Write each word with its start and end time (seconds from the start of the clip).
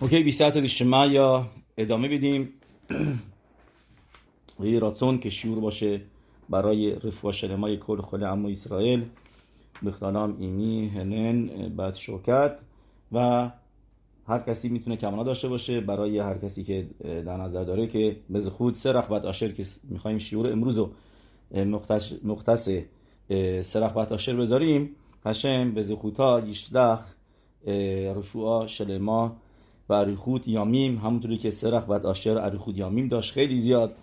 اوکی 0.00 0.22
بیسیت 0.22 0.56
یا 1.10 1.46
ادامه 1.76 2.08
بدیم. 2.08 2.48
یه 4.60 4.78
راتون 4.78 5.18
که 5.18 5.30
شیور 5.30 5.60
باشه 5.60 6.00
برای 6.50 6.94
رفوا 6.94 7.32
شلمای 7.32 7.76
کل 7.76 8.00
خل 8.00 8.24
اما 8.24 8.48
اسرائیل. 8.48 9.04
بخلالام 9.86 10.36
ایمی 10.40 10.88
هنن 10.88 11.46
بعد 11.68 11.94
شوکت 11.94 12.58
و 13.12 13.50
هر 14.26 14.38
کسی 14.38 14.68
می‌تونه 14.68 14.96
کمانا 14.96 15.22
داشته 15.22 15.48
باشه 15.48 15.80
برای 15.80 16.18
هر 16.18 16.38
کسی 16.38 16.64
که 16.64 16.86
در 17.04 17.36
نظر 17.36 17.64
داره 17.64 17.86
که 17.86 18.16
به 18.30 18.40
خود 18.40 18.74
سه 18.74 18.92
رخبت 18.92 19.24
آشر 19.24 19.52
که 19.52 19.66
می‌خوایم 19.82 20.18
شیور 20.18 20.52
امروز 20.52 20.78
رو 20.78 20.90
مختص, 21.54 22.12
مختص 22.24 22.68
سه 23.60 23.80
رخبت 23.80 24.12
آشر 24.12 24.36
بذاریم. 24.36 24.90
هشم 25.26 25.70
به 25.70 25.82
زخوتا 25.82 26.40
یشلخ 26.40 27.14
رفوع 28.16 28.66
شلما 28.66 29.36
و 29.88 29.92
اریخود 29.92 30.48
یامیم 30.48 30.98
همونطوری 30.98 31.36
که 31.36 31.50
سرخ 31.50 31.84
بعد 31.84 32.06
آشر 32.06 32.38
اریخود 32.38 32.78
یامیم 32.78 33.08
داشت 33.08 33.32
خیلی 33.32 33.58
زیاد 33.58 33.96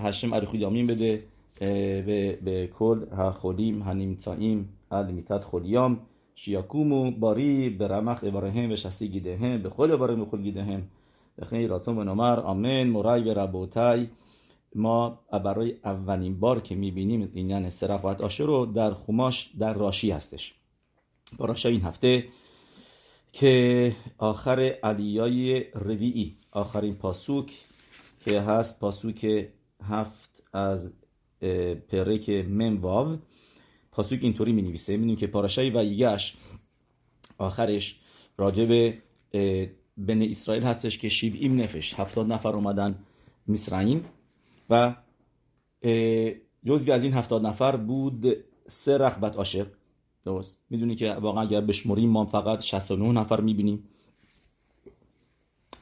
هشم 0.00 0.32
اریخود 0.32 0.60
یامیم 0.60 0.86
بده 0.86 1.24
به, 1.60 2.38
به 2.44 2.66
کل 2.66 3.06
ها 3.06 3.32
خولیم 3.32 3.82
ها 3.82 3.92
نمتاییم 3.92 4.68
ال 4.90 5.12
میتد 5.12 5.42
خولیام 5.42 6.00
شیاکومو 6.34 7.10
باری 7.10 7.70
به 7.70 7.88
رمخ 7.88 8.18
ابراهیم 8.22 8.72
و 8.72 8.76
شستی 8.76 9.08
گیده 9.08 9.58
به 9.62 9.70
خول 9.70 9.92
ابراهیم 9.92 10.22
و 10.22 10.24
خول 10.24 10.42
گیده 10.42 10.62
هم 10.62 10.82
بخیر 11.38 11.70
راتون 11.70 11.98
و 11.98 12.04
نمر 12.04 12.40
آمین 12.40 12.86
مرای 12.86 13.22
به 13.22 13.34
ربوتای. 13.34 14.08
ما 14.74 15.18
برای 15.44 15.74
اولین 15.84 16.40
بار 16.40 16.60
که 16.60 16.74
می‌بینیم 16.74 17.30
این 17.34 17.50
یعنی 17.50 17.70
سرخ 17.70 18.04
بعد 18.04 18.22
آشر 18.22 18.44
رو 18.44 18.66
در 18.66 18.94
خماش 18.94 19.50
در 19.58 19.72
راشی 19.72 20.10
هستش. 20.10 20.54
راشا 21.38 21.68
این 21.68 21.80
هفته 21.80 22.24
که 23.32 23.96
آخر 24.18 24.60
علیای 24.82 25.64
رویی 25.74 26.36
آخرین 26.52 26.94
پاسوک 26.94 27.52
که 28.24 28.40
هست 28.40 28.80
پاسوک 28.80 29.48
هفت 29.82 30.42
از 30.52 30.92
پرک 31.88 32.30
ممواو 32.30 33.18
پاسوک 33.92 34.18
اینطوری 34.22 34.52
می 34.52 34.62
نویسه 34.62 34.96
می 34.96 35.16
که 35.16 35.26
پاراشای 35.26 35.70
و 35.70 35.84
یگش 35.84 36.36
آخرش 37.38 38.00
راجب 38.38 38.94
بن 39.96 40.22
اسرائیل 40.22 40.62
هستش 40.62 40.98
که 40.98 41.08
شیب 41.08 41.52
نفش 41.52 41.94
هفتاد 41.94 42.32
نفر 42.32 42.48
اومدن 42.48 42.98
مصرعیم 43.48 44.04
و 44.70 44.94
جزوی 46.66 46.92
از 46.92 47.04
این 47.04 47.12
هفتاد 47.12 47.46
نفر 47.46 47.76
بود 47.76 48.36
سه 48.66 48.98
رخبت 48.98 49.36
عاشق. 49.36 49.66
درست. 50.24 50.60
می‌دونی 50.70 50.94
که 50.94 51.12
واقعا 51.12 51.42
اگر 51.42 51.60
بشمریم 51.60 52.10
ما 52.10 52.24
فقط 52.24 52.62
69 52.62 53.12
نفر 53.12 53.40
می‌بینیم. 53.40 53.88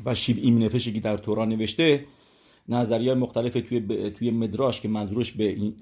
و 0.04 0.14
شیب 0.14 0.36
این 0.36 0.62
نفشی 0.62 0.92
که 0.92 1.00
در 1.00 1.16
تورا 1.16 1.44
نوشته 1.44 2.04
نظریه 2.68 3.14
مختلف 3.14 3.52
توی 3.52 4.10
توی 4.10 4.30
مدراش 4.30 4.80
که 4.80 4.88
منظورش 4.88 5.32
به 5.32 5.72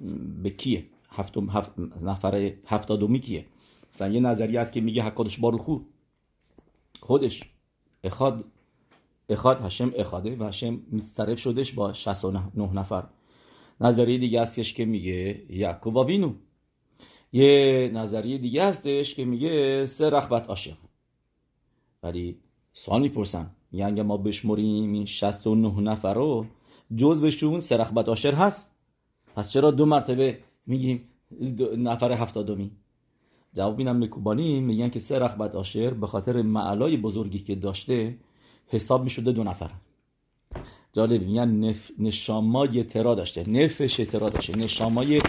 به 0.42 0.50
کیه؟ 0.50 0.84
هفتم 1.10 1.50
هفت 1.50 1.78
نفر 2.02 2.52
هفتادمی 2.66 3.20
کیه؟ 3.20 3.46
مثلا 3.94 4.08
یه 4.08 4.20
نظریه 4.20 4.60
است 4.60 4.72
که 4.72 4.80
میگه 4.80 5.02
حکادش 5.02 5.38
بارخو 5.38 5.78
خودش. 7.00 7.42
اخاد 8.04 8.44
اخاد 9.28 9.60
هشم 9.60 9.92
اخاده 9.96 10.36
و 10.36 10.44
هشم 10.44 10.80
مسترف 10.92 11.40
شدش 11.40 11.72
با 11.72 11.92
69 11.92 12.72
نفر. 12.72 13.04
نظریه 13.80 14.18
دیگه 14.18 14.40
استش 14.40 14.74
که 14.74 14.84
میگه 14.84 15.42
یعقوب 15.50 15.96
وینو 15.96 16.32
یه 17.32 17.91
نظریه 17.94 18.38
دیگه 18.38 18.64
هستش 18.64 19.14
که 19.14 19.24
میگه 19.24 19.86
سه 19.86 20.10
رخبت 20.10 20.48
عاشق. 20.48 20.77
ولی 22.02 22.38
سوال 22.72 23.00
می‌پرسن 23.00 23.50
میگن 23.72 24.02
ما 24.02 24.16
بشمریم 24.16 24.92
این 24.92 25.06
69 25.06 25.80
نفر 25.80 26.14
رو 26.14 26.46
جز 26.96 27.20
بهشون 27.20 27.60
سه 27.60 27.77
رخبت 27.77 28.08
عاشق 28.08 28.34
هست؟ 28.34 28.77
پس 29.36 29.50
چرا 29.50 29.70
دو 29.70 29.86
مرتبه 29.86 30.38
میگیم 30.66 31.08
نفر 31.78 32.12
هفتادمی 32.12 32.70
جواب 33.55 33.78
اینم 33.78 34.05
مکوبانی 34.05 34.61
میگن 34.61 34.89
که 34.89 34.98
سه 34.98 35.18
رخبت 35.18 35.55
عاشق 35.55 35.92
به 35.92 36.06
خاطر 36.06 36.42
معلای 36.42 36.96
بزرگی 36.96 37.39
که 37.39 37.55
داشته 37.55 38.18
حساب 38.67 39.05
می‌شده 39.05 39.33
دو 39.33 39.45
نفر. 39.45 39.70
جالب 40.92 41.22
میگن 41.22 41.48
نف... 41.48 41.90
نشامای 41.98 42.83
ترا 42.83 43.14
داشته 43.14 43.51
نفش 43.51 43.96
ترا 43.96 44.28
داشته 44.30 44.58
نشامای 44.58 45.20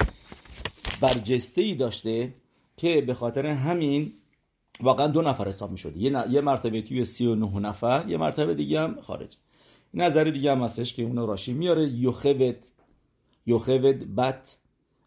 برجسته 1.01 1.61
ای 1.61 1.75
داشته 1.75 2.33
که 2.77 3.01
به 3.01 3.13
خاطر 3.13 3.45
همین 3.45 4.13
واقعا 4.81 5.07
دو 5.07 5.21
نفر 5.21 5.47
حساب 5.47 5.71
می 5.71 5.77
شده 5.77 5.99
یه, 5.99 6.23
یه 6.29 6.41
مرتبه 6.41 6.81
توی 6.81 7.05
سی 7.05 7.27
و 7.27 7.35
نه 7.35 7.59
نفر 7.59 8.05
یه 8.07 8.17
مرتبه 8.17 8.53
دیگه 8.53 8.81
هم 8.81 9.01
خارج. 9.01 9.37
نظر 9.93 10.23
دیگه 10.23 10.51
هم 10.51 10.63
هستش 10.63 10.93
که 10.93 11.03
اونو 11.03 11.25
راشی 11.25 11.53
میاره. 11.53 11.87
یوخوت 11.87 12.55
یوخوت 13.45 13.95
بت 13.95 14.57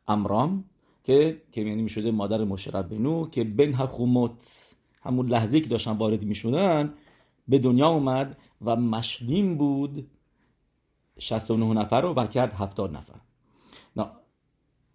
امرام 0.08 0.64
که 1.04 1.42
که 1.52 1.60
یعنی 1.60 1.82
می 1.82 1.88
شده 1.88 2.10
مادر 2.10 2.44
مشرب 2.44 2.88
بنو 2.88 3.28
که 3.28 3.44
بن 3.44 3.72
حخومت 3.72 4.74
همون 5.02 5.28
لحظه 5.28 5.60
که 5.60 5.68
داشتن 5.68 5.92
وارد 5.92 6.22
می 6.22 6.34
شدن 6.34 6.94
به 7.48 7.58
دنیا 7.58 7.88
اومد 7.88 8.36
و 8.62 8.76
مشلیم 8.76 9.56
بود 9.58 10.06
69 11.18 11.74
نفر 11.74 12.00
رو 12.00 12.14
و 12.14 12.26
کرد 12.26 12.52
70 12.52 12.92
نفر. 12.92 13.14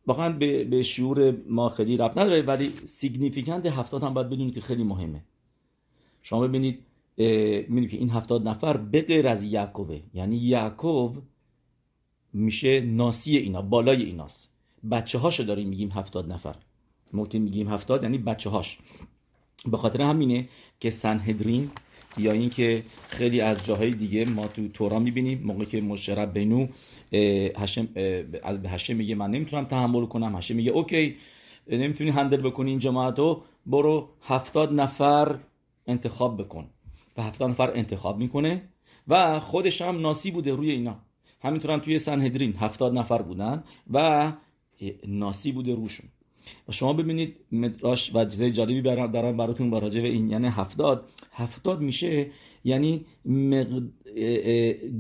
واقعا 0.07 0.29
به, 0.29 0.63
به 0.63 0.83
شعور 0.83 1.37
ما 1.47 1.69
خیلی 1.69 1.97
رب 1.97 2.19
نداره 2.19 2.41
ولی 2.41 2.69
سیگنیفیکانت 2.69 3.65
هفتاد 3.65 4.03
هم 4.03 4.13
باید 4.13 4.27
بدونید 4.27 4.53
که 4.53 4.61
خیلی 4.61 4.83
مهمه. 4.83 5.23
شما 6.21 6.47
ببینید 6.47 6.79
می‌بینید 7.17 7.89
که 7.89 7.97
این 7.97 8.09
هفتاد 8.09 8.47
نفر 8.47 8.77
به 8.77 9.01
غیر 9.01 9.27
از 9.27 9.43
یعقوبه. 9.43 10.01
یعنی 10.13 10.37
یعقوب 10.37 11.17
میشه 12.33 12.81
ناسی 12.81 13.37
اینا 13.37 13.61
بالای 13.61 14.03
ایناست. 14.03 14.53
بچه 14.91 15.17
هاشو 15.17 15.43
داریم 15.43 15.69
میگیم 15.69 15.91
هفتاد 15.91 16.31
نفر. 16.31 16.55
که 17.29 17.39
میگیم 17.39 17.67
هفتاد 17.67 18.03
یعنی 18.03 18.17
بچه 18.17 18.49
هاش 18.49 18.79
به 19.65 19.77
خاطر 19.77 20.01
همینه 20.01 20.49
که 20.79 20.89
سنهدرین 20.89 21.69
یا 22.17 22.31
اینکه 22.31 22.83
خیلی 23.07 23.41
از 23.41 23.65
جاهای 23.65 23.91
دیگه 23.91 24.25
ما 24.25 24.47
تو 24.47 24.67
تورا 24.67 24.99
می‌بینیم 24.99 25.41
موقع 25.43 25.65
که 25.65 25.81
مشرب 25.81 26.33
بینو 26.33 26.67
هشم 27.57 27.87
از 28.43 28.61
به 28.61 28.69
هشم 28.69 28.95
میگه 28.95 29.15
من 29.15 29.31
نمی‌تونم 29.31 29.65
تحمل 29.65 30.05
کنم. 30.05 30.35
هشم 30.35 30.55
میگه 30.55 30.71
اوکی 30.71 31.15
نمی‌تونی 31.67 32.09
هندل 32.09 32.41
بکنی 32.41 32.69
این 32.69 32.79
جماعت 32.79 33.19
رو 33.19 33.43
برو 33.65 34.09
هفتاد 34.21 34.73
نفر 34.73 35.39
انتخاب 35.87 36.41
بکن. 36.41 36.69
و 37.17 37.23
هفتاد 37.23 37.49
نفر 37.49 37.71
انتخاب 37.71 38.17
می‌کنه 38.17 38.61
و 39.07 39.39
خودش 39.39 39.81
هم 39.81 40.01
ناسی 40.01 40.31
بوده 40.31 40.51
روی 40.51 40.71
اینا. 40.71 40.99
همینطور 41.41 41.71
هم 41.71 41.79
توی 41.79 41.99
سنهدرین 41.99 42.53
هفتاد 42.53 42.97
نفر 42.97 43.21
بودن 43.21 43.63
و 43.93 44.31
ناسی 45.07 45.51
بوده 45.51 45.75
روشون. 45.75 46.05
و 46.67 46.71
شما 46.71 46.93
ببینید 46.93 47.35
مدراش 47.51 48.15
و 48.15 48.25
چیزای 48.25 48.51
جالبی 48.51 48.81
دارم 48.81 49.37
براتون 49.37 49.69
با 49.69 49.79
راجع 49.79 50.01
این. 50.01 50.29
یعنی 50.29 50.47
هفتاد 50.47 51.09
هفتاد 51.31 51.81
میشه 51.81 52.31
یعنی 52.63 53.05
مق... 53.25 53.83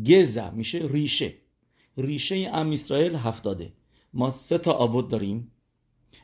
گزه 0.07 0.49
میشه 0.49 0.87
ریشه. 0.91 1.33
ریشه 1.97 2.35
ام 2.53 2.71
اسرائیل 2.71 3.15
هفتاده 3.15 3.73
ما 4.13 4.29
سه 4.29 4.57
تا 4.57 4.73
آود 4.73 5.07
داریم. 5.07 5.51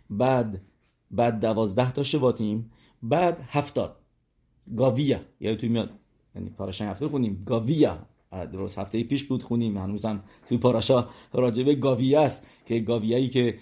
بعد 0.09 0.62
بعد 1.12 1.40
دوازده 1.40 1.92
تا 1.92 2.04
شباتیم 2.04 2.72
بعد 3.04 3.42
هفتاد 3.48 3.96
گاویا. 4.78 5.20
یعنی 5.40 5.58
توی 5.58 5.70
میاد؟ 5.70 5.90
یعنی 6.36 6.50
پاراشای 6.50 6.88
هفته 6.88 7.08
خونیم 7.08 7.44
گاویا. 7.46 8.06
درست 8.32 8.80
هفته 8.80 9.04
پیش 9.04 9.24
بود 9.24 9.44
خونیم 9.44 9.78
هنوزم 9.78 10.24
توی 10.48 10.58
پاراشا 10.58 11.09
راجبه 11.34 11.76
گاویه 11.76 12.20
است 12.20 12.48
که 12.66 12.80
گاویایی 12.80 13.30
که 13.30 13.58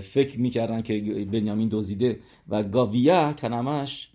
فکر 0.00 0.40
می‌کردن 0.40 0.82
که 0.82 1.00
بنیامین 1.32 1.68
دزدیده 1.72 2.20
و 2.48 2.62
گاویه 2.62 3.32
کلمش 3.32 4.10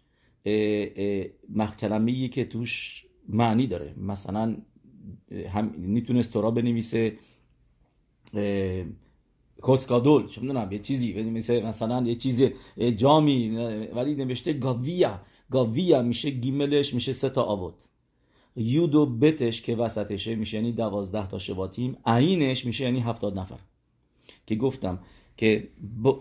کلمه 1.79 2.27
که 2.27 2.45
توش 2.45 3.05
معنی 3.29 3.67
داره. 3.67 3.93
مثلا 3.97 4.57
هم 5.49 5.73
می‌تونست 5.77 6.33
تورا 6.33 6.51
بنویسه 6.51 7.17
کوسکادول 9.61 10.27
چه 10.27 10.41
می‌دونم 10.41 10.71
یه 10.71 10.79
چیزی 10.79 11.23
مثل 11.23 11.63
مثلا 11.63 12.07
یه 12.07 12.15
چیز 12.15 12.41
جامی 12.97 13.49
ولی 13.95 14.15
نوشته 14.15 14.53
گاویا 14.53 15.21
گاویا 15.51 16.01
میشه 16.01 16.29
گیملش 16.29 16.93
میشه 16.93 17.13
سه 17.13 17.29
تا 17.29 17.43
آوت. 17.43 17.87
یود 18.55 18.95
و 18.95 19.05
بتش 19.05 19.61
که 19.61 19.75
وسطشه 19.75 20.35
میشه 20.35 20.57
یعنی 20.57 20.71
دوازده 20.71 21.27
تا 21.27 21.37
شباتیم 21.37 21.97
عینش 22.05 22.65
میشه 22.65 22.83
یعنی 22.83 22.99
هفتاد 22.99 23.39
نفر. 23.39 23.59
که 24.47 24.55
گفتم 24.55 24.99
که 25.37 25.67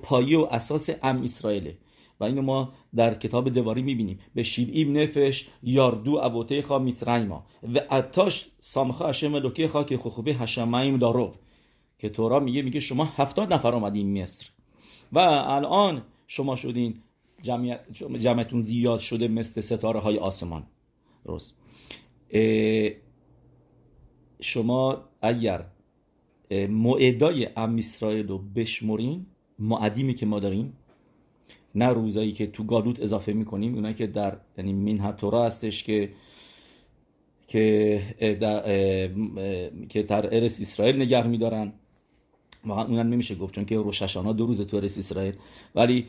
پایه 0.02 0.38
و 0.38 0.42
اساس 0.50 0.90
ام 1.02 1.22
اسرائیله. 1.22 1.78
و 2.20 2.24
اینو 2.24 2.42
ما 2.42 2.72
در 2.94 3.14
کتاب 3.14 3.48
دواری 3.48 3.82
می‌بینیم. 3.82 4.18
به 4.34 4.42
شیبیم 4.42 4.98
نفش 4.98 5.48
یاردو 5.62 6.16
ابوته 6.22 6.62
خا 6.62 6.78
میسرایما 6.78 7.46
و 7.74 7.94
اتاش 7.94 8.46
سامخا 8.58 9.08
هشم 9.08 9.36
لوکه 9.36 9.68
خا 9.68 9.84
که 9.84 9.96
خوبه 9.96 10.34
هشمایم 10.34 10.96
دارو. 10.96 11.34
که 11.98 12.08
تورا 12.08 12.40
میگه 12.40 12.62
میگه 12.62 12.80
شما 12.80 13.04
هفتاد 13.04 13.52
نفر 13.52 13.74
آمدین 13.74 14.22
مصر. 14.22 14.50
و 15.12 15.18
الان 15.18 16.02
شما 16.26 16.56
شدین 16.56 17.02
جمعیت 17.42 17.80
جمعتون 18.18 18.60
زیاد 18.60 19.00
شده 19.00 19.28
مثل 19.28 19.60
ستاره 19.60 20.00
های 20.00 20.18
آسمان 20.18 20.66
درست 21.24 21.56
شما 24.40 25.04
اگر 25.22 25.66
معدای 26.68 27.48
ام 27.56 27.80
رو 28.28 28.38
بشمرین 28.38 29.26
معدیمی 29.58 30.14
که 30.14 30.26
ما 30.26 30.40
داریم 30.40 30.76
نه 31.74 31.88
روزایی 31.88 32.32
که 32.32 32.46
تو 32.46 32.64
گالوت 32.64 33.00
اضافه 33.00 33.32
می‌کنیم 33.32 33.74
اونایی 33.74 33.94
که 33.94 34.06
در 34.06 34.36
یعنی 34.58 34.72
مین 34.72 35.12
تورا 35.12 35.46
هستش 35.46 35.84
که 35.84 36.10
که 37.48 38.02
در, 38.40 38.62
که 39.88 40.02
در 40.02 40.36
ارس 40.36 40.60
اسرائیل 40.60 40.96
نگه 40.96 41.26
میدارن. 41.26 41.72
واقعا 42.66 42.84
اونم 42.84 43.08
نمیشه 43.08 43.34
گفت 43.34 43.54
چون 43.54 43.64
که 43.64 43.76
روششانا 43.76 44.32
دو 44.32 44.46
روز 44.46 44.60
تو 44.60 44.76
ارس 44.76 44.98
اسرائیل. 44.98 45.34
ولی 45.74 46.06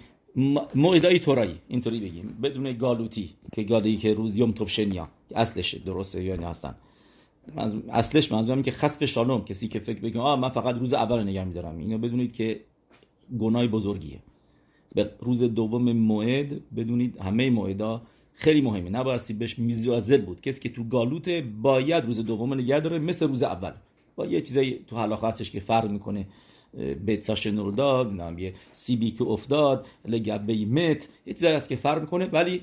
موعدای 0.76 1.20
تورایی 1.20 1.56
اینطوری 1.68 2.00
بگیم. 2.00 2.38
بدون 2.44 2.78
گالوتی 2.78 3.30
که 3.54 3.64
گالی 3.64 3.98
که 3.98 4.14
روز 4.14 4.38
یوم 4.38 4.52
توب 4.52 4.68
شنیا 4.68 5.08
اصلشه 5.36 5.80
درسته 5.80 6.24
یا 6.24 6.36
نه 6.36 6.48
هستن 6.48 6.76
اصلش 7.90 8.32
منظورم 8.32 8.62
که 8.62 8.72
خسف 8.72 9.06
شالوم 9.06 9.46
کسی 9.46 9.68
که 9.68 9.80
فکر 9.80 10.00
بگه 10.00 10.20
آ 10.20 10.36
من 10.36 10.50
فقط 10.50 10.76
روز 10.76 10.94
اول 10.94 11.24
نگه 11.24 11.44
میدارم. 11.44 11.78
اینو 11.78 11.98
بدونید 11.98 12.34
که 12.34 12.62
گناه 13.40 13.68
بزرگیه. 13.68 14.20
به 14.96 15.12
روز 15.20 15.44
دوم 15.44 15.92
موعد 15.92 16.76
بدونید 16.76 17.18
همه 17.18 17.50
موعدا 17.50 18.02
خیلی 18.34 18.62
مهمه. 18.62 18.90
نباید 18.90 19.22
بهش 19.40 19.60
میزازل 19.60 20.22
بود. 20.22 20.42
کسی 20.42 20.60
که 20.60 20.70
تو 20.70 20.84
گالوت 20.84 21.30
باید 21.62 22.06
روز 22.06 22.26
دوم 22.26 22.54
نگه 22.54 22.80
داره 22.80 23.00
مثل 23.00 23.28
روز 23.28 23.44
اول. 23.44 23.72
با 24.16 24.26
یه 24.26 24.42
چیزایی 24.42 24.80
تو 24.88 24.98
حلاقه 24.98 25.28
هستش 25.28 25.52
که 25.52 25.60
فرق 25.60 25.90
می‌کنه 25.90 26.28
بیتسا 27.06 27.36
شنور 27.36 27.74
داد 27.74 28.40
یه 28.40 28.54
سیبی 28.74 29.12
که 29.12 29.24
افتاد 29.24 29.86
لگبه 30.08 30.66
مت 30.66 31.08
یه 31.26 31.34
چیزایی 31.34 31.56
هست 31.56 31.70
که 31.70 31.76
فرق 31.76 32.02
می‌کنه 32.02 32.26
ولی 32.26 32.62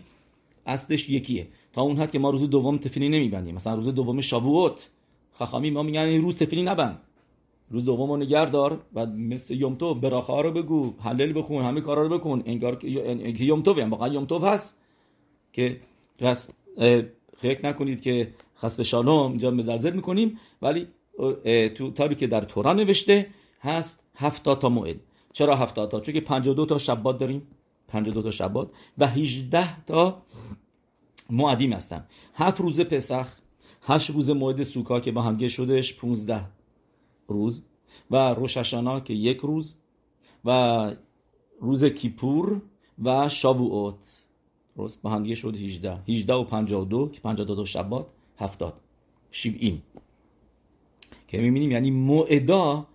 اصلش 0.66 1.10
یکیه. 1.10 1.46
تا 1.72 1.82
اون 1.82 1.96
حد 1.96 2.12
که 2.12 2.18
ما 2.18 2.30
روز 2.30 2.50
دوم 2.50 2.78
تفیلی 2.78 3.08
نمیبندیم. 3.08 3.54
مثلا 3.54 3.74
روز 3.74 3.88
دوم 3.88 4.20
شابوت 4.20 4.90
خخامی 5.32 5.70
ما 5.70 5.82
میگن 5.82 6.00
این 6.00 6.22
روز 6.22 6.36
تفیلی 6.36 6.62
نبند. 6.62 6.98
روز 7.70 7.84
دوم 7.84 8.10
رو 8.10 8.16
نگردار 8.16 8.80
و 8.94 9.06
مثل 9.06 9.54
یومتو 9.54 9.94
براخه 9.94 10.42
رو 10.42 10.52
بگو 10.52 10.94
حلل 11.00 11.38
بخون 11.38 11.64
همه 11.64 11.80
کارا 11.80 12.02
رو 12.02 12.18
بکن. 12.18 12.42
انگار 12.46 12.76
که 12.76 13.44
یومتو 13.44 13.80
هم 13.80 13.90
واقعا 13.90 14.08
یومتو 14.08 14.38
هست 14.38 14.80
که 15.52 15.80
پس 16.18 16.50
فکر 17.36 17.66
نکنید 17.66 18.00
که 18.00 18.34
خسب 18.58 18.82
شالوم 18.82 19.30
اینجا 19.30 19.50
مزلزل 19.50 19.92
می‌کنیم 19.92 20.38
ولی 20.62 20.88
تو 21.74 21.90
تاری 21.90 22.14
که 22.14 22.26
در 22.26 22.40
تورا 22.40 22.72
نوشته 22.72 23.26
هست 23.60 24.04
هفتاد 24.14 24.58
تا 24.58 24.68
موعد. 24.68 24.96
چرا 25.32 25.56
هفتاد 25.56 25.90
تا؟ 25.90 26.00
چون 26.00 26.14
که 26.14 26.20
52 26.20 26.66
تا 26.66 26.78
شبات 26.78 27.18
داریم. 27.18 27.42
52 27.88 28.22
تا 28.22 28.30
شبات 28.30 28.70
و 28.98 29.06
18 29.06 29.84
تا 29.84 30.22
معدیم 31.30 31.72
هستن. 31.72 32.06
هفت 32.34 32.60
روز 32.60 32.80
پسخ 32.80 33.26
هشت 33.82 34.10
روز 34.10 34.30
موعد 34.30 34.62
سوکا 34.62 35.00
که 35.00 35.12
با 35.12 35.22
همگه 35.22 35.48
شدش 35.48 35.94
15 35.94 36.40
روز 37.28 37.62
و 38.10 38.16
روششانا 38.34 39.00
که 39.00 39.14
یک 39.14 39.38
روز 39.38 39.76
و 40.44 40.90
روز 41.60 41.84
کیپور 41.84 42.62
و 43.02 43.28
شاووت. 43.28 44.24
روز 44.76 44.98
با 45.02 45.10
همگه 45.10 45.34
شد 45.34 45.56
18 45.56 45.98
18 46.08 46.34
و 46.34 46.44
52 46.44 47.08
که 47.08 47.20
52 47.20 47.56
تا 47.56 47.64
شبات 47.64 48.06
70 48.38 48.74
شیبیم 49.30 49.82
که 51.28 51.40
می‌بینیم 51.40 51.70
یعنی 51.70 51.90
موعدا 51.90 52.86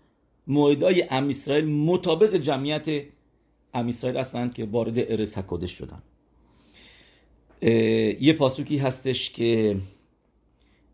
موعدای 0.47 1.03
ام 1.09 1.29
اسرائیل 1.29 1.65
مطابق 1.65 2.35
جمعیت 2.35 2.87
ام 3.73 3.87
اسرائیل 3.87 4.19
هستند 4.19 4.53
که 4.53 4.65
وارد 4.65 4.99
ارس 4.99 5.37
حکادش 5.37 5.71
شدن. 5.71 6.01
یه 8.21 8.33
پاسوکی 8.33 8.77
هستش 8.77 9.31
که 9.31 9.77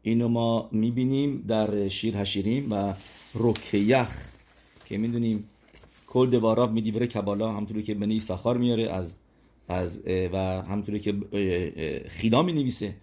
اینو 0.04 0.28
ما 0.28 0.70
می‌بینیم 0.72 1.46
در 1.48 1.88
شیر 1.88 2.18
هشیریم 2.18 2.72
و 2.72 2.94
روکیخ 3.34 4.30
که 4.86 4.98
می‌دونیم 4.98 5.50
کل 6.08 6.30
دواراب 6.30 6.72
میدیوره 6.72 7.08
کبالا 7.08 7.52
همطوری 7.52 7.84
که 7.84 7.94
بنی 7.94 8.20
ساخار 8.20 8.58
میاره 8.58 8.92
از 8.92 9.16
از 9.68 10.04
و 10.08 10.38
همطوری 10.62 11.00
که 11.00 11.14
خیدا 12.08 12.42
می 12.42 12.54
نویسه 12.54 12.96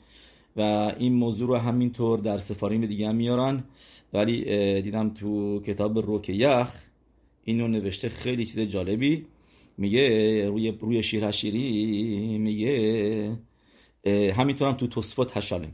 و 0.57 0.61
این 0.99 1.13
موضوع 1.13 1.49
رو 1.49 1.57
همینطور 1.57 2.19
در 2.19 2.39
سفاریم 2.39 2.87
دیگه 2.87 3.09
هم 3.09 3.15
میارن 3.17 3.65
ولی 4.13 4.45
دیدم 4.83 5.11
تو 5.11 5.61
کتاب 5.61 5.99
روک 5.99 6.29
یخ 6.29 6.69
اینو 7.45 7.69
نوشته 7.69 8.09
خیلی 8.09 8.47
چیز 8.47 8.59
جالبی. 8.59 9.27
میگه 9.79 10.49
روی 10.49 10.71
روی 10.71 11.03
شیر 11.03 11.25
هشیری 11.25 12.39
میگه 12.39 13.39
همینطور 14.07 14.69
هم 14.69 14.75
تو 14.75 14.87
تصفت 14.87 15.37
هشانه 15.37 15.69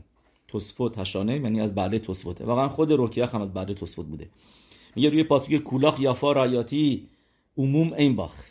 تصفت 0.53 0.97
هشانه 0.97 1.33
یعنی 1.33 1.61
از 1.61 1.75
بعد 1.75 1.97
تصفته 1.97 2.45
واقعا 2.45 2.69
خود 2.69 2.91
روکیخ 2.91 3.35
هم 3.35 3.41
از 3.41 3.53
بعد 3.53 3.73
تصفت 3.73 4.05
بوده. 4.05 4.29
میگه 4.95 5.09
روی 5.09 5.23
پاسوک 5.23 5.55
کولاخ 5.55 5.99
یافا 5.99 6.31
رایاتی 6.31 7.09
عموم 7.57 7.93
این 7.93 8.15
باخ. 8.15 8.43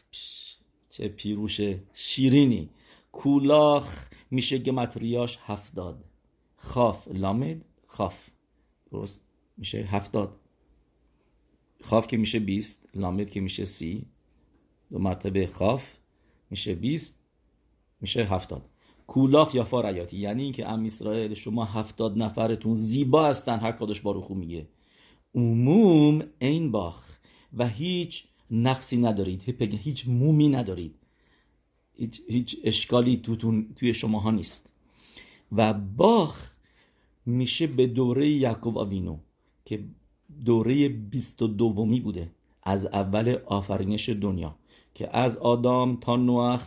چه 0.88 1.08
پیروش 1.08 1.60
شیرینی. 1.92 2.68
کولاخ 3.12 4.08
میشه 4.30 4.58
گمتریاش 4.58 5.38
هفتاد. 5.46 6.04
خاف 6.56 7.08
لامد 7.08 7.64
خاف. 7.86 8.28
درست 8.90 9.20
میشه 9.58 9.78
هفتاد. 9.78 10.40
خاف 11.82 12.06
که 12.06 12.16
میشه 12.16 12.38
بیست 12.38 12.88
لامد 12.94 13.30
که 13.30 13.40
میشه 13.40 13.64
سی. 13.64 14.06
دو 14.90 14.98
مرتبه 14.98 15.46
خاف 15.46 15.96
میشه 16.50 16.74
بیست 16.74 17.18
میشه 18.00 18.24
هفتاد. 18.24 18.71
کولاخ 19.06 19.54
یا 19.54 19.64
فارایاتی 19.64 20.18
یعنی 20.18 20.42
اینکه 20.42 20.68
ام 20.68 20.84
اسرائیل 20.84 21.34
شما 21.34 21.64
هفتاد 21.64 22.18
نفرتون 22.18 22.74
زیبا 22.74 23.26
هستن 23.26 23.58
هر 23.58 23.72
کادش 23.72 24.00
باروخو 24.00 24.34
میگه. 24.34 24.68
عموم 25.34 26.22
این 26.38 26.70
باخ 26.70 27.18
و 27.56 27.68
هیچ 27.68 28.24
نقصی 28.50 28.96
ندارید 28.96 29.62
هیچ 29.62 30.08
مومی 30.08 30.48
ندارید. 30.48 30.94
هیچ, 31.94 32.20
هیچ 32.28 32.56
اشکالی 32.64 33.16
تو 33.16 33.62
توی 33.76 33.94
شماها 33.94 34.30
نیست. 34.30 34.72
و 35.52 35.74
باخ 35.74 36.50
میشه 37.26 37.66
به 37.66 37.86
دوره 37.86 38.28
یعقوب 38.28 38.78
آوینو 38.78 39.16
که 39.64 39.84
دوره 40.44 40.88
بیست 40.88 41.42
و 41.42 41.46
دومی 41.46 42.00
بوده 42.00 42.30
از 42.62 42.86
اول 42.86 43.38
آفرینش 43.46 44.08
دنیا 44.08 44.54
که 44.94 45.16
از 45.16 45.36
آدام 45.36 45.96
تا 45.96 46.16
نوح 46.16 46.62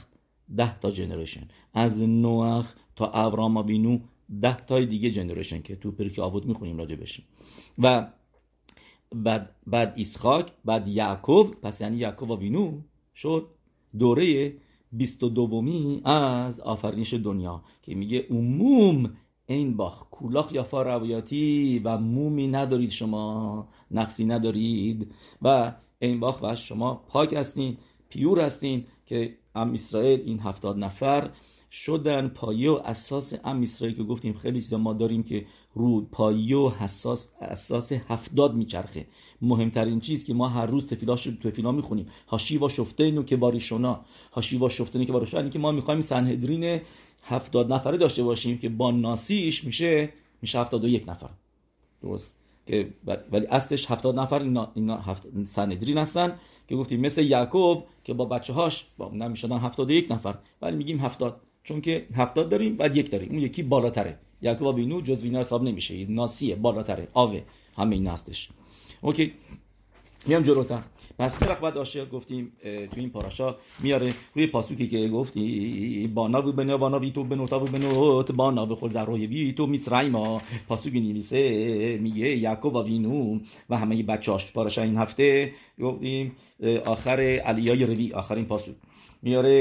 ده 0.58 0.80
تا 0.80 0.92
جنریشن. 0.92 1.48
از 1.74 2.04
نوح 2.04 2.66
تا 2.96 3.12
ابرام 3.12 3.58
آوینو 3.58 4.00
ده 4.42 4.58
تای 4.58 4.86
دیگه 4.86 5.12
جنریشن 5.12 5.62
که 5.62 5.76
تو 5.76 5.92
پرکی 5.92 6.22
آوود 6.22 6.46
می‌خونیم 6.46 6.78
راجع 6.78 6.96
بشیم 6.96 7.25
و 7.80 8.08
بعد 9.16 9.56
بعد 9.68 9.94
اسحاق 9.98 10.52
بعد 10.66 10.88
یعقوب. 10.88 11.62
پس 11.62 11.82
یعنی 11.82 11.98
یعقوب 11.98 12.32
آوینو 12.32 12.82
شد 13.16 13.48
دوره 14.00 14.54
بیست 14.92 15.24
و 15.24 15.30
دومی 15.30 16.02
از 16.06 16.60
آفرینش 16.60 17.14
دنیا 17.14 17.64
که 17.82 17.96
میگه 17.96 18.25
عموم 18.30 19.18
این 19.48 19.78
باخ 19.78 20.10
کولاخ 20.10 20.54
یافا 20.54 20.82
روایاتی 20.82 21.82
و 21.84 21.98
مومی 21.98 22.48
ندارید 22.48 22.90
شما 22.90 23.68
نقصی 23.92 24.25
ندارید. 24.25 25.12
و 25.42 25.75
این 26.00 26.20
باخ 26.20 26.44
و 26.44 26.56
شما 26.56 26.96
پاک 27.08 27.34
هستین 27.34 27.78
پیور 28.10 28.40
هستین 28.40 28.86
که 29.06 29.38
ام 29.56 29.74
اسرائیل 29.74 30.20
این 30.26 30.40
هفتاد 30.40 30.78
نفر 30.78 31.30
شدن. 31.72 32.28
پایه 32.28 32.72
و 32.72 32.80
اساس 32.86 33.34
ام 33.44 33.62
اسرائیل 33.62 33.98
که 33.98 34.04
گفتیم 34.04 34.34
خیلی 34.34 34.62
چیزا 34.62 34.78
ما 34.78 34.94
داریم 34.94 35.24
که 35.24 35.46
رو 35.74 36.02
پایه 36.02 36.58
و 36.58 36.70
حساس 36.70 37.34
اساس 37.42 37.92
هفتاد 37.92 38.56
میچرخه. 38.56 39.08
مهمترین 39.42 40.00
چیز 40.00 40.24
که 40.24 40.34
ما 40.34 40.50
هر 40.50 40.66
روز 40.66 40.88
تفیلاش 40.88 41.24
تفیلا 41.24 41.72
می‌خونیم. 41.72 42.08
هاشی 42.28 42.58
و 42.58 42.70
شفته 42.70 43.04
اینو 43.04 43.24
که 43.24 43.38
باریشونا 43.38 44.06
هاشی 44.34 44.58
و 44.58 44.70
شفته 44.70 44.96
اینو 44.96 45.08
که 45.08 45.14
باریشونا 45.14 45.50
که 45.50 45.60
ما 45.60 45.72
می‌خوایم 45.72 46.02
سنهدرین 46.02 46.82
هفتاد 47.24 47.74
نفره 47.74 47.98
داشته 47.98 48.24
باشیم 48.24 48.58
که 48.58 48.70
با 48.70 48.92
ناسیش 48.92 49.64
میشه 49.64 50.14
میشه 50.42 50.60
هفتاد 50.60 50.84
و 50.84 50.88
یک 50.88 51.10
نفر. 51.10 51.30
درست؟ 52.02 52.45
که 52.65 52.93
ولی 53.31 53.45
اصلش 53.45 53.91
هفتاد 53.91 54.19
نفر 54.19 54.39
اینا, 54.39 54.72
اینا 54.75 54.98
هفت 54.98 55.45
سندرین 55.45 55.98
هستن 55.98 56.39
که 56.67 56.75
گفتیم 56.75 57.01
مثل 57.01 57.24
یعقوب 57.24 57.84
که 58.03 58.13
با 58.13 58.25
بچه 58.25 58.53
هاش 58.53 58.86
با 58.98 59.12
نمی‌شدن 59.12 59.57
هفتاد 59.57 59.89
و 59.89 59.93
یک 59.93 60.12
نفر. 60.12 60.36
ولی 60.62 60.75
میگیم 60.75 61.00
هفتاد. 61.00 61.41
چون 61.63 61.81
که 61.81 62.07
هفتاد 62.15 62.50
داریم 62.50 62.77
بعد 62.77 62.98
یک 62.98 63.12
داریم. 63.12 63.29
اون 63.29 63.39
یکی 63.39 63.63
بالاتره. 63.63 64.19
یعقوب 64.41 64.75
بینو 64.75 65.01
جز 65.01 65.24
اینا 65.24 65.39
حساب 65.39 65.63
نمیشه. 65.63 66.05
ناسیه 66.05 66.55
بالاتره. 66.55 67.07
آوه. 67.13 67.41
همه 67.77 67.95
این 67.95 68.07
هستش. 68.07 68.50
اوکی. 69.01 69.34
میام 70.27 70.43
جلوتر. 70.43 70.81
پس 71.19 71.39
سه 71.39 71.55
بعد 71.62 71.77
آشیا 71.77 72.05
گفتیم 72.05 72.51
تو 72.63 73.00
این 73.00 73.10
پاراشا 73.10 73.55
میاره 73.79 74.13
روی 74.36 74.48
پاسوکی 74.48 74.88
که 74.88 75.07
گفتی 75.07 76.12
بانا 76.15 76.41
بو 76.41 76.51
بنا 76.51 76.77
بانا 76.77 77.00
بی 77.00 77.12
تو 77.12 77.24
بنوتا 77.24 77.60
بو 77.60 77.65
بنوت 77.65 78.31
بانا 78.31 78.65
به 78.65 78.75
خود 78.75 78.98
روی 78.98 79.27
بی 79.27 79.53
تو 79.53 79.67
ما 80.12 80.41
پاسوکی 80.67 81.00
نیمیسه 81.00 81.98
میگه 82.01 82.38
یعقوب 82.38 82.75
وینو 82.75 83.39
و 83.69 83.77
همه 83.77 84.03
بچاش 84.03 84.53
پاراشا 84.53 84.81
این 84.81 84.98
هفته. 84.98 85.51
گفتیم 85.81 86.36
آخر 86.86 87.19
علیای 87.19 87.86
روی 87.86 88.13
آخرین 88.13 88.45
پاسوک 88.45 88.75
میاره 89.22 89.51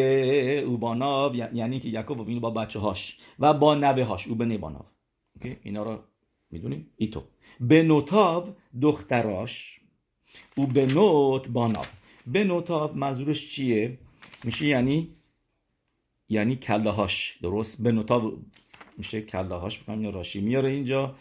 او 0.66 0.76
باناب 0.76 1.34
یعنی 1.34 1.80
که 1.80 1.88
یعقوب 1.88 2.20
وینو 2.20 2.40
با 2.40 2.50
بچه 2.50 2.78
هاش 2.78 3.18
و 3.38 3.54
با 3.54 3.74
نوه 3.74 4.04
هاش 4.04 4.28
او 4.28 4.34
بنه 4.34 4.58
باناب 4.58 4.86
اوکی؟ 5.36 5.56
اینا 5.62 5.82
رو 5.82 5.98
می‌دونیم 6.50 6.90
ایتو 6.96 7.22
بنوتاب 7.60 8.56
دختراش 8.82 9.80
او 10.56 10.66
بنوت 10.66 11.48
باناب 11.48 11.86
بنوتاب 12.26 12.96
منظورش 12.96 13.50
چیه؟ 13.50 13.98
میشه 14.44 14.66
یعنی 14.66 15.08
یعنی 16.28 16.56
کله 16.56 16.90
هاش 16.90 17.38
درست؟ 17.42 17.82
بنوتاب 17.82 18.32
میشه 18.98 19.22
کله 19.22 19.54
هاش 19.54 19.82
بکنم 19.82 20.04
یا 20.04 20.10
راشی. 20.10 20.40
میاره 20.40 20.68
اینجا 20.68 21.14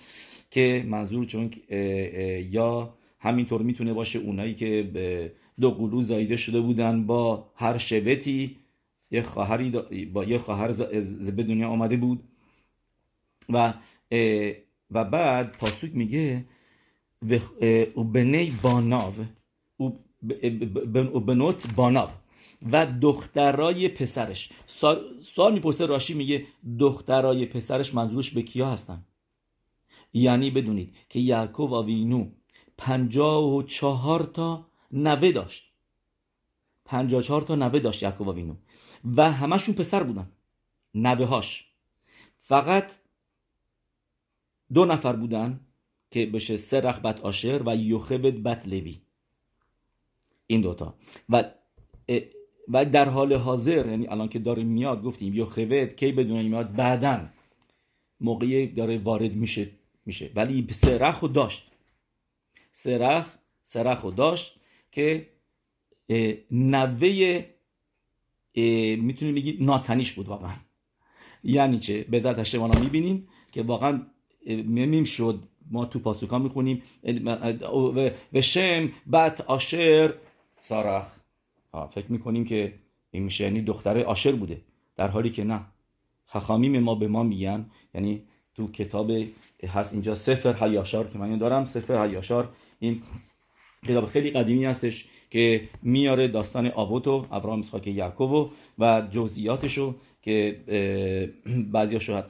که 0.52 0.86
منظور 0.88 1.26
چون 1.26 1.52
یا 2.52 2.94
همینطور 3.20 3.62
می‌تونه 3.62 3.94
باشه 3.94 4.20
اونایی 4.20 4.56
که 4.56 4.90
به 4.94 5.32
دو 5.60 5.72
قلو 5.72 6.02
زایده 6.02 6.36
شده 6.36 6.62
بودن 6.62 7.06
با 7.06 7.52
هر 7.56 7.78
شبتی. 7.78 8.58
یه 9.12 9.22
خواهری 9.22 9.70
با 10.06 10.24
یه 10.24 10.38
خواهر 10.38 10.72
به 11.32 11.44
دنیا 11.44 11.70
آمده 11.70 11.98
بود. 11.98 12.24
و 13.50 13.74
و 14.92 15.04
بعد 15.04 15.52
پاسوک 15.52 15.96
میگه 15.96 16.46
بنی 18.14 18.52
باناو. 18.62 19.14
و 19.80 21.20
بنوت 21.20 21.66
و 22.72 22.86
دخترای 22.86 23.90
پسرش. 23.90 24.52
سوال 25.22 25.54
می‌پرسه 25.54 25.86
راشی 25.86 26.14
میگه 26.14 26.48
دخترای 26.80 27.46
پسرش 27.46 27.94
منظورش 27.94 28.32
به 28.32 28.42
کیا 28.42 28.72
هستن؟ 28.72 29.06
یعنی 30.14 30.52
بدونید 30.52 30.96
که 31.10 31.20
یعقوب 31.20 31.74
آوینو 31.74 32.30
پنجاه 32.78 33.44
و 33.44 33.64
چهار 33.64 34.24
تا 34.24 34.68
نوه 34.92 35.32
داشت. 35.32 35.74
پنجاه 36.86 37.22
چهار 37.22 37.42
تا 37.42 37.56
نوه 37.56 37.80
داشت 37.80 38.04
یعقوب 38.04 38.30
آوینو. 38.30 38.56
و 39.16 39.32
همشون 39.32 39.76
پسر 39.76 40.04
بودن. 40.04 40.32
نوه 40.94 41.26
هاش 41.26 41.66
فقط 42.40 42.92
دو 44.74 44.86
نفر 44.86 45.16
بودن. 45.16 45.60
که 46.14 46.26
بشه 46.26 46.58
سرخ 46.58 47.00
بت 47.00 47.22
آشر 47.22 47.62
و 47.66 47.76
یوخبت 47.76 48.34
بت 48.34 48.68
لوی. 48.68 49.02
این 50.48 50.62
دوتا. 50.62 50.96
و 51.30 51.52
و 52.68 52.86
در 52.86 53.10
حال 53.10 53.34
حاضر 53.34 53.86
یعنی 53.90 54.08
الان 54.08 54.30
که 54.30 54.40
داره 54.40 54.64
میاد 54.64 55.04
گفتیم 55.04 55.34
یوخبت 55.34 55.96
کی 55.98 56.12
بدون 56.12 56.42
میاد؟ 56.42 56.76
بعدا. 56.76 57.30
موقعی 58.22 58.68
داره 58.68 58.98
وارد 58.98 59.36
میشه 59.36 59.70
میشه. 60.06 60.32
ولی 60.36 60.68
سرخ 60.72 61.20
رو 61.20 61.28
داشت. 61.28 61.72
سرخ 62.72 63.38
سرخ 63.64 64.02
رو 64.02 64.12
داشت 64.12 64.60
که 64.92 65.30
نوه 66.52 67.46
می‌تونیم 68.56 69.36
بگیم 69.36 69.66
ناتنیش 69.66 70.12
بود 70.12 70.28
واقعا. 70.28 70.56
یعنی 71.44 71.80
چه؟ 71.80 72.04
به 72.04 72.20
ذات 72.20 72.56
می‌بینیم 72.56 73.28
که 73.52 73.64
واقعا 73.64 74.06
میم 74.46 75.04
شد 75.04 75.44
ما 75.72 75.86
تو 75.86 76.00
پاسوکا 76.00 76.40
می‌خونیم. 76.40 76.82
و 78.34 78.42
شم 78.42 78.90
بت 79.12 79.42
آشر 79.42 80.14
سارخ. 80.60 81.16
فکر 81.92 82.12
می‌کنیم 82.12 82.46
که 82.46 82.74
این 83.12 83.24
میشه. 83.24 83.44
یعنی 83.44 83.62
دختر 83.62 84.00
آشر 84.00 84.32
بوده. 84.32 84.62
در 84.96 85.08
حالی 85.08 85.30
که 85.30 85.44
نه. 85.44 85.62
خخامیم 86.26 86.80
ما 86.80 86.96
به 86.96 87.08
ما 87.08 87.24
میگن. 87.24 87.66
یعنی 87.94 88.22
تو 88.56 88.72
کتاب 88.72 89.12
هست 89.68 89.94
اینجا 89.94 90.16
سفر 90.16 90.66
هیاشار 90.68 91.08
که 91.08 91.18
من 91.18 91.38
دارم. 91.38 91.66
سفر 91.66 92.08
هیاشار 92.08 92.50
این 92.80 93.02
کتاب 93.88 94.06
خیلی 94.06 94.32
قدیمی 94.32 94.66
هستش 94.66 95.08
که 95.30 95.70
میاره 95.84 96.28
داستان 96.28 96.68
آبوتو 96.68 97.26
ابراهام 97.32 97.60
اسحاق 97.60 97.88
یعقوب 97.88 98.52
و 98.80 99.08
جزئیاتشو 99.12 99.96
که 100.24 100.56
بعضیاشو 101.74 102.24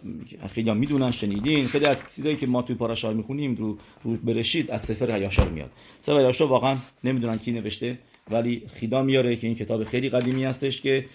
خیلی 0.49 0.71
می‌دونن 0.71 1.11
شنیدین. 1.11 1.65
خیلی 1.65 1.85
از 1.85 1.97
چیزایی 2.15 2.35
که 2.35 2.47
ما 2.47 2.61
توی 2.61 2.75
پاراشار 2.75 3.13
می‌خونیم 3.13 3.55
رو 3.55 3.77
رو 4.03 4.15
برشید 4.15 4.71
از 4.71 4.81
سفر 4.81 5.15
هیاشار 5.15 5.49
میاد. 5.49 5.71
سفر 5.99 6.19
هیاشار 6.19 6.47
واقعا 6.47 6.77
نمی‌دونن 7.03 7.37
کی 7.37 7.51
نوشته 7.51 7.99
ولی 8.31 8.61
خیدا 8.73 9.03
میاره 9.03 9.35
که 9.35 9.47
این 9.47 9.55
کتاب 9.55 9.83
خیلی 9.83 10.09
قدیمی 10.09 10.43
هستش 10.43 10.81
که 10.81 11.05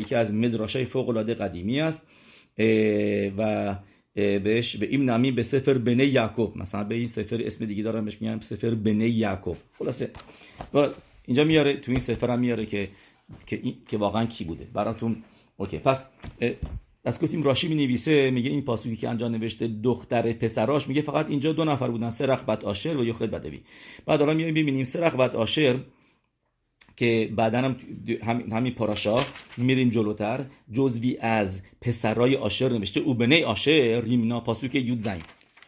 یکی 0.00 0.14
از 0.14 0.34
مدراشای 0.34 0.84
فوق 0.84 1.08
العاده 1.08 1.34
قدیمی 1.34 1.80
است. 1.80 2.06
و 3.38 3.76
بهش 4.14 4.76
به 4.76 4.86
این 4.86 5.10
نمی 5.10 5.32
به 5.32 5.42
سفر 5.42 5.78
بنه 5.78 6.06
یعقوب. 6.06 6.58
مثلا 6.58 6.84
به 6.84 6.94
این 6.94 7.06
سفر 7.06 7.42
اسم 7.44 7.64
دیگه 7.64 7.82
دارم 7.82 8.04
بهش 8.04 8.16
میگم 8.20 8.40
سفر 8.40 8.74
بنه 8.74 9.08
یعقوب. 9.08 9.56
خلاصه. 9.78 10.10
اینجا 11.26 11.44
میاره 11.44 11.76
تو 11.76 11.90
این 11.90 12.00
سفر 12.00 12.30
هم 12.30 12.38
میاره 12.38 12.66
که 12.66 12.88
که, 13.46 13.60
که 13.88 13.96
واقعا 13.96 14.26
کی 14.26 14.44
بوده. 14.44 14.66
براتون 14.74 15.16
اوکی 15.58 15.78
پس 15.78 16.06
از 17.04 17.20
گفتیم 17.20 17.42
راشی 17.42 17.68
می 17.68 17.74
نویسه 17.74 18.30
میگه 18.30 18.50
این 18.50 18.62
پاسوکی 18.62 18.96
که 18.96 19.08
انجام 19.08 19.32
نوشته 19.32 19.66
دختر 19.66 20.32
پسراش 20.32 20.88
میگه 20.88 21.02
فقط 21.02 21.30
اینجا 21.30 21.52
دو 21.52 21.64
نفر 21.64 21.88
بودن 21.88 22.10
سرخ 22.10 22.44
بد 22.44 22.64
آشر 22.64 22.96
و 22.96 23.04
یخد 23.04 23.30
بدوی. 23.30 23.60
بعد 24.06 24.20
حالا 24.20 24.34
میایم 24.34 24.54
ببینیم 24.54 24.84
سرخ 24.84 25.14
بد 25.16 25.36
آشر 25.36 25.80
که 26.96 27.32
بعدا 27.36 27.58
هم 27.58 27.76
همین 28.52 28.74
پاراشا 28.74 29.16
میریم 29.56 29.90
جلوتر 29.90 30.44
جزوی 30.72 31.16
از 31.20 31.62
پسرای 31.80 32.36
آشر 32.36 32.68
نوشته 32.68 33.00
او 33.00 33.14
بنی 33.14 33.42
آشر 33.42 34.00
ریمنا 34.00 34.40
پاسوک 34.40 34.74
یود 34.74 34.98
زنگ. 34.98 35.22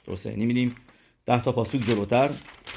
درسته؟ 0.07 0.37
نمیدیم 0.37 0.75
ده 1.27 1.43
تا 1.43 1.53
پاسوک 1.53 1.81
جلوتر 1.81 2.31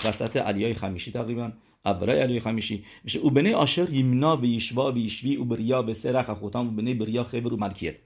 وسط 0.06 0.38
علیای 0.38 0.74
خمیشی 0.74 1.12
تقریبا. 1.12 1.52
اولای 1.86 2.22
علی 2.22 2.40
خمیشی 2.40 2.86
میشه 3.04 3.20
او 3.20 3.32
بنی 3.32 3.54
آشر 3.54 3.90
یمنا 3.90 4.36
به 4.36 4.48
یشوا 4.48 4.92
به 4.92 5.00
یشوی 5.00 5.36
او 5.36 5.46
بریا 5.46 5.82
به 5.82 5.94
سرخ 5.94 6.30
خوتان 6.30 6.68
و 6.68 6.72
بنی 6.72 6.94
بریا 6.94 7.24
خبر 7.24 7.54
و 7.54 7.58
ملکیه. 7.58 8.00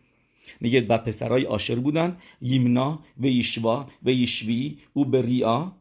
میگه 0.59 0.81
با 0.81 0.97
پسرای 0.97 1.45
آشر 1.45 1.75
بودن 1.75 2.17
یمنا 2.41 2.99
و 3.17 3.25
یشوا 3.25 3.87
و 4.03 4.09
یشوی 4.09 4.77
او 4.93 5.05
بریا 5.05 5.75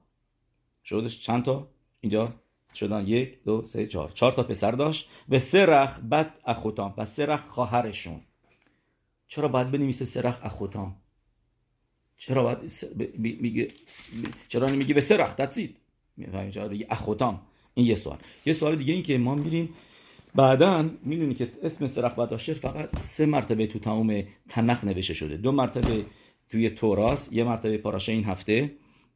شدش 0.85 1.21
چند 1.21 1.45
تا؟ 1.45 1.69
اینجا 2.01 2.29
شدن. 2.75 3.07
یک 3.07 3.43
دو 3.45 3.63
سه 3.63 3.87
چهار. 3.87 4.11
چهار 4.11 4.33
تا 4.33 4.43
پسر 4.43 4.71
داشت 4.71 5.09
و 5.29 5.39
سرخ 5.39 6.01
بد 6.01 6.35
اخوتام 6.47 6.95
و 6.97 7.05
سرخ 7.05 7.41
خواهرشون. 7.41 8.21
چرا 9.29 9.49
باید 9.49 9.71
بنویسه 9.71 10.05
سرخ 10.05 10.41
اخوتام 10.43 10.97
چرا 12.17 12.43
باید 12.43 12.59
میگه 13.19 13.69
چرا 14.49 14.69
نمیگه 14.69 14.95
به 14.95 15.01
سرخ 15.01 15.35
تدسید 15.35 15.77
میگه 16.17 16.87
اخوتام 16.91 17.47
این 17.77 17.87
یه 17.87 17.95
سوال. 17.95 18.19
یه 18.47 18.53
سوال 18.53 18.77
دیگه 18.77 18.95
این 18.95 19.03
که 19.03 19.19
ما 19.19 19.35
میریم. 19.35 19.69
بعدا 20.35 20.91
می‌دونی 21.05 21.35
که 21.35 21.53
اسم 21.63 21.87
سرخ 21.87 22.15
بداشر 22.15 22.55
فقط 22.55 22.89
سه 23.01 23.27
مرتبه 23.27 23.67
تو 23.67 23.79
تمام 23.79 24.23
تنخ 24.49 24.85
نوشته 24.85 25.15
شده. 25.15 25.37
دو 25.37 25.53
مرتبه 25.53 26.05
توی 26.51 26.71
توراس 26.71 27.29
یه 27.33 27.45
مرتبه 27.45 27.79
پاراشه 27.79 28.13
این 28.13 28.25
هفته 28.25 28.71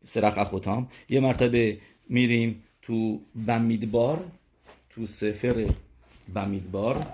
سرخ 0.05 0.38
اخوتام 0.38 0.88
یه 1.09 1.21
مرتبه 1.21 1.79
میریم 2.09 2.62
تو 2.83 3.21
بمیدبار 3.47 4.25
تو 4.90 5.07
سفر 5.07 5.67
بمیدبار 6.35 7.07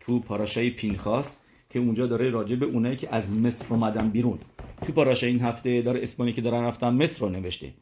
تو 0.00 0.20
پاراشه 0.20 0.70
پینخاس 0.70 1.38
که 1.70 1.78
اونجا 1.78 2.06
داره 2.06 2.30
راجع 2.30 2.56
به 2.56 2.66
اونایی 2.66 2.96
که 2.96 3.14
از 3.14 3.38
مصر 3.38 3.66
اومدن 3.70 4.10
بیرون. 4.10 4.38
تو 4.86 4.92
پاراشه 4.92 5.26
این 5.26 5.40
هفته 5.40 5.82
داره 5.82 6.02
اسپانی 6.02 6.32
که 6.32 6.40
دارن 6.40 6.64
رفتن 6.64 6.88
مصر 6.88 7.20
رو 7.20 7.28
نوشته. 7.28 7.72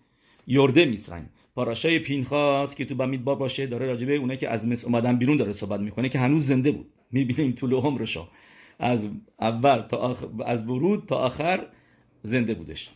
یورده 0.47 0.85
میسرن. 0.85 1.27
پاراشای 1.55 1.99
پینخاس 1.99 2.75
که 2.75 2.85
تو 2.85 2.95
بمیدبار 2.95 3.37
باشه 3.37 3.67
داره 3.67 3.87
راجع 3.87 4.07
به 4.07 4.15
اونایی 4.15 4.39
که 4.39 4.49
از 4.49 4.69
مصر 4.69 4.87
اومدن 4.87 5.17
بیرون 5.17 5.37
داره 5.37 5.53
صحبت 5.53 5.81
می‌کنه 5.81 6.09
که 6.09 6.19
هنوز 6.19 6.47
زنده 6.47 6.73
بود. 6.73 6.87
می‌بینیم 7.11 7.53
طول 7.53 7.73
عمرشو 7.73 8.29
از 8.79 9.09
اول 9.41 9.81
تا 9.81 9.97
آخر 9.97 10.27
از 10.45 10.69
ورود 10.69 11.07
تا 11.07 11.17
آخر 11.17 11.67
زنده 12.23 12.55
بودش. 12.55 12.89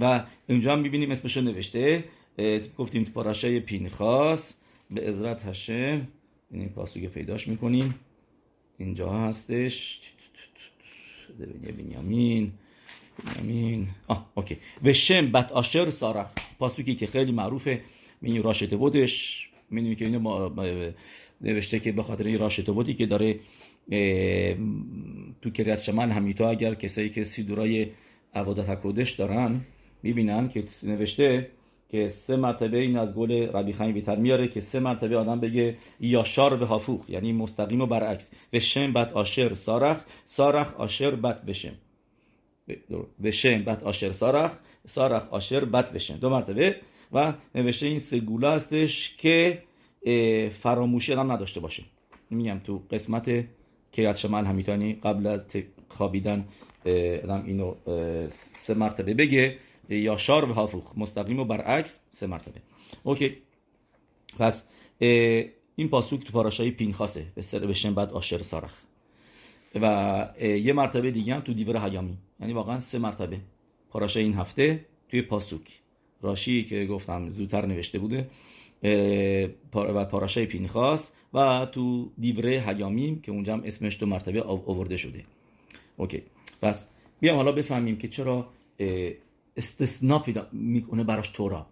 و 0.00 0.24
اینجا 0.48 0.72
هم 0.72 0.78
می‌بینیم 0.78 1.10
اسمشو 1.10 1.40
نوشته. 1.40 2.04
گفتیم 2.78 3.04
تو 3.04 3.12
پاراشای 3.12 3.60
پینخاس 3.60 4.56
به 4.90 5.08
عزرت 5.08 5.46
هشم. 5.46 6.08
این 6.50 6.68
پاسوگه 6.68 7.08
پیداش 7.08 7.48
می‌کنیم. 7.48 7.94
اینجا 8.78 9.12
هستش. 9.12 10.00
بنیامین. 11.78 12.52
بنیامین. 13.24 13.88
آه 14.08 14.30
اوکی. 14.34 14.56
و 14.84 14.92
شم 14.92 15.32
بت 15.32 15.52
آشر 15.52 15.90
سارخ 15.90 16.26
پاسوکی 16.62 16.94
که 16.94 17.06
خیلی 17.06 17.32
معروفه. 17.32 17.80
این 18.22 18.42
راشته 18.42 18.76
بودش 18.76 19.48
می‌دونی 19.70 19.94
که 19.94 20.04
اینو 20.04 20.50
نوشته 21.40 21.80
که 21.80 21.92
به 21.92 22.02
خاطر 22.02 22.24
این 22.24 22.38
راشته 22.38 22.72
بودی 22.72 22.94
که 22.94 23.06
داره 23.06 23.40
تو 25.42 25.50
کریت 25.50 25.82
شمال 25.82 26.10
همیتا 26.10 26.50
اگر 26.50 26.74
کسایی 26.74 27.10
که 27.10 27.22
سیدورای 27.22 27.86
عبادت 28.34 28.68
حکودش 28.68 29.12
دارن 29.12 29.60
می‌بینن 30.02 30.48
که 30.48 30.64
نوشته 30.82 31.50
که 31.90 32.08
سه 32.08 32.36
مرتبه 32.36 32.78
این 32.78 32.96
از 32.96 33.14
گل 33.14 33.32
ربی 33.32 33.72
خیمی 33.72 33.92
بیتر 33.92 34.16
میاره 34.16 34.48
که 34.48 34.60
سه 34.60 34.80
مرتبه 34.80 35.16
آدم 35.16 35.40
بگه 35.40 35.76
یاشار 36.00 36.56
به 36.56 36.66
هافوخ 36.66 37.10
یعنی 37.10 37.32
مستقیم 37.32 37.80
و 37.80 37.86
برعکس. 37.86 38.30
به 38.50 38.60
شم 38.60 38.92
بد 38.92 39.12
آشر 39.12 39.54
سارخ 39.54 40.04
سارخ 40.24 40.74
آشر 40.74 41.10
بد 41.10 41.44
بشم 41.44 41.74
به 43.20 43.30
شم 43.30 43.62
بد 43.62 43.84
آشر 43.84 44.12
سارخ 44.12 44.52
سارخ 44.86 45.22
آشر 45.30 45.64
بد 45.64 45.92
بشم 45.92 46.16
دو 46.16 46.30
مرتبه 46.30 46.76
و 47.12 47.32
نوشته 47.54 47.86
این 47.86 47.98
سه 47.98 48.20
گوله 48.20 48.48
هستش 48.48 49.16
که 49.16 49.62
فراموشی 50.50 51.12
هم 51.12 51.32
نداشته 51.32 51.60
باشه 51.60 51.82
میگم 52.30 52.60
تو 52.64 52.82
قسمت 52.90 53.44
کریت 53.92 54.16
شمال 54.16 54.44
همیتانی 54.44 54.94
قبل 54.94 55.26
از 55.26 55.44
خوابیدن 55.88 56.44
آدم 57.24 57.44
اینو 57.46 57.74
سه 58.56 58.74
مرتبه 58.74 59.14
بگه 59.14 59.56
یا 59.88 60.16
شار 60.16 60.50
و 60.50 60.52
هافوخ 60.52 60.92
مستقیم 60.96 61.40
و 61.40 61.44
برعکس 61.44 62.00
سه 62.10 62.26
مرتبه 62.26 62.60
اوکی 63.02 63.36
پس 64.38 64.66
این 65.76 65.88
پاسوک 65.90 66.24
تو 66.24 66.32
پاراشای 66.32 66.70
پینخاسه 66.70 67.26
به 67.34 67.42
سر 67.42 67.58
بشن 67.58 67.94
بعد 67.94 68.12
آشر 68.12 68.42
سارخ 68.42 68.74
و 69.74 70.28
یه 70.40 70.72
مرتبه 70.72 71.10
دیگه 71.10 71.34
هم 71.34 71.40
تو 71.40 71.52
دیور 71.52 71.88
حیامی. 71.88 72.18
یعنی 72.40 72.52
واقعا 72.52 72.80
سه 72.80 72.98
مرتبه. 72.98 73.40
پاراشای 73.90 74.22
این 74.22 74.34
هفته 74.34 74.84
توی 75.08 75.22
پاسوک. 75.22 75.80
راشی 76.22 76.64
که 76.64 76.86
گفتم 76.86 77.30
زودتر 77.30 77.66
نوشته 77.66 77.98
بوده 77.98 78.30
و 79.74 80.04
پاراشای 80.04 80.46
پینخاس 80.46 81.12
و 81.34 81.66
تو 81.72 82.10
دیوره 82.18 82.60
حیامیم 82.60 83.20
که 83.20 83.32
اونجا 83.32 83.52
هم 83.52 83.62
اسمش 83.64 84.00
دو 84.00 84.06
مرتبه 84.06 84.42
آورده 84.42 84.96
شده. 84.96 85.24
اوکی. 85.96 86.22
پس 86.62 86.88
بیام 87.20 87.36
حالا 87.36 87.52
بفهمیم 87.52 87.98
که 87.98 88.08
چرا 88.08 88.48
استثنا 89.56 90.18
پیدا 90.18 90.46
می‌کنه 90.52 91.04
براش 91.04 91.28
تورا. 91.28 91.66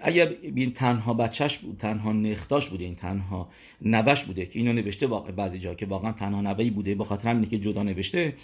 اگر 0.00 0.34
این 0.42 0.72
تنها 0.72 1.14
بچهش 1.14 1.58
بود 1.58 1.76
تنها 1.76 2.12
نختاش 2.12 2.68
بوده 2.68 2.84
این 2.84 2.94
تنها 2.94 3.48
نوش 3.82 4.24
بوده 4.24 4.46
که 4.46 4.58
اینو 4.58 4.72
نوشته 4.72 5.06
واقع 5.06 5.30
بعضی 5.30 5.58
جا 5.58 5.74
که 5.74 5.86
واقعا 5.86 6.12
تنها 6.12 6.40
نوی 6.40 6.70
بوده 6.70 6.94
با 6.94 7.04
خاطر 7.04 7.28
همینه 7.28 7.46
که 7.46 7.58
جدا 7.58 7.82
نوشته 7.82 8.34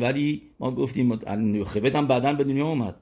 ولی 0.00 0.42
ما 0.60 0.70
گفتیم 0.70 1.16
خبت 1.64 1.96
هم 1.96 2.06
بعدا 2.06 2.32
به 2.32 2.44
دنیا 2.44 2.66
اومد. 2.66 2.96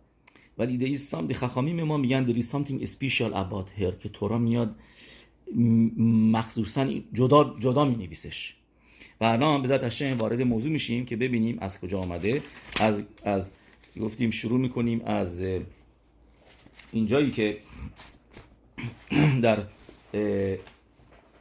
ولی 0.59 0.77
دی 0.77 0.97
سام 0.97 1.27
دی 1.27 1.35
خخامیم 1.35 1.83
ما 1.83 1.97
میگن 1.97 2.27
there 2.27 2.37
is 2.37 2.45
something 2.45 2.87
special 2.87 3.33
about 3.33 3.81
her 3.81 3.97
که 4.03 4.09
تورا 4.13 4.39
میاد 4.39 4.75
مخصوصا 6.33 6.89
جدا 7.13 7.57
جدا 7.61 7.85
می 7.85 7.97
نویسش 7.97 8.55
و 9.21 9.25
الان 9.25 9.63
به 9.63 9.69
ذات 9.69 10.03
وارد 10.03 10.43
موضوع 10.43 10.73
میشیم 10.73 11.05
که 11.05 11.17
ببینیم 11.17 11.59
از 11.61 11.81
کجا 11.81 12.01
آمده 12.01 12.43
از 12.81 13.03
از 13.25 13.53
گفتیم 14.01 14.31
شروع 14.31 14.61
می‌کنیم 14.61 15.03
از 15.05 15.45
اینجایی 16.93 17.31
که 17.31 17.59
در 19.43 19.59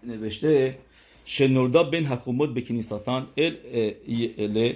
نوشته 0.04 0.78
شنوردا 1.26 1.84
بن 1.84 2.06
حکومت 2.06 2.50
به 2.50 2.62
کنیساتان 2.62 3.28
ال 3.38 4.74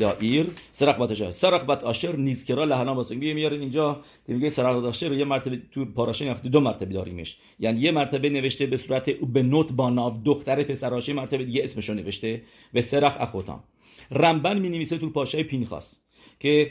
لایر 0.00 0.46
سرخ 0.72 0.96
بات 0.96 1.10
آشر 1.10 1.58
بات 1.58 1.84
آشر 1.84 2.16
نیزکرا 2.16 2.64
لحنا 2.64 2.94
واسه 2.94 3.14
میگه 3.14 3.34
میاره 3.34 3.56
اینجا. 3.56 4.00
میگه 4.28 4.50
سرخ 4.50 4.74
بات 4.74 4.84
آشر 4.84 5.12
یه 5.12 5.24
مرتبه 5.24 5.62
تو 5.70 5.84
پاراشین 5.84 6.28
هفته 6.28 6.48
دو 6.48 6.60
مرتبه 6.60 6.94
داریمش. 6.94 7.36
یعنی 7.58 7.80
یه 7.80 7.90
مرتبه 7.90 8.30
نوشته 8.30 8.66
به 8.66 8.76
صورت 8.76 9.10
به 9.10 9.42
نوت 9.42 9.72
با 9.72 9.90
ناو 9.90 10.22
دختر 10.24 10.62
پسراشه 10.62 11.12
مرتبه 11.12 11.44
دیگه 11.44 11.64
اسمشو 11.64 11.94
نوشته 11.94 12.42
به 12.72 12.82
سرخ 12.82 13.16
اخوتام 13.20 13.64
رمبن 14.10 14.58
می 14.58 14.68
نویسه 14.68 14.98
تو 14.98 15.10
پاشای 15.10 15.42
پینخاس 15.42 16.00
که 16.40 16.70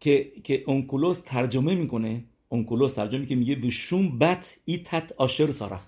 که 0.00 0.32
که 0.44 0.64
اونکولوس 0.66 1.20
ترجمه 1.26 1.74
می‌کنه 1.74 2.24
اونکولوس 2.48 2.94
ترجمه 2.94 3.26
که 3.26 3.34
میگه 3.34 3.54
بشون 3.54 4.18
بت 4.18 4.56
ایتت 4.64 5.12
آشر 5.16 5.52
سارخ. 5.52 5.82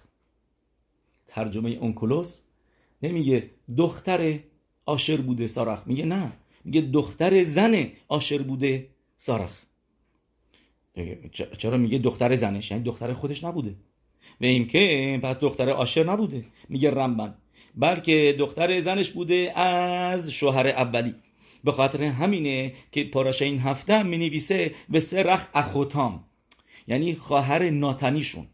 ترجمه 1.26 1.70
اونکولوس 1.70 2.40
نمیگه 3.02 3.50
دختر 3.76 4.38
آشر 4.86 5.16
بوده 5.16 5.46
سارخ. 5.46 5.86
میگه 5.86 6.04
نه 6.04 6.32
میگه 6.64 6.80
دختر 6.80 7.44
زن 7.44 7.86
آشر 8.08 8.42
بوده 8.42 8.88
سارخ. 9.16 9.62
چرا 11.58 11.76
میگه 11.76 11.98
دختر 11.98 12.34
زنش؟ 12.34 12.70
یعنی 12.70 12.82
دختر 12.82 13.12
خودش 13.12 13.44
نبوده. 13.44 13.74
و 14.40 14.44
این 14.44 14.66
که 14.66 15.20
پس 15.22 15.38
دختر 15.38 15.70
آشر 15.70 16.04
نبوده. 16.12 16.44
میگه 16.68 16.90
رمبن. 16.90 17.34
بلکه 17.74 18.36
دختر 18.38 18.80
زنش 18.80 19.10
بوده 19.10 19.52
از 19.58 20.32
شوهر 20.32 20.66
اولی. 20.68 21.14
به 21.64 21.72
خاطر 21.72 22.04
همینه 22.04 22.74
که 22.92 23.04
پاراشه 23.04 23.44
این 23.44 23.58
هفته 23.58 24.02
می 24.02 24.18
نویسه 24.18 24.74
به 24.88 25.00
سرخ 25.00 25.48
اخوتام. 25.54 26.24
یعنی 26.90 27.14
خواهر 27.14 27.70
ناتنیشون 27.70 28.46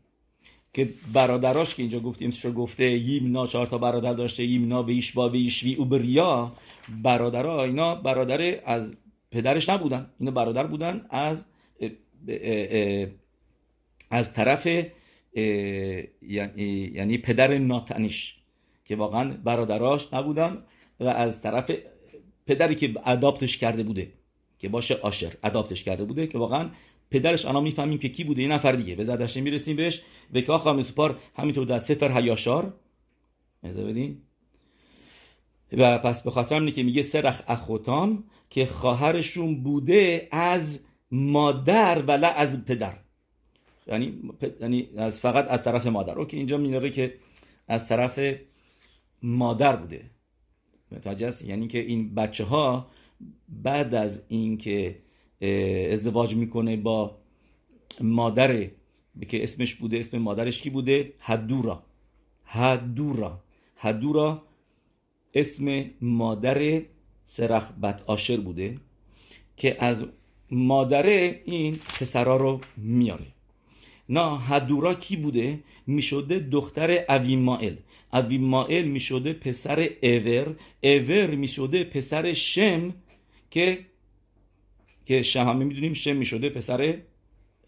که 0.73 0.89
برادراش 1.13 1.75
که 1.75 1.83
اینجا 1.83 2.01
گفتیم 2.01 2.31
چه 2.31 2.51
گفته 2.51 2.85
یمنا 2.85 3.47
چهار 3.47 3.67
تا 3.67 3.79
برادر 3.79 4.13
داشته 4.13 4.45
یمنا 4.45 4.83
و 4.83 4.89
ایشوا 4.89 5.29
و 5.29 5.35
ایشوی 5.35 5.75
او 5.75 5.85
بریا 5.85 6.53
برادرها 7.03 7.65
اینا 7.65 7.95
برادر 7.95 8.61
از 8.65 8.95
پدرش 9.31 9.69
نبودن. 9.69 10.11
اینا 10.21 10.31
برادر 10.31 10.67
بودن 10.67 11.07
از 11.11 11.47
از 14.11 14.33
طرف 14.35 14.67
یعنی،, 16.23 16.63
یعنی 16.95 17.19
پدر 17.19 17.59
ناتنیش 17.59 18.35
که 18.85 18.97
واقعا 18.97 19.37
برادراش 19.45 20.13
نبودن 20.13 20.63
و 21.01 21.05
از 21.05 21.43
طرف 21.43 21.71
پدری 22.47 22.75
که 22.75 22.95
اداپتش 23.05 23.59
کرده 23.59 23.83
بوده 23.83 24.13
که 24.59 24.69
باشه 24.69 24.95
آشر 24.95 25.33
اداپتش 25.45 25.85
کرده 25.85 26.05
بوده 26.05 26.27
که 26.27 26.39
واقعا 26.39 26.71
پدرش 27.11 27.47
الان 27.47 27.63
می‌فهمیم 27.63 27.99
که 27.99 28.09
کی 28.09 28.25
بوده 28.25 28.43
یه 28.43 28.49
نفر 28.49 28.73
دیگه. 28.73 28.95
به 28.95 29.05
زدش 29.05 29.37
می‌رسیم 29.37 29.77
بهش. 29.77 30.03
و 30.35 30.41
که 30.41 30.53
آخر 30.53 30.83
سپار 30.83 31.19
همینطور 31.37 31.67
در 31.67 31.79
سفر 31.79 32.21
هیاشار 32.21 32.75
از 33.63 33.79
بدین. 33.79 34.23
و 35.73 35.99
پس 35.99 36.23
به 36.23 36.31
خاطر 36.31 36.55
اینه 36.55 36.71
که 36.71 36.83
میگه 36.83 37.03
سرخ 37.03 37.43
اخوتام 37.49 38.25
که 38.51 38.67
خواهرشون 38.67 39.63
بوده 39.63 40.29
از 40.31 40.85
مادر 41.11 42.03
ولی 42.03 42.27
از 42.27 42.65
پدر. 42.65 42.99
یعنی 43.87 44.23
یعنی 44.61 44.89
از 44.97 45.21
فقط 45.21 45.47
از 45.49 45.65
طرف 45.65 45.87
مادر. 45.87 46.19
اوکی 46.19 46.37
اینجا 46.37 46.59
میاره 46.59 46.91
که 46.91 47.15
از 47.69 47.89
طرف 47.89 48.21
مادر 49.23 49.77
بوده. 49.77 50.11
متوجه 50.93 51.47
یعنی 51.47 51.69
که 51.69 51.79
این 51.79 52.15
بچه 52.15 52.45
ها 52.45 52.87
بعد 53.49 53.95
از 53.95 54.25
اینکه 54.29 54.99
ازدواج 55.93 56.35
می‌کنه 56.35 56.77
با 56.77 57.17
مادر 58.01 58.69
که 59.29 59.43
اسمش 59.43 59.75
بوده 59.75 59.99
اسم 59.99 60.19
مادرش 60.19 60.61
کی 60.61 60.71
بوده؟ 60.71 61.13
هدورا 61.21 61.83
هدورا 62.45 63.41
هدورا 63.77 64.43
اسم 65.35 65.85
مادر 66.01 66.81
سرخ 67.25 67.73
بد 67.73 68.03
آشر 68.07 68.37
بوده 68.37 68.77
که 69.57 69.85
از 69.85 70.05
مادر 70.51 71.07
این 71.45 71.77
پسرا 72.01 72.37
رو 72.37 72.61
میاره. 72.77 73.27
نه 74.09 74.41
هدورا 74.41 74.95
کی 74.95 75.17
بوده؟ 75.17 75.61
می‌شده 75.87 76.39
دختر 76.39 77.05
اویمائل. 77.09 77.75
اویمائل 78.13 78.85
می‌شده 78.85 79.33
پسر 79.33 79.91
ایور 80.01 80.57
ایور 80.81 81.27
می‌شده 81.27 81.85
پسر 81.85 82.33
شم 82.33 82.95
که 83.51 83.79
که 85.07 85.23
شم 85.23 85.49
همه 85.49 85.65
می‌دونیم 85.65 85.95
شم 85.95 86.17
می‌شده 86.17 86.51
پسر 86.51 86.99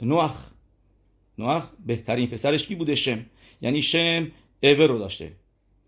نوح 0.03 0.35
نوح 1.39 1.65
بهترین 1.87 2.27
پسرش 2.27 2.67
کی 2.67 2.75
بوده 2.75 2.95
شم؟ 2.95 3.27
یعنی 3.61 3.83
شم 3.83 4.31
ایور 4.61 4.87
رو 4.87 4.99
داشته. 4.99 5.33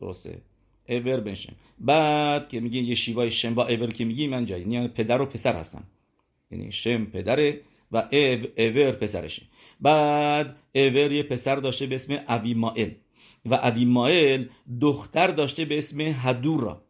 درسته. 0.01 0.43
ایور 0.87 1.21
בן 1.21 1.33
شم 1.33 1.53
بعد 1.79 2.49
که 2.49 2.61
میگین 2.61 2.85
ישיבה 2.85 2.95
ی 2.95 3.31
شم 3.31 3.55
با 3.55 3.67
ایور 3.67 3.91
که 3.91 4.05
میگی 4.05 4.27
من 4.27 4.47
جایی 4.47 4.63
یعنی 4.69 4.89
پدر 4.89 5.23
و 5.23 5.27
پسر 5.27 5.57
هستن. 5.57 5.83
یعنی 6.51 6.73
شم 6.73 7.05
پدره 7.05 7.61
و 7.93 8.09
ایو 8.11 8.47
ایور 8.57 8.93
پسرشه. 8.93 9.43
بعد 9.81 10.57
ایور 10.73 11.13
یه 11.13 11.23
پسر 11.23 11.57
داشته 11.57 11.87
به 11.87 11.95
اسم 11.95 12.13
اویمائل 12.29 12.91
و 13.47 13.55
اویمائل 13.55 14.45
دختر 14.81 15.27
داشته 15.27 15.65
به 15.65 15.79
اسم 15.79 16.01
هدورا. 16.01 16.83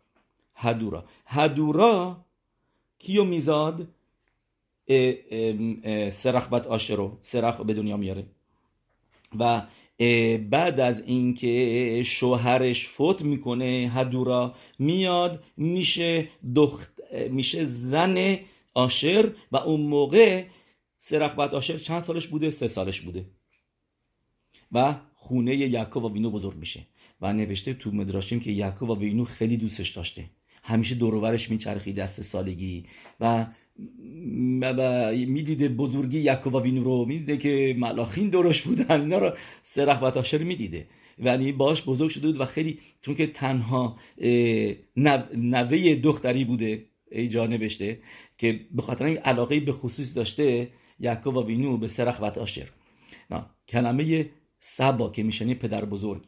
هدورا. 0.55 1.05
هدورا 1.27 2.25
کیو 2.99 3.25
میزاد؟ 3.25 3.89
سرخ 6.11 6.49
בת 6.49 6.67
آشر 6.67 7.01
رو 7.01 7.19
سرخ 7.21 7.61
به 7.61 7.75
دنیا 7.75 7.97
میاره. 7.97 8.27
و 9.39 9.67
بعد 10.51 10.81
از 10.81 11.03
اینکه 11.07 12.03
شوهرش 12.07 12.89
فوت 12.89 13.23
می‌کنه 13.23 13.91
هدورا 13.95 14.55
میاد 14.79 15.45
میشه 15.57 16.29
دخت 16.55 16.93
میشه 17.31 17.65
زن 17.65 18.39
آشر 18.75 19.33
و 19.53 19.57
اون 19.57 19.81
موقع 19.81 20.45
سرخ 20.99 21.35
بد 21.35 21.55
آشر 21.55 21.79
چند 21.79 22.01
سالش 22.01 22.27
بوده؟ 22.27 22.51
سه 22.51 22.69
سالش 22.69 23.01
بوده. 23.01 23.25
و 24.73 24.95
خونه 25.15 25.57
یعقوب 25.57 26.05
و 26.05 26.09
بینو 26.09 26.31
بزرگ 26.31 26.57
میشه. 26.57 26.87
و 27.21 27.33
نوشته 27.33 27.75
تو 27.75 27.91
مدراشیم 27.91 28.41
که 28.41 28.51
یعقوب 28.51 28.91
و 28.91 28.95
بینو 28.95 29.25
خیلی 29.25 29.57
دوستش 29.57 29.91
داشته. 29.91 30.25
همیشه 30.63 30.95
دورورش 30.95 31.51
میچرخید 31.51 31.97
دست 31.97 32.23
سالگی. 32.23 32.87
و 33.21 33.47
می‌دیده 35.27 35.69
بزرگی 35.69 36.21
یعقوب 36.21 36.55
وینو 36.55 36.85
رو 36.85 37.05
می‌دیده 37.05 37.37
که 37.37 37.77
ملاخین 37.79 38.29
دورش 38.29 38.63
بودن. 38.63 39.01
اینا 39.01 39.19
رو 39.19 39.37
سرخ 39.63 40.03
و 40.03 40.11
تاشر 40.11 40.39
می‌دیده. 40.39 40.87
یعنی 41.19 41.53
باش 41.53 41.83
بزرگ 41.83 42.11
شده 42.11 42.27
بود 42.27 42.41
و 42.41 42.45
خیلی 42.45 42.79
چون 43.01 43.15
که 43.15 43.27
تنها 43.27 43.99
نوه 45.37 45.95
دختری 45.95 46.45
بوده 46.45 46.85
ای 47.11 47.29
جا 47.29 47.47
نوشته 47.47 48.01
که 48.39 48.61
به 48.71 48.83
خاطر 48.83 49.05
این 49.05 49.17
علاقه 49.17 49.61
به 49.61 49.73
خصوص 49.73 50.17
داشته 50.17 50.69
یعقوب 51.01 51.37
و 51.37 51.47
وینو 51.47 51.77
به 51.77 51.89
سرخ 51.89 52.21
و 52.23 52.31
تاشر 52.31 52.69
کلمه 53.69 54.31
سبا 54.59 55.11
که 55.11 55.23
میشنی 55.23 55.55
پدر 55.55 55.85
بزرگ 55.85 56.23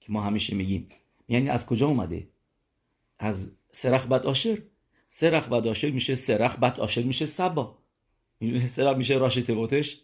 که 0.00 0.12
ما 0.12 0.22
همیشه 0.22 0.56
میگیم. 0.56 0.88
یعنی 1.28 1.48
از 1.48 1.66
کجا 1.66 1.88
اومده؟ 1.88 2.28
از 3.18 3.56
سرخ 3.72 4.06
بد 4.06 4.26
آشر 4.26 4.58
سرخ 5.14 5.48
بعد 5.48 5.66
آشر 5.66 5.90
میشه 5.90 6.14
سرخ 6.14 6.56
بعد 6.58 6.80
آشر 6.80 7.02
میشه 7.02 7.26
سبا. 7.26 7.78
سرخ 8.66 8.96
میشه 8.96 9.14
راشت 9.18 9.40
تبوتش 9.40 10.00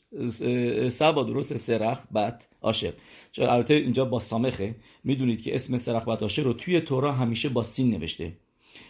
سبا 0.88 1.23
درست 1.25 1.57
سرخ 1.57 1.99
بعد 2.11 2.44
آشر 2.61 2.92
چون 3.33 3.47
البته 3.47 3.75
اینجا 3.75 4.05
با 4.05 4.18
سامخه. 4.18 4.75
می‌دونید 5.05 5.42
که 5.42 5.55
اسم 5.55 5.77
سرخ 5.77 6.09
بعد 6.09 6.25
آشر 6.25 6.42
رو 6.42 6.53
توی 6.53 6.81
تورا 6.81 7.12
همیشه 7.12 7.49
با 7.49 7.62
سین 7.62 7.90
نوشته. 7.90 8.33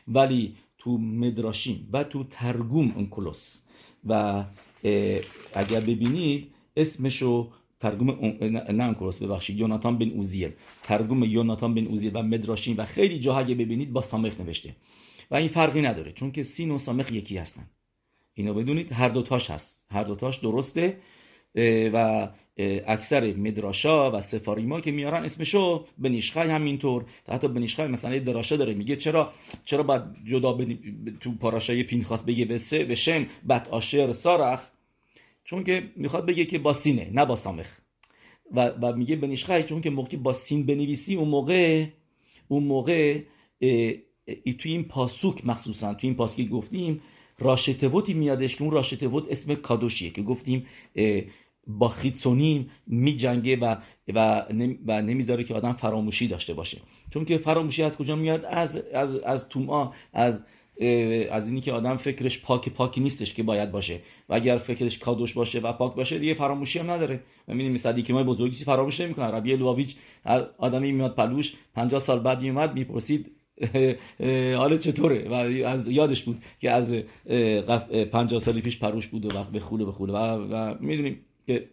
ولی 0.08 0.54
تو 0.78 0.98
مدراشیم 0.98 1.88
و 1.92 2.04
تو 2.04 2.24
ترگوم 2.24 2.94
انکلوس 2.96 3.62
و 4.04 4.44
اگر 5.54 5.80
ببینید 5.80 6.50
اسمشو 6.76 7.50
ترگوم 7.80 8.10
نه 8.70 8.84
انکلوس 8.84 9.22
ببخشید 9.22 9.58
یوناتان 9.58 9.98
بن 9.98 10.10
اوزیل. 10.10 10.50
ترگوم 10.82 11.24
یوناتان 11.24 11.74
بن 11.74 11.86
اوزیل 11.86 12.10
و 12.14 12.22
مدراشیم 12.22 12.74
و 12.78 12.84
خیلی 12.84 13.18
جاها 13.18 13.38
اگه 13.38 13.54
ببینید 13.54 13.92
با 13.92 14.02
سامخ 14.02 14.40
نوشته. 14.40 14.76
و 15.30 15.34
این 15.34 15.48
فرقی 15.48 15.80
نداره 15.80 16.12
چون 16.12 16.32
که 16.32 16.42
سین 16.42 16.70
و 16.70 16.78
سامخ 16.78 17.12
یکی 17.12 17.36
هستن. 17.36 17.70
اینو 18.34 18.54
بدونید 18.54 18.92
هر 18.92 19.08
دوتاش 19.08 19.50
هست. 19.50 19.86
هر 19.90 20.04
دوتاش 20.04 20.36
درسته 20.36 20.98
و 21.92 22.28
اکثر 22.86 23.34
مدراشا 23.34 24.10
و 24.10 24.20
سفاریما 24.20 24.80
که 24.80 24.92
میارن 24.92 25.24
اسمشو 25.24 25.86
بنیشخای 25.98 26.50
همینطور. 26.50 27.04
حتی 27.28 27.48
بنیشخای 27.48 27.88
مثلا 27.88 28.18
دراشا 28.18 28.56
داره 28.56 28.74
میگه 28.74 28.96
چرا 28.96 29.32
چرا 29.64 29.82
باید 29.82 30.02
جدا 30.24 30.52
بنی... 30.52 30.78
تو 31.20 31.34
پاراشای 31.34 31.82
پینخاس 31.82 32.22
بگه 32.22 32.44
به 32.44 32.58
سه 32.58 32.84
به 32.84 32.94
شم 32.94 33.26
بت 33.48 33.68
آشر 33.68 34.12
سارخ؟ 34.12 34.70
چون 35.44 35.64
که 35.64 35.90
می‌خواد 35.96 36.26
بگه 36.26 36.44
که 36.44 36.58
با 36.58 36.72
سینه 36.72 37.10
نه 37.12 37.24
با 37.24 37.36
سامخ 37.36 37.66
و, 38.54 38.68
و 38.68 38.92
میگه 38.92 39.16
بنیشخای 39.16 39.62
چون 39.62 39.80
که 39.80 39.90
موقعی 39.90 40.16
با 40.16 40.32
سین 40.32 40.66
بنویسی 40.66 41.14
اون 41.14 41.28
موقع 41.28 41.86
اون 42.48 42.64
موقع 42.64 43.20
توی 44.58 44.72
این 44.72 44.84
پاسوک 44.84 45.46
مخصوصا 45.46 45.94
توی 45.94 46.08
این 46.08 46.16
پاسوک 46.16 46.48
گفتیم 46.48 47.00
راشتوتی 47.38 48.14
میادش 48.14 48.56
که 48.56 48.62
اون 48.62 48.70
راشتوت 48.70 49.24
اسم 49.30 49.54
کادوشیه 49.54 50.10
که 50.10 50.22
گفتیم 50.22 50.66
با 51.66 51.88
خیتسونیم 51.88 52.70
می 52.86 53.16
جنگه 53.16 53.56
و, 53.56 53.76
و, 54.14 54.44
و 54.86 55.02
نمی‌ذاره 55.02 55.44
که 55.44 55.54
آدم 55.54 55.72
فراموشی 55.72 56.28
داشته 56.28 56.54
باشه. 56.54 56.78
چون 57.10 57.24
که 57.24 57.38
فراموشی 57.38 57.82
از 57.82 57.96
کجا 57.96 58.16
میاد؟ 58.16 58.44
از 58.44 58.76
از 58.76 59.16
از 59.16 59.48
توما 59.48 59.94
از 60.12 60.42
از 61.30 61.48
اینی 61.48 61.60
که 61.60 61.72
آدم 61.72 61.96
فکرش 61.96 62.42
پاک 62.42 62.68
پاکی 62.68 63.00
نیستش 63.00 63.34
که 63.34 63.42
باید 63.42 63.70
باشه. 63.70 64.00
و 64.28 64.34
اگر 64.34 64.56
فکرش 64.56 64.98
کادوش 64.98 65.32
باشه 65.32 65.58
و 65.58 65.72
پاک 65.72 65.94
باشه 65.94 66.18
دیگه 66.18 66.34
فراموشی 66.34 66.78
هم 66.78 66.90
نداره. 66.90 67.20
می‌بینیم 67.46 67.72
مثلا 67.72 68.00
که 68.00 68.12
ما 68.12 68.24
بزرگی 68.24 68.64
فراموش 68.64 69.00
نمی‌کنه 69.00 69.26
ربیع 69.26 69.56
لواویچ 69.56 69.96
آدمی 70.58 70.92
میاد 70.92 71.14
پلوش 71.14 71.54
50 71.74 72.00
سال 72.00 72.20
بعد 72.20 72.42
میومد 72.42 72.74
می‌پرسید 72.74 73.37
حالا 74.56 74.78
چطوره؟ 74.78 75.28
و 75.28 75.32
از 75.66 75.88
یادش 75.88 76.22
بود 76.22 76.42
که 76.60 76.70
از 76.70 76.94
50 78.12 78.40
سال 78.40 78.60
پیش 78.60 78.78
پروش 78.78 79.06
بود 79.06 79.24
و 79.24 79.38
وقت 79.38 79.50
به 79.50 79.60
خوله 79.60 79.84
به 79.84 79.92
خوله. 79.92 80.12
و, 80.12 80.16
و 80.16 80.74
می‌دونیم 80.80 81.20
که 81.46 81.68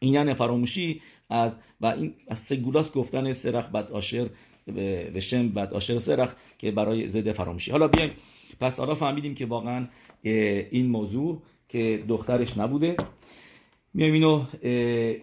این 0.00 0.14
یعنی 0.14 0.34
فراموشی 0.34 1.00
از 1.30 1.58
و 1.80 1.86
این 1.86 2.14
از 2.28 2.38
سگولاس 2.38 2.92
گفتن 2.92 3.32
سرخ 3.32 3.70
بد 3.70 3.90
آشر 3.90 4.28
و 5.14 5.20
شم 5.20 5.48
بد 5.48 5.74
آشر 5.74 5.98
سرخ 5.98 6.34
که 6.58 6.70
برای 6.70 7.08
ضد 7.08 7.32
فراموشی. 7.32 7.70
حالا 7.70 7.88
بیایم. 7.88 8.10
پس 8.60 8.78
حالا 8.78 8.94
فهمیدیم 8.94 9.34
که 9.34 9.46
واقعا 9.46 9.86
این 10.22 10.86
موضوع 10.86 11.42
که 11.68 12.04
دخترش 12.08 12.58
نبوده. 12.58 12.96
میایم 13.94 14.12
اینو 14.12 14.44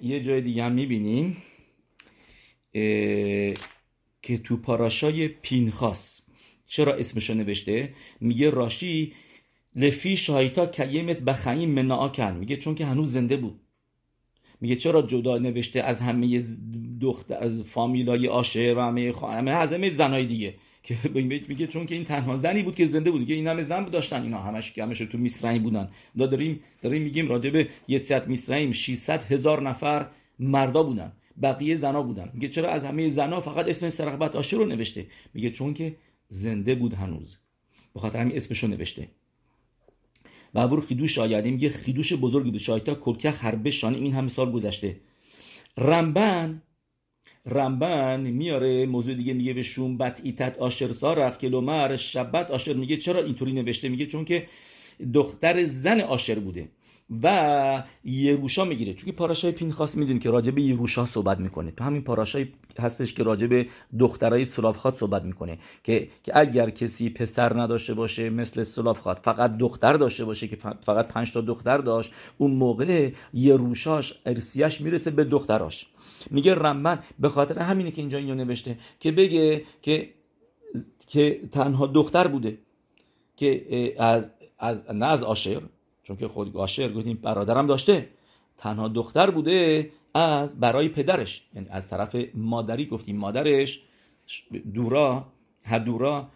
یه 0.01 0.21
جای 0.21 0.41
دیگه 0.41 0.63
هم 0.63 0.71
می‌بینیم. 0.71 1.37
که 4.21 4.37
تو 4.37 4.57
پاراشای 4.57 5.27
پینخاس. 5.27 6.21
چرا 6.67 6.93
اسمشو 6.93 7.33
نوشته؟ 7.33 7.93
میگه 8.21 8.49
راشی 8.49 9.13
لفی 9.75 10.17
شایتا 10.17 10.65
کیمت 10.65 11.17
بخیم 11.17 11.69
مناعا 11.69 12.09
کن 12.09 12.37
میگه 12.37 12.57
چون 12.57 12.75
که 12.75 12.85
هنوز 12.85 13.11
زنده 13.11 13.37
بود. 13.37 13.59
میگه 14.61 14.75
چرا 14.75 15.01
جدا 15.01 15.37
نوشته 15.37 15.81
از 15.81 16.01
همه 16.01 16.41
دخت 17.01 17.31
از 17.31 17.63
فامیلای 17.63 18.27
آشه 18.27 18.73
و 18.77 18.79
همه 18.79 19.13
همه 19.21 19.51
از 19.51 19.73
همه 19.73 19.93
زنای 19.93 20.25
دیگه؟ 20.25 20.55
که 20.83 20.97
میگه 21.49 21.67
چون 21.67 21.85
که 21.85 21.95
این 21.95 22.05
تنها 22.05 22.37
زنی 22.37 22.63
بود 22.63 22.75
که 22.75 22.85
زنده 22.85 23.11
بود. 23.11 23.19
میگه 23.19 23.35
این 23.35 23.47
همه 23.47 23.61
زن 23.61 23.85
داشتن. 23.85 24.23
اینا 24.23 24.39
همش 24.39 24.71
که 24.71 24.83
همش 24.83 24.97
تو 24.97 25.17
میسرعی 25.17 25.59
بودن. 25.59 25.89
داریم 26.17 26.59
داریم 26.81 27.01
میگیم 27.01 27.27
راجب 27.27 27.67
یه 27.87 27.97
سیت 27.97 28.27
میسرعیم 28.27 28.71
600 28.71 29.31
هزار 29.31 29.61
نفر 29.61 30.07
مردا 30.39 30.83
بودن. 30.83 31.11
بقیه 31.41 31.77
زنا 31.77 32.03
بودن. 32.03 32.29
میگه 32.33 32.49
چرا 32.49 32.69
از 32.69 32.85
همه 32.85 33.09
زنا 33.09 33.41
فقط 33.41 33.67
اسم 33.67 33.89
سرقبت 33.89 34.35
آشه 34.35 34.57
رو 34.57 34.65
نوشته؟ 34.65 35.07
میگه 35.33 35.51
چون 35.51 35.73
که 35.73 35.95
زنده 36.27 36.75
بود 36.75 36.93
هنوز. 36.93 37.37
به 37.93 37.99
خاطر 37.99 38.19
همین 38.19 38.35
اسمشو 38.35 38.67
نوشته. 38.67 39.07
و 40.53 40.67
برو 40.67 40.81
خیدوش 40.81 41.17
آیدیم 41.17 41.53
میگه 41.53 41.69
خیدوش 41.69 42.13
بزرگی 42.13 42.51
بود. 42.51 42.59
شایتا 42.59 42.95
کرکه 42.95 43.31
خربه 43.31 43.71
شانه 43.71 43.97
این 43.97 44.13
همه 44.13 44.29
سال 44.29 44.51
گذشته. 44.51 44.99
رمبن 45.77 46.61
رمبن 47.45 48.19
میاره 48.19 48.85
موضوع 48.85 49.15
دیگه 49.15 49.33
میگه 49.33 49.53
به 49.53 49.63
شوم 49.63 49.97
بت 49.97 50.21
ایتت 50.23 50.57
آشر 50.57 50.93
سارخ 50.93 51.37
کلومر 51.37 51.95
شبت 51.95 52.51
آشر 52.51 52.73
میگه 52.73 52.97
چرا 52.97 53.23
اینطوری 53.23 53.53
نوشته؟ 53.53 53.89
میگه 53.89 54.05
چون 54.05 54.25
که 54.25 54.47
دختر 55.13 55.65
زن 55.65 56.01
آشر 56.01 56.39
بوده. 56.39 56.69
و 57.23 57.83
یروشا 58.03 58.65
می‌گیره. 58.65 58.93
چون 58.93 59.11
پاراشای 59.11 59.51
پینخاس 59.51 59.97
می‌دونیم 59.97 60.19
که 60.19 60.29
راجع 60.29 60.51
به 60.51 60.61
یروشا 60.61 61.05
صحبت 61.05 61.39
می‌کنه. 61.39 61.71
تو 61.71 61.83
همین 61.83 62.01
پاراشای 62.01 62.47
هستش 62.79 63.13
که 63.13 63.23
راجع 63.23 63.47
به 63.47 63.67
دخترای 63.99 64.45
سلافخات 64.45 64.97
صحبت 64.97 65.23
می‌کنه 65.23 65.59
که 65.83 66.07
که 66.23 66.39
اگر 66.39 66.69
کسی 66.69 67.09
پسر 67.09 67.61
نداشته 67.61 67.93
باشه 67.93 68.29
مثل 68.29 68.63
سلافخات 68.63 69.19
فقط 69.19 69.57
دختر 69.57 69.93
داشته 69.93 70.25
باشه 70.25 70.47
که 70.47 70.55
فقط 70.85 71.07
پنج 71.07 71.33
تا 71.33 71.41
دختر 71.41 71.77
داشت 71.77 72.11
اون 72.37 72.51
موقع 72.51 73.09
یروشاش 73.33 74.21
ارسیش 74.25 74.81
می‌رسه 74.81 75.11
به 75.11 75.23
دختراش. 75.23 75.87
میگه 76.29 76.55
رمبن 76.55 76.99
به 77.19 77.29
خاطر 77.29 77.59
همینه 77.59 77.91
که 77.91 78.01
اینجا 78.01 78.17
اینو 78.17 78.35
نوشته 78.35 78.77
که 78.99 79.11
بگه 79.11 79.63
که 79.81 80.09
که 81.07 81.41
تنها 81.51 81.87
دختر 81.87 82.27
بوده 82.27 82.57
که 83.37 83.65
از 83.99 84.29
از 84.59 84.91
نه 84.91 85.05
از 85.05 85.23
آشر 85.23 85.61
چون 86.03 86.15
که 86.15 86.27
خود 86.27 86.53
گاشر 86.53 86.93
گفتیم 86.93 87.19
برادرم 87.21 87.67
داشته 87.67 88.09
تنها 88.57 88.87
دختر 88.87 89.29
بوده 89.31 89.89
از 90.13 90.59
برای 90.59 90.89
پدرش 90.89 91.43
یعنی 91.55 91.67
از 91.69 91.89
طرف 91.89 92.15
مادری 92.33 92.85
گفتیم 92.85 93.17
مادرش 93.17 93.81
دورا 94.73 95.25
هدورا 95.63 96.27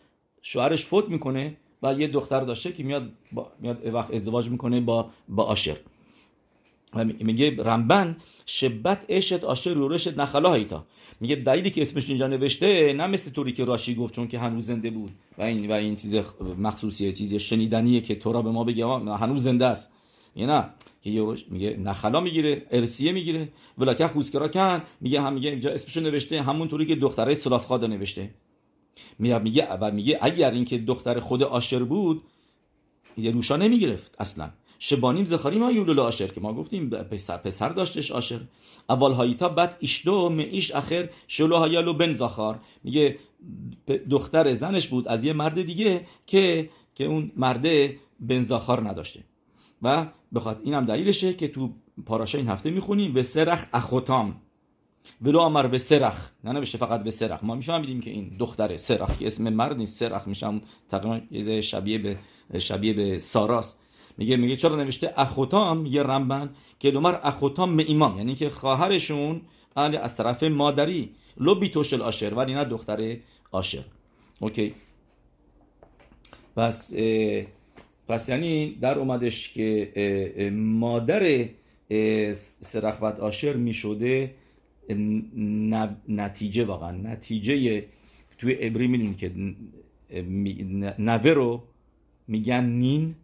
شوهرش 0.42 0.86
فوت 0.86 1.10
می‌کنه 1.10 1.58
و 1.84 1.94
یه 1.94 2.08
دختر 2.08 2.40
داشته 2.40 2.72
که 2.72 2.84
میاد 2.84 3.12
با 3.32 3.52
میاد 3.60 3.94
وقت 3.94 4.14
ازدواج 4.14 4.50
می‌کنه 4.50 4.82
با 4.82 5.10
با 5.30 5.44
آشر. 5.44 5.78
میگه 7.04 7.56
رمبن 7.64 8.18
شبت 8.46 9.06
اشت 9.10 9.44
آشر 9.44 9.74
رورشت 9.74 10.18
نخلا 10.18 10.50
هایتا. 10.50 10.86
میگه 11.20 11.36
دلیلی 11.36 11.70
که 11.70 11.82
اسمش 11.82 12.10
اینجا 12.10 12.28
نوشته 12.28 12.94
نه 12.94 13.08
مثل 13.08 13.32
طوری 13.32 13.52
که 13.52 13.66
راشی 13.66 13.96
گفت 13.96 14.16
چون 14.16 14.28
که 14.28 14.40
هنوز 14.40 14.66
زنده 14.66 14.90
بود. 14.90 15.12
و 15.38 15.44
این 15.44 15.72
و 15.72 15.74
این 15.74 15.96
چیز 15.96 16.16
مخصوصیه 16.58 17.14
چیز 17.14 17.34
شنیدنیه 17.34 18.02
که 18.02 18.16
تو 18.16 18.34
را 18.34 18.42
به 18.42 18.52
ما 18.52 18.64
بگه 18.64 18.86
هنوز 18.88 19.44
زنده 19.44 19.66
است. 19.66 19.94
یه 20.36 20.46
نه 20.46 20.70
که 21.02 21.36
میگه 21.50 21.78
نخلا 21.78 22.20
می‌گیره 22.20 22.66
ارسیه 22.72 23.12
می‌گیره. 23.12 23.50
ولاکه 23.78 24.08
خوزکرا 24.08 24.48
کن 24.48 24.82
میگه 25.02 25.22
هم 25.22 25.34
میگه 25.34 25.50
اینجا 25.50 25.72
اسمشو 25.72 26.02
نوشته 26.02 26.42
همون 26.42 26.68
طوری 26.68 26.86
که 26.86 26.96
دختره 26.96 27.34
سلافخاد 27.34 27.86
نوشته. 27.86 28.30
میگه 29.20 29.40
میگه 29.40 29.68
و 29.74 29.92
میگه 29.92 30.20
اگر 30.22 30.52
اینکه 30.52 30.78
دختر 30.78 31.20
خود 31.20 31.44
آشر 31.44 31.84
بود 31.84 32.22
یه 33.18 33.32
روشا 33.32 33.58
نمی‌گرفت 33.58 34.16
اصلا. 34.20 34.50
شبانیم 34.80 35.26
زخاریم 35.26 35.64
ها 35.64 35.72
یولول 35.72 36.00
آشر 36.00 36.28
که 36.28 36.42
ما 36.42 36.54
گفتیم 36.54 36.90
پسر, 36.90 37.38
پسر 37.38 37.70
داشتش 37.70 38.12
آشر. 38.12 38.40
اول 38.90 39.12
هایتا 39.12 39.50
بعد 39.50 39.78
ایشدو 39.80 40.38
ایش 40.38 40.72
اخر 40.72 41.10
شلو 41.28 41.58
هایالو 41.58 41.94
بن 41.94 42.14
زخار. 42.14 42.60
میگه 42.84 43.20
دختر 44.10 44.56
زنش 44.56 44.88
بود 44.88 45.08
از 45.08 45.24
یه 45.24 45.34
مرد 45.34 45.62
دیگه 45.62 46.08
که 46.26 46.70
که 46.96 47.06
اون 47.06 47.32
مرده 47.36 47.98
بن 48.20 48.42
زخار 48.42 48.90
نداشته. 48.90 49.24
و 49.82 50.08
بخواد 50.36 50.62
این 50.64 50.74
هم 50.74 50.86
دلیلشه 50.86 51.34
که 51.34 51.48
تو 51.48 51.70
پاراشا 52.06 52.38
این 52.38 52.48
هفته 52.48 52.70
می‌خونیم 52.70 53.14
به 53.14 53.24
سرخ 53.24 53.66
اخوتام. 53.74 54.42
ولو 55.22 55.40
امر 55.40 55.68
به 55.68 55.78
سرخ. 55.78 56.32
نه 56.44 56.52
نوشته 56.52 56.78
فقط 56.78 57.04
به 57.04 57.12
سرخ. 57.12 57.44
ما 57.44 57.56
میفهمیدیم 57.56 58.02
که 58.02 58.12
این 58.12 58.38
دختر 58.40 58.78
سرخ 58.78 59.18
که 59.18 59.28
اسم 59.28 59.50
مرد 59.50 59.78
نیست 59.78 60.00
سرخ 60.00 60.28
میشم 60.28 60.62
تقریبا 60.90 61.62
شبیه 61.62 61.98
به 61.98 62.60
شبیه 62.60 62.94
به 62.94 63.20
ساراست. 63.20 63.80
میگه 64.18 64.38
میگه 64.38 64.56
چرا 64.56 64.76
نوشته 64.76 65.14
اخوتام؟ 65.18 65.86
یه 65.86 66.04
رمبن 66.04 66.50
که 66.80 66.92
دومر 66.92 67.20
اخوتام 67.24 67.78
ایمان 67.78 68.18
یعنی 68.18 68.36
که 68.36 68.50
خواهرشون 68.50 69.42
از 69.76 70.18
طرف 70.18 70.44
مادری. 70.44 71.10
لو 71.38 71.56
بیتوشل 71.56 72.02
آشر 72.02 72.34
ولی 72.34 72.54
نه 72.54 72.66
دختر 72.66 73.18
آشر 73.52 73.84
اوکی. 74.40 74.74
پس 76.56 76.94
پس 78.08 78.30
یعنی 78.30 78.76
در 78.76 79.00
اومدش 79.00 79.54
که 79.54 80.52
مادر 80.54 81.46
سرخوت 82.60 83.20
آشر 83.20 83.54
می‌شده 83.54 84.36
نتیجه 86.08 86.66
واقعا. 86.66 86.92
نتیجه 86.92 87.86
توی 88.38 88.58
ابری 88.60 88.88
می‌دونید 88.88 89.18
که 89.18 89.32
نوه 91.00 91.32
رو 91.32 91.64
میگن 92.28 92.66
נין. 92.66 93.16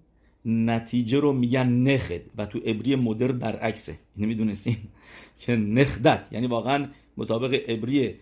نتیجه 0.45 1.19
رو 1.19 1.34
میگن 1.34 1.67
נכד 1.67 2.21
و 2.38 2.45
تو 2.45 2.60
عبری 2.60 2.95
مدرن 2.95 3.32
برعکسه. 3.32 3.95
اینو 4.15 4.27
می‌دونستین؟ 4.27 4.77
که 5.39 5.56
נכדת. 5.80 6.28
یعنی 6.32 6.47
واقعا 6.47 6.88
مطابق 7.17 7.54
عبری 7.54 8.15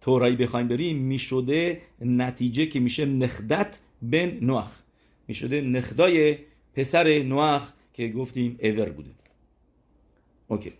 تورایی 0.00 0.36
بخوایم 0.36 0.68
بریم 0.68 0.96
می‌شده 0.96 1.80
نتیجه 2.00 2.66
که 2.66 2.80
میشه 2.80 3.04
נכדת 3.04 3.78
בן 4.02 4.38
נח 4.40 4.70
می‌شده 5.28 5.60
נכדה 5.60 6.23
ی 6.23 6.36
پسر 6.74 7.22
نوخ 7.22 7.62
که 7.94 8.08
گفتیم 8.08 8.56
ایور 8.62 8.88
بوده. 8.88 9.10
okay. 10.48 10.72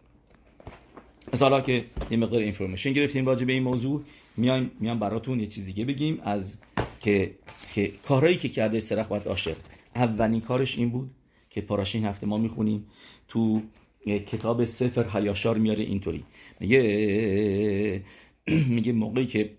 از 1.32 1.42
حالا 1.42 1.60
که 1.60 1.84
یه 2.10 2.16
مقدار 2.16 2.40
information 2.40 2.92
گرفتیم 2.92 3.26
راجع 3.26 3.46
به 3.46 3.52
این 3.52 3.62
موضوع 3.62 4.02
میایم 4.36 4.70
میام 4.80 4.98
براتون 4.98 5.40
یه 5.40 5.46
چیز 5.46 5.64
دیگه 5.64 5.84
بگیم 5.84 6.20
از 6.24 6.58
که 7.00 7.30
که 7.74 7.92
کارهایی 8.08 8.36
که 8.36 8.48
کرده 8.48 8.80
سرخ 8.80 9.06
باید 9.06 9.28
عاشق. 9.28 9.56
اولین 9.94 10.40
کارش 10.40 10.78
این 10.78 10.90
بود 10.90 11.10
که 11.50 11.60
پاراشین 11.60 12.04
هفته 12.04 12.26
ما 12.26 12.38
می‌خونیم 12.38 12.86
تو 13.28 13.62
کتاب 14.06 14.64
سفر 14.64 15.08
حیاشار 15.08 15.58
میاره 15.58 15.84
اینطوری. 15.84 16.24
میگه 16.60 18.02
میگه 18.46 18.92
موقعی 18.92 19.26
که 19.26 19.50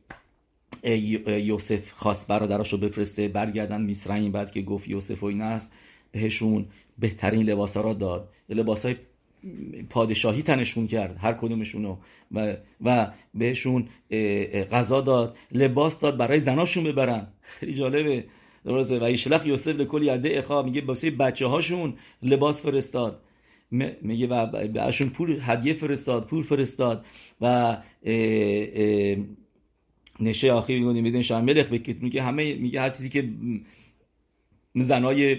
یوسف 1.27 1.91
خواست 1.91 2.27
برادراشو 2.27 2.77
بفرسته 2.77 3.27
برگردن 3.27 3.81
میسرین 3.81 4.31
بعد 4.31 4.51
که 4.51 4.61
گفت 4.61 4.87
یوسف 4.87 5.23
و 5.23 5.25
این 5.25 5.41
است 5.41 5.71
بهشون 6.11 6.65
بهترین 6.99 7.43
لباس 7.43 7.77
ها 7.77 7.83
را 7.83 7.93
داد. 7.93 8.29
لباس 8.49 8.85
های 8.85 8.95
پادشاهی 9.89 10.41
تنشون 10.41 10.87
کرد 10.87 11.17
هر 11.19 11.33
کدومشونو. 11.33 11.95
و, 12.31 12.55
و 12.81 13.11
بهشون 13.33 13.87
غذا 14.71 15.01
داد 15.01 15.37
لباس 15.51 15.99
داد 15.99 16.17
برای 16.17 16.39
زناشون 16.39 16.83
ببرن. 16.83 17.27
خیلی 17.41 17.73
جالبه. 17.73 18.23
درسته. 18.65 18.99
و 18.99 19.03
ایشلخ 19.03 19.45
یوسف 19.45 19.67
لکل 19.67 20.03
یرده 20.03 20.37
اخا 20.37 20.61
میگه 20.61 20.85
واسه 20.85 21.11
بچه 21.11 21.45
هاشون 21.45 21.93
لباس 22.23 22.63
فرستاد. 22.63 23.21
میگه 24.01 24.27
و 24.27 24.45
براشون 24.67 25.09
پول 25.09 25.37
هدیه 25.41 25.73
فرستاد 25.73 26.27
پول 26.27 26.43
فرستاد 26.43 27.05
و 27.41 27.77
نشه 30.19 30.51
آخری 30.51 30.79
میدن 30.79 31.21
شام 31.21 31.43
ملخ 31.43 31.67
بکت. 31.69 32.03
میگه 32.03 32.23
همه 32.23 32.53
میگه 32.53 32.81
هر 32.81 32.89
چیزی 32.89 33.09
که 33.09 33.29
زنای 34.75 35.37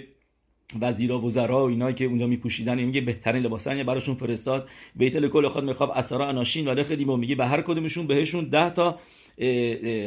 وزیرا 0.81 1.21
وزرا 1.21 1.65
و 1.65 1.69
اینا 1.69 1.93
که 1.93 2.05
اونجا 2.05 2.27
میپوشیدن 2.27 2.85
میگه 2.85 3.01
بهترین 3.01 3.43
لباسن 3.43 3.83
براشون 3.83 4.15
فرستاد. 4.15 4.69
بیت 4.97 5.17
الکل 5.17 5.49
خود 5.49 5.65
میخواب 5.65 5.91
اسرا 5.91 6.29
اناشین 6.29 6.69
و 6.69 6.71
لخدیم 6.71 7.19
میگه 7.19 7.35
به 7.35 7.47
هر 7.47 7.63
کدومشون 7.63 8.07
بهشون 8.07 8.45
ده 8.45 8.71
تا 8.71 8.99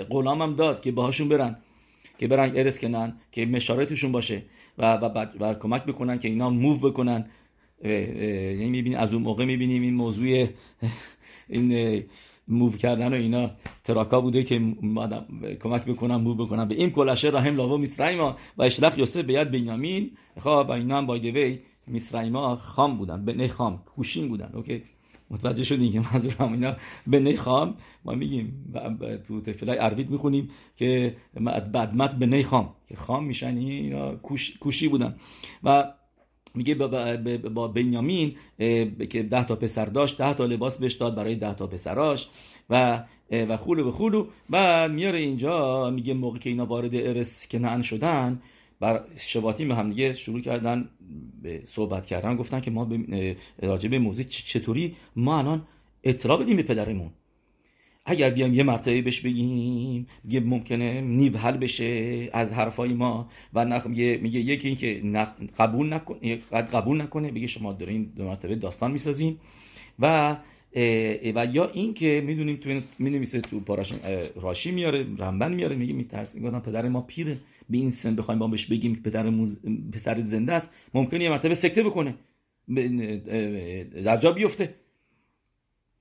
غلام 0.10 0.42
هم 0.42 0.56
داد 0.56 0.82
که 0.82 0.92
باهاشون 0.92 1.30
برن. 1.30 1.58
که 2.18 2.28
برن 2.28 2.52
ارس 2.56 2.80
کنن 2.80 3.14
که 3.32 3.46
مشارتشون 3.46 4.12
باشه 4.12 4.42
و, 4.78 4.96
و, 4.96 5.26
و 5.40 5.54
کمک 5.54 5.84
بکنن 5.84 6.20
که 6.20 6.28
اینا 6.28 6.50
موو 6.50 6.78
بکنن. 6.78 7.26
یعنی 7.84 8.70
می‌بینیم 8.70 9.00
از 9.00 9.14
اون 9.14 9.24
موقع 9.24 9.46
می‌بینیم 9.46 9.82
این 9.82 9.94
موضوع 9.94 10.48
این 11.50 12.04
موو 12.48 12.72
کردن 12.72 13.14
و 13.14 13.16
اینا 13.16 13.52
تراکا 13.84 14.22
بوده 14.22 14.44
که 14.44 14.60
کمک 15.62 15.86
بکنن 15.86 16.16
موو 16.16 16.36
بکنن. 16.46 16.68
به 16.68 16.76
این 16.76 16.90
کلشه 16.90 17.30
راهم 17.30 17.56
لاوا 17.56 17.78
میسرایما 17.78 18.38
و 18.58 18.64
اشلخ 18.64 18.98
یوسف 18.98 19.24
به 19.24 19.34
ید 19.34 19.52
بنیامین. 19.52 20.12
خب 20.40 20.72
اینا 20.72 20.98
هم 20.98 21.06
بایده 21.06 21.32
وی 21.32 21.60
میسرایما 21.88 22.56
خام 22.56 22.98
بودن 22.98 23.26
به 23.26 23.34
نه 23.34 23.48
خام 23.48 23.84
کوشین 23.96 24.28
بودن. 24.28 24.52
اوکی؟ 24.54 24.84
متوجه 25.30 25.64
شدین 25.64 25.92
که 25.92 26.00
منظورم 26.00 26.54
اینا 26.54 26.76
به 27.08 27.20
نه 27.20 27.36
خام. 27.36 27.78
ما 28.06 28.14
میگیم 28.14 28.74
تو 29.28 29.42
تفلای 29.42 29.78
عربیت 29.78 30.10
می‌خونیم 30.10 30.50
که 30.76 31.16
بدمت 31.74 32.16
به 32.16 32.26
نه 32.26 32.44
خام. 32.44 32.76
که 32.88 32.96
خام 32.96 33.26
میشن 33.26 33.58
اینا 33.58 34.16
کوشی 34.60 34.88
بودن. 34.88 35.16
و 35.64 35.94
میگه 36.56 36.76
با, 36.76 37.68
بنیامین 37.68 38.36
که 39.10 39.24
ده 39.24 39.46
تا 39.46 39.56
پسر 39.56 39.86
داشت 39.86 40.18
ده 40.18 40.34
تا 40.34 40.46
لباس 40.46 40.78
بهش 40.78 40.94
داد 40.94 41.16
برای 41.16 41.36
ده 41.36 41.54
تا 41.54 41.68
پسراش. 41.68 42.28
و 42.70 43.04
و 43.32 43.58
خولو 43.58 43.84
به 43.84 43.92
خولو. 43.92 44.28
بعد 44.50 44.92
میاره 44.92 45.20
اینجا 45.20 45.90
میگه 45.90 46.14
موقع 46.14 46.40
که 46.40 46.50
اینا 46.50 46.66
وارد 46.66 46.96
ارس 46.96 47.48
کنعان 47.48 47.82
شدن 47.82 48.42
بر 48.80 49.04
شواطین 49.18 49.68
به 49.68 49.76
هم 49.76 49.90
دیگه 49.90 50.14
شروع 50.14 50.42
کردن 50.42 50.90
به 51.42 51.62
صحبت 51.64 52.06
کردن. 52.06 52.36
گفتن 52.36 52.62
که 52.62 52.72
ما 52.72 52.90
راجع 53.62 53.90
به 53.90 54.00
موضوع 54.00 54.26
چطوری 54.26 54.96
ما 55.16 55.38
الان 55.40 55.68
اطلاع 56.04 56.40
بدیم 56.40 56.56
به 56.58 56.64
پدرمون. 56.64 57.10
اگر 58.06 58.30
بیام 58.30 58.54
یه 58.54 58.64
مرتبه 58.64 59.02
بهش 59.02 59.22
بگیم 59.22 60.08
یه 60.30 60.40
ممکنه 60.40 61.02
نیو 61.02 61.38
حل 61.38 61.58
بشه 61.58 62.30
از 62.34 62.54
حرفای 62.54 62.94
ما 62.94 63.30
و 63.54 63.66
نخ... 63.66 63.88
میگه 63.88 64.20
میگه 64.22 64.40
یکی 64.40 64.68
این 64.68 64.78
که 64.78 65.02
نخ... 65.04 65.28
قبول 65.60 65.94
نکنه 65.94 66.36
قبول 66.52 67.02
نکنه 67.02 67.32
بگه 67.32 67.48
شما 67.48 67.74
دارین 67.74 68.04
دو 68.04 68.24
مرتبه 68.24 68.56
داستان 68.56 68.92
می‌سازیم 68.92 69.40
و 70.00 70.38
و 71.36 71.48
یا 71.54 71.70
این 71.74 71.94
که 71.94 72.24
می‌دونیم 72.26 72.56
تو 72.56 72.70
می‌دونیم 73.00 73.42
تو 73.42 73.60
پاراش 73.60 73.94
راشی 74.36 74.72
میاره 74.72 75.06
رنبن 75.18 75.54
میاره 75.54 75.76
میگه 75.76 75.94
میترس 75.94 76.40
گفتم 76.40 76.60
پدر 76.60 76.88
ما 76.88 77.02
پیره 77.02 77.38
به 77.70 77.78
این 77.78 77.92
سن 77.92 78.16
بخوایم 78.16 78.40
با 78.40 78.48
بهش 78.48 78.66
بگیم 78.66 79.02
پدر 79.06 79.30
موز... 79.30 79.60
پسر 79.94 80.26
زنده 80.26 80.54
است. 80.54 80.74
ممکنه 80.94 81.24
یه 81.24 81.30
مرتبه 81.30 81.54
سکته 81.54 81.84
بکنه. 81.84 82.16
در 84.04 84.18
جا 84.18 84.32
بیفته. 84.32 84.74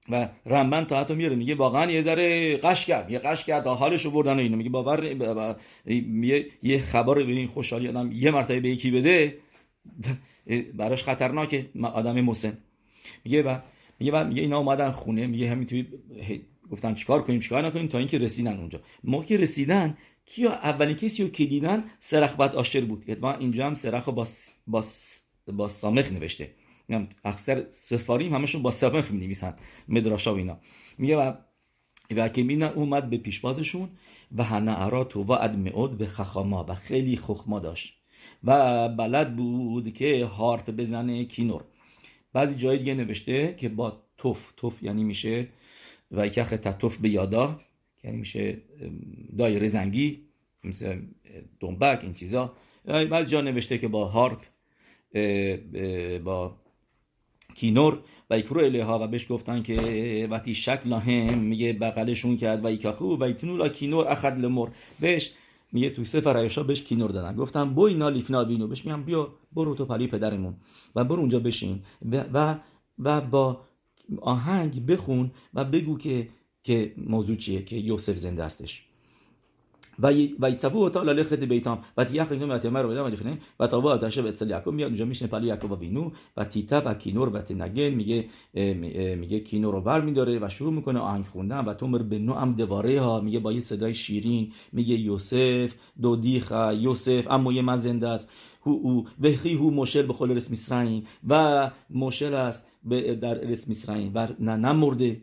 و 0.09 0.29
رمبن 0.47 0.85
تا 0.85 1.01
حتی 1.01 1.15
میاره. 1.15 1.37
میگه 1.37 1.55
واقعا 1.55 1.91
یه 1.91 2.03
ذره 2.03 2.57
قش 2.57 2.87
کرد. 2.87 3.11
یه 3.11 3.19
قش 3.19 3.45
کرد. 3.45 3.67
حالشو 3.67 4.11
بردن 4.11 4.37
و 4.37 4.39
اینو. 4.39 4.57
میگه 4.57 4.71
باور 4.71 5.57
یه, 5.87 6.47
یه 6.63 6.81
خبر 6.81 7.15
به 7.15 7.33
این 7.33 7.47
خوشحالی 7.47 7.89
آدم 7.89 8.13
یه 8.13 8.31
مرتبه 8.31 8.61
به 8.61 8.69
یکی 8.69 8.91
بده. 8.91 9.39
براش 10.79 11.05
خطرناکه. 11.05 11.67
آدم 11.83 12.21
مسن. 12.21 12.59
میگه 13.25 13.43
با 13.43 13.59
میگه 13.99 14.23
میگه 14.23 14.43
اینا 14.43 14.59
اومدن 14.59 14.91
خونه 14.91 15.27
میگه 15.27 15.51
همین 15.51 15.67
توی 15.67 15.87
گفتن 16.71 16.95
چیکار 16.95 17.23
کنیم 17.23 17.41
چیکار 17.41 17.67
نکنیم 17.67 17.89
تا 17.89 17.99
اینکه 17.99 18.19
رسیدن 18.19 18.59
اونجا. 18.59 18.81
ما 19.05 19.25
که 19.25 19.37
رسیدن 19.37 19.97
کیا 20.27 20.53
اولین 20.53 20.97
کسی 20.97 21.23
رو 21.23 21.29
که 21.29 21.45
دیدن 21.45 21.85
سرخ 22.01 22.37
بد 22.37 22.55
آشر 22.55 22.81
بود. 22.81 23.19
ما 23.21 23.35
اینجا 23.35 23.67
هم 23.67 23.75
سرخ 23.75 24.09
با 24.09 24.27
با 24.67 24.85
با 25.53 25.69
سامخ 25.69 26.13
نوشته. 26.13 26.51
اکثر 27.25 27.67
سفاریم 27.71 28.35
همشون 28.35 28.63
با 28.63 28.71
سمخ 28.71 29.11
می 29.11 29.19
نویسن 29.19 29.55
مدراشا 29.89 30.35
و 30.35 30.37
اینا. 30.37 30.59
میگه 30.99 31.17
و 31.17 31.33
و 32.17 32.29
که 32.29 32.73
اومد 32.75 33.11
به 33.11 33.17
پیشبازشون 33.17 33.89
و 34.37 34.45
هنعرا 34.45 35.05
تو 35.05 35.23
و 35.23 35.33
ادمعود 35.33 35.99
به 35.99 36.07
خخاما 36.07 36.67
و 36.69 36.75
خیلی 36.75 37.17
خخما 37.17 37.59
داشت. 37.59 38.01
و 38.45 38.89
بلد 38.89 39.37
بود 39.37 39.95
که 39.95 40.27
هارپ 40.27 40.71
بزنه 40.71 41.25
کینور. 41.25 41.65
بعضی 42.35 42.55
جای 42.55 42.79
دیگه 42.79 42.95
نوشته 42.95 43.55
که 43.59 43.69
با 43.69 44.03
توف 44.19 44.53
توف 44.57 44.83
یعنی 44.83 45.05
میشه 45.05 45.49
و 46.11 46.27
یکخ 46.27 46.55
توف 46.79 46.97
به 46.97 47.09
یادا 47.09 47.61
یعنی 48.05 48.17
میشه 48.17 48.57
دایره 49.39 49.69
زنگی 49.69 50.21
مثل 50.65 50.99
دنبک 51.61 52.01
این 52.03 52.15
چیزا. 52.15 52.53
بعضی 52.85 53.31
جا 53.31 53.41
نوشته 53.41 53.79
که 53.79 53.89
با 53.89 54.05
هارپ 54.05 54.43
با 56.25 56.57
کینور 57.55 57.99
و 58.31 58.35
ایکرو 58.35 58.61
الیها 58.61 58.99
و 58.99 59.07
بهش 59.07 59.33
گفتن 59.33 59.63
که 59.63 60.29
وقتی 60.31 60.55
شکل 60.55 60.93
هم 60.93 61.39
میگه 61.39 61.73
بغلشون 61.73 62.37
کرد 62.37 62.65
و 62.65 62.67
ایکاخو 62.67 63.17
و 63.17 63.23
ایتنولا 63.25 63.69
کینور 63.69 64.09
اخد 64.09 64.39
لمر 64.39 64.69
بهش 65.01 65.33
میگه 65.75 65.91
تو 65.91 66.05
سفر 66.05 66.37
عیشا 66.37 66.63
بهش 66.63 66.83
کینور 66.83 67.11
دادن. 67.11 67.37
گفتم 67.37 67.75
بو 67.75 67.83
اینا 67.83 68.09
لیفنا 68.09 68.45
بینو. 68.45 68.67
بهش 68.67 68.87
میگم 68.87 69.03
بیا 69.03 69.35
برو 69.53 69.75
تو 69.75 69.85
پلی 69.85 70.07
پدرمون. 70.07 70.55
و 70.97 71.05
برو 71.05 71.21
اونجا 71.21 71.41
بشین. 71.41 71.83
و, 72.13 72.57
و, 72.99 73.21
با 73.21 73.61
آهنگ 74.21 74.87
بخون 74.87 75.31
و 75.55 75.65
بگو 75.65 75.99
که 75.99 76.29
که 76.63 76.95
موضوع 76.97 77.37
چیه 77.37 77.63
که 77.63 77.77
یوسف 77.77 78.17
زنده 78.17 78.45
هستش. 78.45 78.89
لخنه 83.09 83.39
و 83.61 83.67
تا 83.67 83.81
با 83.81 83.93
آتش 83.93 84.19
به 84.19 84.29
اتصال 84.29 84.51
یعقوب 84.51 84.75
میاد 84.75 84.89
اونجا 84.89 85.05
میشنه 85.05 85.29
پلی 85.29 85.47
یعقوب 85.47 85.71
و 85.71 85.77
بینو 85.77 86.11
و 86.37 86.47
و 86.73 86.95
کینور 86.95 87.29
و 87.29 87.41
تنگل 87.41 87.91
میگه 89.15 89.41
کینور 89.41 89.73
رو 89.73 89.81
بر 89.81 90.01
میداره 90.01 90.39
و 90.39 90.49
شروع 90.49 90.73
می‌کنه 90.73 90.99
آهنگ 90.99 91.25
خوندن 91.25 91.65
و 91.65 91.75
تومر 91.75 91.99
به 91.99 92.19
نو 92.19 92.33
هم 92.33 92.53
دواره 92.53 93.21
میگه 93.21 93.39
با 93.39 93.53
یه 93.53 93.61
صدای 93.61 93.95
شیرین 93.95 94.53
میگه 94.73 94.95
یوسف 94.95 95.75
دو 96.03 96.17
دیخا 96.17 96.73
یوسف 96.73 97.27
اما 97.31 97.53
یه 97.53 97.63
من 97.63 97.77
زنده 97.77 98.09
است 98.09 98.31
هو 98.67 98.71
او 98.83 99.07
وخی 99.21 99.55
هو 99.55 99.71
مشل 99.71 100.03
به 100.03 100.13
خل 100.13 100.31
رسم 100.31 100.53
اسرائیل 100.53 101.07
و 101.29 101.71
مشل 101.91 102.35
است 102.35 102.69
در 103.21 103.35
رسم 103.35 103.71
اسرائیل 103.71 104.11
و 104.15 104.29
نه 104.41 104.57
نمرده 104.57 105.21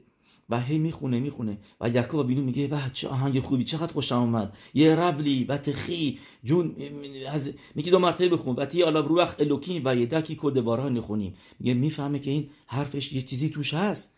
و 0.51 0.61
هی 0.61 0.77
می‌خونه 0.77 1.19
می‌خونه. 1.19 1.57
و 1.81 1.89
یعقوب 1.89 2.27
بینو 2.27 2.41
میگه 2.41 2.67
و 2.67 2.79
چه 2.93 3.07
آهنگ 3.07 3.39
خوبی 3.39 3.63
چقدر 3.63 3.93
خوشم 3.93 4.19
اومد. 4.19 4.53
یه 4.73 4.95
ربلی 4.95 5.43
و 5.43 5.57
تخی 5.57 6.19
جون 6.43 6.75
از 7.29 7.53
میگه 7.75 7.91
دو 7.91 7.99
مرتبه 7.99 8.29
بخون. 8.29 8.55
و 8.55 8.65
تی 8.65 8.83
الا 8.83 8.99
روح 8.99 9.35
الوکین 9.39 9.81
و 9.85 9.95
یدکی 9.95 10.37
کدوارا 10.41 10.89
نخونیم. 10.89 11.33
میگه 11.59 11.73
می‌فهمه 11.73 12.19
که 12.19 12.31
این 12.31 12.49
حرفش 12.67 13.13
یه 13.13 13.21
چیزی 13.21 13.49
توش 13.49 13.73
هست. 13.73 14.17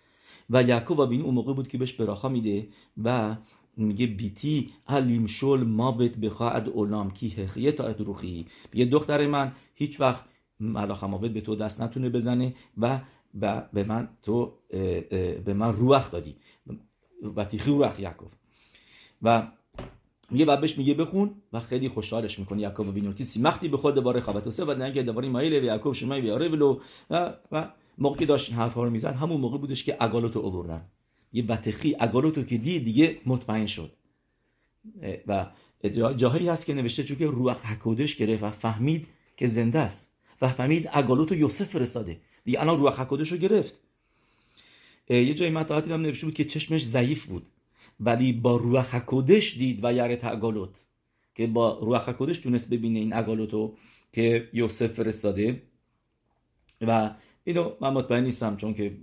و 0.50 0.64
یعقوب 0.64 1.10
بینو 1.10 1.26
اون 1.26 1.34
موقع 1.34 1.54
بود 1.54 1.68
که 1.68 1.78
بهش 1.78 1.94
براخا 1.94 2.30
میده 2.30 2.68
و 3.04 3.36
میگه 3.78 4.08
بیتی 4.08 4.70
علیم 4.88 5.28
شل 5.28 5.64
ما 5.64 5.92
بت 5.92 6.18
بخواهد 6.18 6.70
اولام 6.70 7.12
کی 7.12 7.30
هخیه 7.30 7.72
تا 7.72 7.92
روخی 7.92 8.46
میگه 8.74 8.86
دختر 8.86 9.28
من 9.28 9.52
هیچ 9.76 10.02
وقت 10.02 10.24
ملاخ 10.60 11.04
به 11.04 11.42
تو 11.42 11.56
دست 11.56 11.82
نتونه 11.82 12.10
بزنه 12.10 12.54
و 12.78 13.00
به 13.74 13.84
من 13.84 14.10
تو 14.24 14.54
به 15.46 15.54
من 15.54 15.74
روح 15.74 16.10
دادی. 16.10 16.36
و 17.36 17.46
تیخی 17.46 17.72
روح 17.72 18.02
یعقوب. 18.02 18.32
و 19.22 19.48
میگه 20.32 20.46
و 20.46 20.68
میگه 20.78 20.94
بخون 20.94 21.32
و 21.54 21.60
خیلی 21.60 21.90
خوشحالش 21.90 22.40
می‌کنه 22.40 22.62
یعقوب 22.62 22.94
بینور 22.94 23.14
که 23.14 23.24
سیمختی 23.24 23.68
به 23.68 23.78
خود 23.78 23.96
باره 23.96 24.20
خبت 24.20 24.60
و 24.60 24.74
نگه 24.74 25.04
دوباره 25.04 25.30
مایل 25.30 25.54
و 25.54 25.64
یعقوب 25.64 25.94
شمای 25.94 26.22
بیاره 26.22 26.50
ولو 26.50 26.80
و, 27.12 27.34
موقعی 27.98 28.26
داشت 28.26 28.50
این 28.50 28.60
حرفا 28.60 28.84
رو 28.84 28.90
میزن 28.90 29.14
همون 29.14 29.42
موقع 29.42 29.58
بودش 29.58 29.84
که 29.84 29.98
اگالوتو 30.00 30.42
آوردن. 30.42 30.86
یه 31.34 31.44
بتخی 31.44 31.96
اگالوتو 32.00 32.44
که 32.44 32.58
دید 32.58 32.86
دیگه 32.86 33.18
مطمئن 33.26 33.66
شد. 33.66 33.92
و 35.28 35.46
جاهایی 36.16 36.48
هست 36.48 36.66
که 36.66 36.74
نوشته 36.74 37.04
چون 37.04 37.18
که 37.18 37.28
روح 37.28 37.74
حکودش 37.74 38.16
گرفت 38.16 38.44
و 38.44 38.52
فهمید 38.52 39.08
که 39.38 39.48
زنده 39.48 39.80
است. 39.80 40.14
و 40.42 40.48
فهمید 40.48 40.90
اگالوتو 40.94 41.36
یوسف 41.36 41.66
فرستاده. 41.66 42.20
دیگه 42.46 42.62
الان 42.62 42.78
روح 42.78 43.02
حکودش 43.02 43.32
رو 43.32 43.38
گرفت. 43.38 43.80
یه 45.10 45.34
جایی 45.34 45.52
مطاعتی 45.52 45.92
هم 45.92 46.02
نوشته 46.02 46.26
بود 46.26 46.36
که 46.36 46.46
چشمش 46.46 46.86
ضعیف 46.86 47.26
بود. 47.26 47.46
ولی 48.00 48.34
با 48.34 48.58
روح 48.58 48.96
حکودش 48.96 49.58
دید 49.58 49.80
و 49.84 49.94
یارت 49.94 50.26
اگالوت. 50.26 50.86
که 51.36 51.48
با 51.48 51.80
روح 51.80 52.10
حکودش 52.10 52.38
تونست 52.38 52.70
ببینه 52.70 53.00
این 53.00 53.14
اگالوتو 53.14 53.76
که 54.14 54.50
یوسف 54.54 54.88
فرستاده. 54.88 55.62
و 56.82 57.16
اینو 57.44 57.72
من 57.82 57.94
مطمئن 57.94 58.24
نیستم 58.24 58.58
چون 58.58 58.74
که 58.74 58.98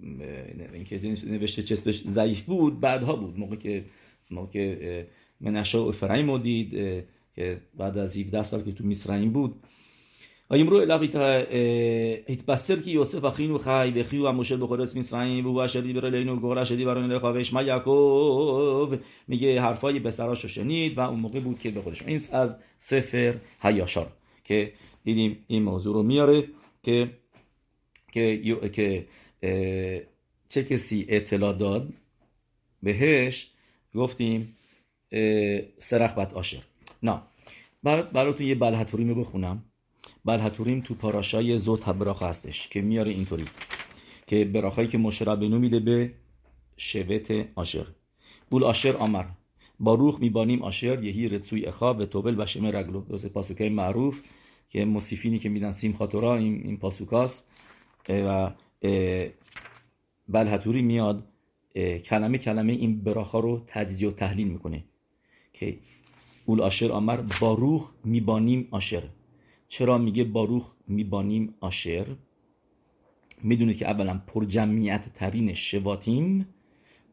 اینکه 0.72 1.16
نوشته 1.26 1.62
چسبش 1.62 2.03
ضعیف 2.03 2.42
بود 2.42 2.81
بعدها 2.81 3.16
بود. 3.16 3.38
موقع 3.38 3.57
که 3.57 3.85
موقع 4.31 4.50
که 4.53 5.09
منشا 5.40 5.85
و 5.85 5.88
افرایم 5.88 6.38
دید 6.38 6.70
که 7.35 7.61
بعد 7.76 7.98
از 7.98 8.16
17 8.16 8.42
سال 8.42 8.62
که 8.62 8.72
تو 8.72 8.87
مصرعیم 8.87 9.31
بود 9.31 9.62
ויאמרו 10.52 10.82
אליו 10.82 11.02
התבשר 12.30 12.82
כי 12.82 12.89
יוסף 12.89 13.26
אחינו 13.26 13.60
חי 13.60 13.91
וכי 13.95 14.17
הוא 14.17 14.28
המושל 14.28 14.58
בחודש 14.58 14.95
מצרים 14.95 15.45
והוא 15.45 15.65
אשר 15.65 15.82
דיבר 15.82 16.08
אלינו 16.08 16.39
גורל 16.39 16.60
אשר 16.60 16.76
דיברנו 16.76 17.06
אליך 17.06 17.24
וישמע 17.24 17.62
یعقوب 17.62 18.95
میگه 19.28 19.62
حرفای 19.62 20.00
بسراشو 20.00 20.48
شنید 20.48 20.98
و 20.98 21.02
اون 21.02 21.19
موقع 21.19 21.39
بود 21.39 21.60
که 21.60 21.71
به 21.71 21.82
خودش 21.82 22.02
این 22.02 22.21
از 22.32 22.56
سفر 22.78 23.36
هیاشار 23.62 24.08
که 24.43 24.74
دیدیم 25.04 25.45
این 25.48 25.63
موضوع 25.63 25.93
رو 25.93 26.04
میاره 26.04 26.43
که 26.84 27.10
که 28.12 28.69
که 28.74 29.06
چه 30.50 30.63
کسی 30.63 31.06
اطلاع 31.10 31.54
داد 31.54 31.93
بهش 32.84 33.52
گفتیم 33.95 34.56
سرخبت 35.78 36.34
آشر 36.34 36.62
نه 37.04 37.21
براتون 37.84 38.48
یه 38.48 38.56
بلحتوری 38.56 39.10
رو 39.10 39.15
بخونم 39.15 39.63
بلحتوریم 40.24 40.80
تو 40.80 40.94
پاراشای 40.94 41.59
زوت 41.59 41.88
براخ 41.88 42.22
هستش 42.22 42.68
که 42.68 42.80
میاره 42.80 43.11
اینطوری 43.11 43.44
که 44.26 44.44
براخایی 44.44 44.88
که 44.88 44.98
مشربنو 44.98 45.59
میده 45.59 45.80
به 45.80 46.12
شبت 46.76 47.46
آشر 47.54 47.87
بول 48.50 48.64
آشر 48.64 48.96
آمر. 48.96 49.24
باروخ 49.80 50.20
میبانیم 50.20 50.62
آشر 50.62 51.04
یهی 51.04 51.28
رتسوی 51.28 51.66
اخا 51.66 51.94
و 51.94 52.04
توبل 52.04 52.40
و 52.40 52.46
شمه 52.46 52.70
رگلو 52.70 53.00
دوست 53.00 53.26
پاسوکای 53.26 53.68
معروف 53.68 54.20
که 54.68 54.85
مصیفینی 54.85 55.38
که 55.38 55.48
میدن 55.48 55.72
سیم 55.72 55.92
خاطورا 55.92 56.37
این, 56.37 56.61
این 56.64 56.76
پاسوکاست. 56.76 57.50
و 58.09 58.50
بلحتوری 60.28 60.83
میاد 60.83 61.24
کلمه 62.04 62.38
کلمه 62.38 62.72
این 62.72 63.00
براخا 63.00 63.40
رو 63.40 63.62
تجزیه 63.66 64.09
و 64.09 64.12
تحلیل 64.12 64.48
می‌کنه. 64.48 64.85
که 65.52 65.78
اول 66.46 66.61
آشر 66.61 66.92
آمر 66.92 67.20
باروخ 67.40 67.90
میبانیم 68.04 68.68
آشر 68.70 69.02
چرا 69.70 69.98
میگه 69.98 70.24
باروخ 70.24 70.72
میبانیم 70.88 71.54
آشر 71.61 72.06
می‌دونه 73.42 73.74
که 73.74 73.90
اولا 73.90 74.20
پرجمعیت 74.26 75.09
ترین 75.14 75.54
شواتیم 75.54 76.46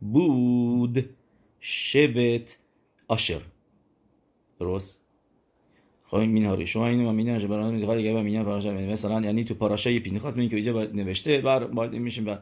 بود 0.02 1.10
شبت 1.60 2.58
آشر 3.08 3.42
درست؟ 4.60 5.02
خب 6.06 6.16
این 6.16 6.30
مینهاری 6.30 6.68
شما 6.68 6.88
اینو 6.88 7.12
من 7.12 7.40
که 7.40 7.48
برای 7.48 7.72
می‌خواد 7.72 7.98
دیگه 7.98 8.44
پاراشا 8.44 8.74
مثلا 8.74 9.22
یعنی 9.22 9.44
تو 9.44 9.54
پاراشای 9.54 10.00
پینخاس 10.00 10.38
میگه 10.38 10.50
که 10.50 10.56
اینجا 10.56 10.84
نوشته 10.84 11.42
بر 11.42 11.64
باید 11.64 11.92
میشه 11.92 12.22
و 12.22 12.38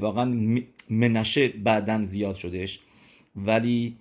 واقعا 0.00 0.60
منشه 0.90 1.48
بعدن 1.48 2.04
زیاد 2.04 2.34
شدش 2.34 2.80
ولی 3.36 3.96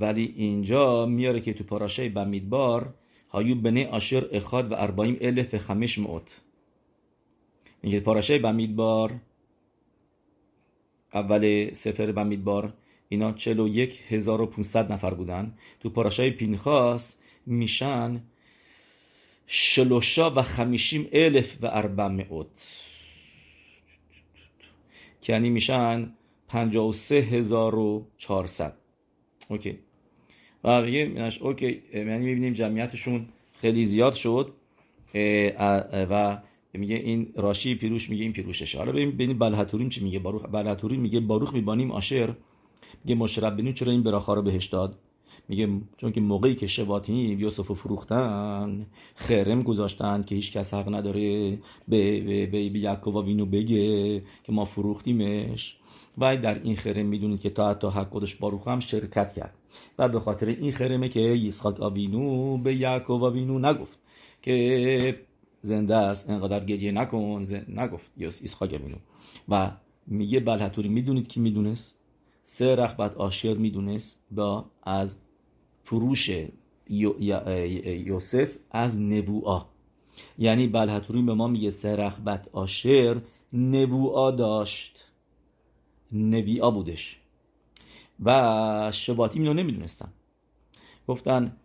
ولی 0.00 0.34
اینجا 0.36 1.06
میاره 1.06 1.40
که 1.40 1.52
تو 1.52 1.64
پاراشای 1.64 2.08
بمیدبار 2.08 2.94
هایو 3.32 3.54
بنه 3.54 3.86
آشر 3.86 4.28
اخاد 4.32 4.72
و 4.72 4.74
اربایم 4.74 5.16
الف 5.20 5.56
خمش 5.56 5.98
موت 5.98 6.40
میگه 7.82 8.00
פרשה 8.00 8.38
ی 8.38 8.52
במדבר 8.52 9.20
اول 11.14 11.72
ספר 11.72 12.12
במדבר 12.12 12.72
اینا 13.08 13.32
41500 13.32 14.92
نفر 14.92 15.14
بودن 15.14 15.54
تو 15.80 15.90
פרשה 15.90 16.30
ی 16.30 16.44
פינחס 16.44 17.16
میشن 17.46 18.22
שלושה 19.46 20.30
וחמישים 20.30 21.08
אלף 21.12 21.66
וארבע 21.66 22.10
מאות 22.10 22.46
که 25.20 25.32
یعنی 25.32 25.50
میشن 25.50 26.12
53400 26.48 28.76
okay 29.48 29.78
و 30.64 30.82
میگه 30.82 31.30
okay 31.40 31.82
یعنی 31.94 32.24
می‌بینیم 32.24 32.52
جمعیتشون 32.52 33.26
خیلی 33.52 33.84
زیاد 33.84 34.14
شد 34.14 34.52
و 36.10 36.38
میگه 36.72 36.96
این 36.96 37.32
راشی 37.36 37.74
پیروش 37.74 38.10
میگه 38.10 38.22
این 38.22 38.32
پیروششه. 38.32 38.78
حالا 38.78 38.92
ببینیم 38.92 39.38
بلحتوریم 39.38 39.88
چی 39.88 40.04
میگه 40.04 40.18
باروخ 40.18 40.42
بلحتوریم 40.52 41.00
میگه 41.00 41.20
باروخ 41.20 41.54
میبانیم 41.54 41.90
آشر 41.90 42.34
میگه 43.04 43.14
مشرب 43.14 43.72
چرا 43.72 43.92
این 43.92 44.02
براخا 44.02 44.34
رو 44.34 44.42
بهش 44.42 44.66
داد؟ 44.66 44.98
میگه 45.48 45.68
چون 45.96 46.12
که 46.12 46.20
موقعی 46.20 46.54
که 46.54 46.66
شباتیم 46.66 47.40
یوسف 47.40 47.66
رو 47.66 47.74
فروختن 47.74 48.86
خرم 49.14 49.62
گذاشتن 49.62 50.22
که 50.22 50.34
هیچ 50.34 50.52
کس 50.52 50.74
حق 50.74 50.94
نداره 50.94 51.50
به, 51.88 52.20
به, 52.20 52.46
به, 52.46 52.70
به 52.70 52.78
یعقوب 52.78 53.16
وینو 53.16 53.46
بگه 53.46 54.18
که 54.44 54.52
ما 54.52 54.64
فروختیمش. 54.64 55.76
و 56.18 56.36
در 56.36 56.62
این 56.62 56.76
خرم 56.76 57.06
می‌دونید 57.06 57.40
که 57.40 57.50
تا 57.50 57.70
حتی 57.70 57.86
حق 57.86 58.08
خودش 58.08 58.34
باروخ 58.34 58.68
هم 58.68 58.80
شرکت 58.80 59.32
کرد. 59.32 59.54
و 59.98 60.08
به 60.08 60.20
خاطر 60.20 60.46
این 60.46 60.72
خرمه 60.72 61.08
که 61.08 61.20
یسخاک 61.20 61.80
آوینو 61.80 62.56
به 62.58 62.74
یعقوب 62.74 63.24
آوینو 63.24 63.58
نگفت 63.58 63.98
که 64.42 65.20
زنده 65.60 65.96
است 65.96 66.30
انقدر 66.30 66.64
گریه 66.64 66.92
نکن 66.92 67.46
نگفت 67.68 68.10
یسخاک 68.18 68.74
آوینو 68.74 68.96
و 69.48 69.70
میگه 70.06 70.40
بلحتوری 70.40 70.88
می‌دونید 70.88 71.28
که 71.28 71.40
می‌دونست؟ 71.40 71.98
سه 72.42 72.76
رخبت 72.76 73.16
آشر 73.16 73.54
می‌دونست 73.54 74.24
با 74.30 74.64
از 74.82 75.16
فروش 75.84 76.30
یوسف 76.88 78.52
از 78.70 79.00
نبوعا. 79.00 79.64
یعنی 80.38 80.66
بلحتوری 80.66 81.22
به 81.22 81.34
ما 81.34 81.48
میگه 81.48 81.70
سه 81.70 81.96
رخبت 81.96 82.48
آشر 82.52 83.20
نبوعا 83.52 84.30
داشت. 84.30 85.04
نبیعا 86.12 86.70
بودش. 86.70 87.16
و 88.24 88.90
شواتی 88.94 89.38
اینو 89.38 89.54
نمی‌دونستن. 89.54 90.08
گفتن 91.08 91.56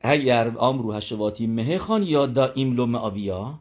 اگر 0.00 0.56
آمرو 0.56 0.92
هشواتی 0.92 1.46
مهخان 1.46 2.02
یا 2.02 2.26
دا 2.26 2.52
ایملو 2.52 2.96
آویا 2.96 3.58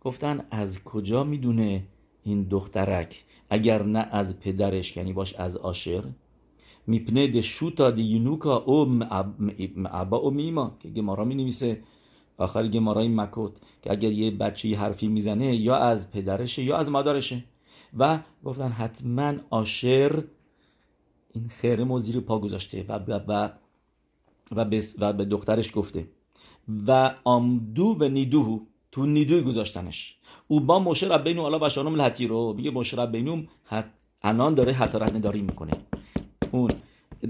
گفتن 0.00 0.46
از 0.50 0.84
کجا 0.84 1.24
می‌دونه 1.24 1.82
این 2.22 2.42
دخترک؟ 2.42 3.24
اگر 3.50 3.82
نه 3.82 4.08
از 4.10 4.40
پدرش 4.40 4.96
یعنی 4.96 5.12
باش 5.12 5.34
از 5.34 5.56
آشر 5.56 6.02
میپنه 6.86 7.26
دشوتا 7.26 7.90
دی 7.90 8.02
یونوکا 8.02 8.56
او 8.56 8.84
معبا 9.76 10.16
او 10.16 10.30
میما 10.30 10.76
که 10.80 10.88
گمارا 10.88 11.24
می 11.24 11.34
نویسه 11.34 11.82
آخر 12.38 12.68
گمارای 12.68 13.08
مکوت 13.08 13.52
که 13.82 13.92
اگر 13.92 14.12
یه 14.12 14.30
بچه 14.30 14.76
حرفی 14.76 15.08
می‌زنه 15.08 15.56
یا 15.56 15.76
از 15.76 16.10
پدرشه 16.10 16.62
یا 16.62 16.76
از 16.76 16.90
مادرشه. 16.90 17.44
و 17.98 18.18
گفتن 18.44 18.68
حتما 18.68 19.34
آشر 19.50 20.24
این 21.32 21.48
خیره 21.48 21.84
و 21.84 22.00
زیر 22.00 22.20
پا 22.20 22.38
گذاشته 22.38 22.84
و, 22.88 22.92
و, 22.92 23.20
و, 23.28 23.48
و, 24.56 24.82
و 24.98 25.12
به 25.12 25.24
دخترش 25.24 25.70
گفته. 25.74 26.08
و 26.86 27.14
آمدو 27.24 27.96
و 28.00 28.08
نیدوهو 28.08 28.60
تو 28.92 29.06
نیدوی 29.06 29.42
گذاشتنش. 29.42 30.16
او 30.48 30.60
با 30.60 30.78
مشه 30.78 31.08
ربینو 31.08 31.46
علا 31.46 31.58
بشانم 31.58 31.92
الحتی 31.92 32.26
رو 32.26 32.52
میگه 32.56 32.70
مشه 32.70 32.96
ربینوم 32.96 33.48
انان 34.22 34.54
داره 34.54 34.72
حتارت 34.72 35.14
نداری 35.14 35.42
می‌کنه. 35.42 35.72
اون 36.52 36.70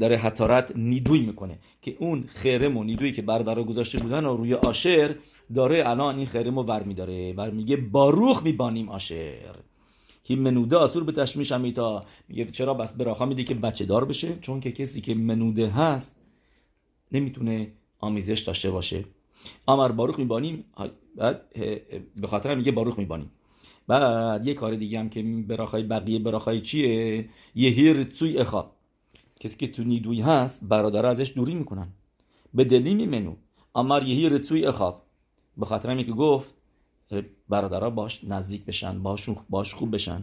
داره 0.00 0.16
حتارت 0.16 0.76
نیدوی 0.76 1.20
می‌کنه 1.20 1.58
که 1.82 1.96
اون 2.00 2.24
خرم 2.28 2.76
و 2.76 2.84
نیدوی 2.84 3.12
که 3.12 3.22
بردارا 3.22 3.64
گذاشته 3.64 3.98
بودن 3.98 4.24
و 4.24 4.36
روی 4.36 4.54
آشر 4.54 5.16
داره 5.54 5.88
الان 5.88 6.16
این 6.16 6.26
خرم 6.26 6.58
رو 6.58 6.62
ور 6.62 6.82
میداره 6.82 7.34
و 7.36 7.50
میگه 7.50 7.76
باروخ 7.76 8.42
میبانیم 8.42 8.88
آشر 8.88 9.54
که 10.26 10.36
منوده 10.36 10.76
آسور 10.76 11.04
به 11.04 11.12
تشمیش 11.12 11.52
امیتا 11.52 12.04
میگه 12.28 12.50
چرا 12.50 12.74
بس 12.74 12.92
براخا 12.92 13.26
میده 13.26 13.44
که 13.44 13.54
بچه 13.54 13.84
دار 13.84 14.04
بشه 14.04 14.38
چون 14.40 14.60
که 14.60 14.72
کسی 14.72 15.00
که 15.00 15.14
منوده 15.14 15.68
هست 15.68 16.16
نمی‌تونه 17.12 17.72
آمیزش 18.00 18.40
داشته 18.40 18.70
باشه 18.70 19.04
آمر 19.66 19.92
باروخ 19.92 20.18
میبانیم 20.18 20.64
بعد 21.16 21.42
به 22.20 22.26
خاطر 22.26 22.54
میگه 22.54 22.72
باروخ 22.72 22.98
میبانیم 22.98 23.30
بعد 23.88 24.46
یه 24.46 24.54
کار 24.54 24.74
دیگه 24.74 24.98
هم 24.98 25.08
که 25.08 25.22
براخای 25.22 25.82
بقیه 25.82 26.18
براخای 26.18 26.60
چیه 26.60 27.28
یه 27.54 27.70
هیر 27.70 28.04
تسوی 28.04 28.38
اخا 28.38 28.70
کسی 29.40 29.56
که 29.56 29.68
تو 29.68 29.84
نیدوی 29.84 30.20
هست 30.20 30.64
برادر 30.64 31.06
ازش 31.06 31.32
دوری 31.36 31.54
می‌کنن 31.54 31.88
به 32.54 32.64
دلی 32.64 32.94
میمنو 32.94 33.34
امر 33.74 34.02
یه 34.02 34.14
هیر 34.14 34.38
تسوی 34.38 34.66
اخا 34.66 35.02
به 35.56 35.66
خاطر 35.66 36.02
که 36.02 36.12
گفت 36.12 36.55
برادرها 37.48 37.90
باش 37.90 38.24
نزدیک 38.24 38.64
بشن 38.64 39.02
باش 39.02 39.28
باش 39.50 39.74
خوب 39.74 39.94
بشن. 39.94 40.22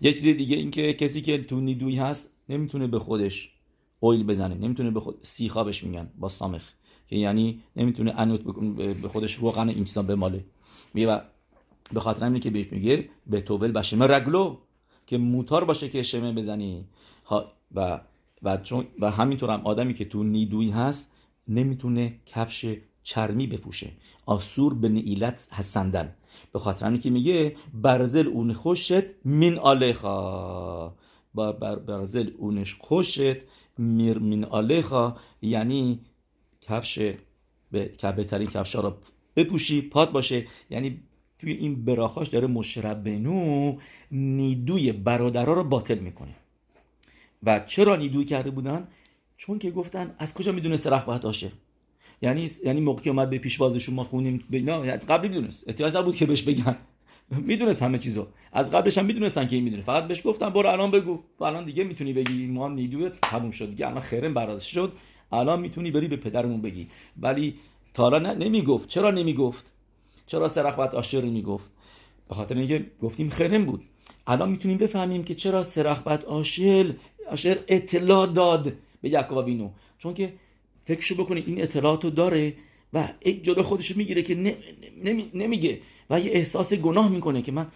یه 0.00 0.12
چیز 0.12 0.22
دیگه 0.22 0.56
این 0.56 0.70
که 0.70 0.92
کسی 0.92 1.22
که 1.22 1.42
تو 1.42 1.60
نیدوی 1.60 1.96
هست 1.96 2.34
نمی‌تونه 2.48 2.86
به 2.86 2.98
خودش 2.98 3.52
اویل 4.00 4.24
بزنه 4.24 4.54
نمی‌تونه 4.54 4.90
به 4.90 5.00
خود 5.00 5.18
سیخابش 5.22 5.84
میگن 5.84 6.10
با 6.18 6.28
سامخ 6.28 6.62
که 7.08 7.16
یعنی 7.16 7.62
نمی‌تونه 7.76 8.14
انوت 8.16 8.40
به 9.02 9.08
خودش 9.08 9.34
روغن 9.34 9.68
این 9.68 9.84
چیزا 9.84 10.02
بماله. 10.02 10.44
میگه 10.94 11.22
به 11.92 12.00
خاطر 12.00 12.26
همینه 12.26 12.40
که 12.40 12.50
بهش 12.50 12.72
میگه 12.72 13.08
به 13.26 13.40
توبل 13.40 13.72
بشمه 13.72 14.06
رگلو 14.06 14.56
که 15.06 15.18
موتار 15.18 15.64
باشه 15.64 15.88
که 15.88 16.02
شمه 16.02 16.32
بزنی. 16.32 16.84
و 17.74 18.00
و 18.42 18.56
چون 18.56 18.86
و 19.00 19.10
همینطور 19.10 19.50
هم 19.50 19.60
آدمی 19.66 19.94
که 19.94 20.04
تو 20.04 20.22
نیدوی 20.22 20.70
هست 20.70 21.12
نمی‌تونه 21.48 22.14
کفش 22.26 22.76
چرمی 23.02 23.46
بپوشه. 23.46 23.90
آسور 24.26 24.74
به 24.74 24.88
نیلت 24.88 25.48
هستندن 25.52 26.14
به 26.52 26.58
خاطر 26.58 26.86
همینه 26.86 27.02
که 27.02 27.10
میگه 27.10 27.56
برزل 27.74 28.26
اون 28.26 28.52
خوشت 28.52 29.24
من 29.24 29.58
آلخا. 29.58 30.94
با 31.34 31.52
برزل 31.52 32.30
اونش 32.38 32.74
خوشت 32.74 33.36
میر 33.78 34.18
من 34.18 34.44
آلخا. 34.44 35.16
یعنی 35.42 36.00
کفش 36.60 36.98
به 37.70 37.92
بهترین 38.16 38.48
کفش 38.48 38.74
رو 38.74 38.96
بپوشی 39.36 39.82
پات 39.82 40.12
باشه. 40.12 40.46
یعنی 40.70 41.00
توی 41.38 41.52
این 41.52 41.84
براخاش 41.84 42.28
داره 42.28 42.46
مشربنو 42.46 43.76
نیدوی 44.10 44.92
برادرها 44.92 45.52
رو 45.52 45.64
باطل 45.64 45.98
می‌کنه. 45.98 46.34
و 47.42 47.60
چرا 47.60 47.96
نیدوی 47.96 48.24
کرده 48.24 48.50
بودن؟ 48.50 48.88
چون 49.36 49.58
که 49.58 49.70
گفتن 49.70 50.14
از 50.18 50.34
کجا 50.34 50.52
می‌دونست 50.52 50.86
رخ 50.86 51.04
باشه؟ 51.04 51.52
یعنی 52.22 52.50
یعنی 52.64 52.80
موقعی 52.80 53.10
اومد 53.10 53.30
به 53.30 53.38
پیشوازشون 53.38 53.94
ما 53.94 54.04
خونیم 54.04 54.44
نه 54.50 54.72
از 54.72 55.06
قبل 55.06 55.28
می‌دونست. 55.28 55.68
احتیاج 55.68 55.96
نبود 55.96 56.16
که 56.16 56.26
بهش 56.26 56.42
بگن. 56.42 56.76
می‌دونست 57.50 57.82
همه 57.82 57.98
چیزو. 57.98 58.26
از 58.52 58.70
قبلش 58.70 58.98
هم 58.98 59.04
می‌دونستن 59.04 59.46
که 59.46 59.56
این 59.56 59.64
می‌دونه. 59.64 59.82
فقط 59.82 60.08
بهش 60.08 60.26
گفتن 60.26 60.48
برو 60.50 60.68
الان 60.68 60.90
بگو. 60.90 61.18
و 61.40 61.44
الان 61.44 61.64
دیگه 61.64 61.84
می‌تونی 61.84 62.12
بگی. 62.12 62.46
ما 62.46 62.68
نیدوی 62.68 63.10
تموم 63.22 63.50
شد 63.50 63.68
دیگه. 63.70 63.86
الان 63.88 64.00
خیرم 64.00 64.34
برازش 64.34 64.70
شد. 64.70 64.92
الان 65.32 65.60
می‌تونی 65.60 65.90
بری 65.90 66.08
به 66.08 66.16
پدرمون 66.16 66.60
بگی. 66.60 66.86
ولی 67.20 67.54
تا 67.94 68.18
نه 68.18 68.34
نمی‌گفت. 68.34 68.88
چرا 68.88 69.10
نمی‌گفت؟ 69.10 69.72
چرا 70.26 70.48
سرخ 70.48 70.78
بعد 70.78 70.94
آشر 70.94 71.20
می‌گفت 71.20 71.70
به 72.28 72.34
خاطر 72.34 72.54
اینکه 72.54 72.86
گفتیم 73.02 73.30
خرم 73.30 73.64
بود. 73.64 73.82
الان 74.26 74.50
می‌تونیم 74.50 74.78
بفهمیم 74.78 75.24
که 75.24 75.34
چرا 75.34 75.62
سرخ 75.62 76.02
بعد 76.02 76.24
آشر 76.24 76.94
آشر 77.30 77.58
اطلاع 77.68 78.26
داد 78.26 78.72
به 79.02 79.08
یعقوب 79.08 79.44
بینو 79.44 79.70
چون 79.98 80.14
که 80.14 80.32
فکرشو 80.90 81.14
بکنید 81.14 81.48
این 81.48 81.62
اطلاعاتو 81.62 82.10
داره 82.10 82.54
و 82.92 83.08
جلو 83.42 83.62
خودشو 83.62 83.94
می‌گیره 83.96 84.22
که 84.22 84.34
نمیگه 85.34 85.80
و 86.10 86.20
یه 86.20 86.30
احساس 86.32 86.74
گناه 86.74 87.08
می‌کنه 87.08 87.42
که 87.42 87.52
من 87.52 87.66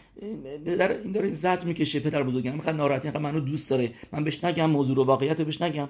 در 0.65 0.99
این 0.99 1.13
داره 1.13 1.35
زد 1.35 1.65
می‌کشه 1.65 2.01
پدر 2.01 2.23
بزرگم 2.23 2.55
می‌خواد 2.55 2.75
ناراحتی 2.75 3.11
منو 3.11 3.41
دوست 3.41 3.71
داره 3.71 3.93
من 4.13 4.25
بهش 4.25 4.45
نگم 4.45 4.71
موضوع 4.71 4.97
رو 4.97 5.05
واقعیت 5.05 5.41
بهش 5.41 5.63
نگم. 5.63 5.89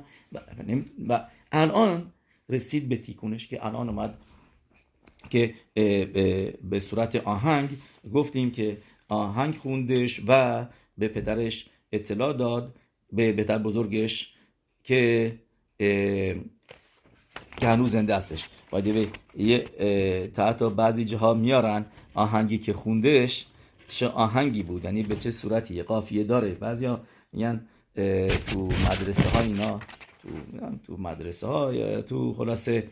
و 1.09 1.27
الان 1.53 2.13
رسید 2.49 2.89
به 2.89 2.97
تیکونش 2.97 3.49
که 3.49 3.67
الان 3.67 3.89
اومد 3.89 4.19
که 5.31 5.55
به 6.71 6.81
صورت 6.81 7.17
آهنگ 7.17 7.69
گفتیم 8.15 8.51
که 8.51 8.79
آهنگ 9.09 9.55
خوندش 9.55 10.21
و 10.29 10.67
به 10.99 11.09
پدرش 11.09 11.67
اطلاع 11.93 12.33
داد 12.33 12.75
به 13.13 13.33
پدر 13.33 13.59
بزرگش 13.59 14.35
که 14.83 15.33
که 17.57 17.67
هنوز 17.69 17.91
زنده 17.91 18.17
هستش. 18.17 18.49
باید 18.71 19.09
یه 19.37 19.59
تحت 20.35 20.63
بعضی 20.63 21.05
جاها 21.05 21.35
میارن 21.35 21.87
آهنگی 22.15 22.59
که 22.59 22.73
خوندش 22.73 23.47
چه 23.89 24.09
آهنگی 24.09 24.63
بود 24.63 24.85
یعنی 24.85 25.03
به 25.03 25.17
چه 25.17 25.31
صورتی 25.31 25.83
قافیه 25.83 26.25
داره. 26.25 26.55
بعضی 26.55 26.89
میگن 27.33 27.67
تو 28.47 28.67
مدرسه 28.67 29.29
ها 29.29 29.41
اینا 29.41 29.81
تو, 30.23 30.29
تو 30.87 30.97
مدرسه 30.97 31.47
ها 31.47 31.75
یا 31.75 32.03
تو 32.03 32.33
خلاصه 32.33 32.89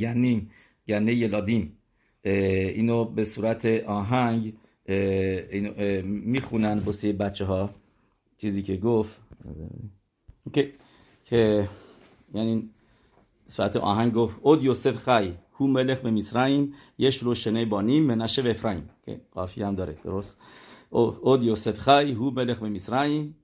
گنیم 0.00 0.50
گنه 0.88 1.14
یلادیم. 1.14 1.76
اینو 2.24 3.04
به 3.04 3.24
صورت 3.24 3.66
آهنگ 3.86 4.52
اینو 4.86 6.02
می‌خونن 6.04 6.80
بسیار 6.80 7.14
بچه 7.16 7.44
ها 7.44 7.70
چیزی 8.38 8.62
که 8.62 8.76
گفت. 8.76 9.16
که 10.52 10.72
که 11.24 11.68
یعنی 12.34 12.70
صورت 13.46 13.76
آهنگ 13.76 14.12
گفت 14.12 14.36
اود 14.42 14.64
یوسف 14.64 14.96
خی 14.96 15.34
هو 15.54 15.66
ملخ 15.66 15.98
به 15.98 16.10
مصرعیم 16.10 16.74
یش 16.98 17.18
روشنه 17.18 17.64
بانیم 17.64 18.02
منشه 18.02 18.42
و 18.42 18.46
افرایم 18.46 18.90
که 19.06 19.66
هم 19.66 19.74
داره 19.74 19.98
درست. 20.04 20.40
اود 20.90 21.42
یوسف 21.42 21.78
خی 21.78 22.12
هو 22.12 22.30
ملخ 22.30 22.58
به 22.58 22.68
مصرعیم 22.68 23.36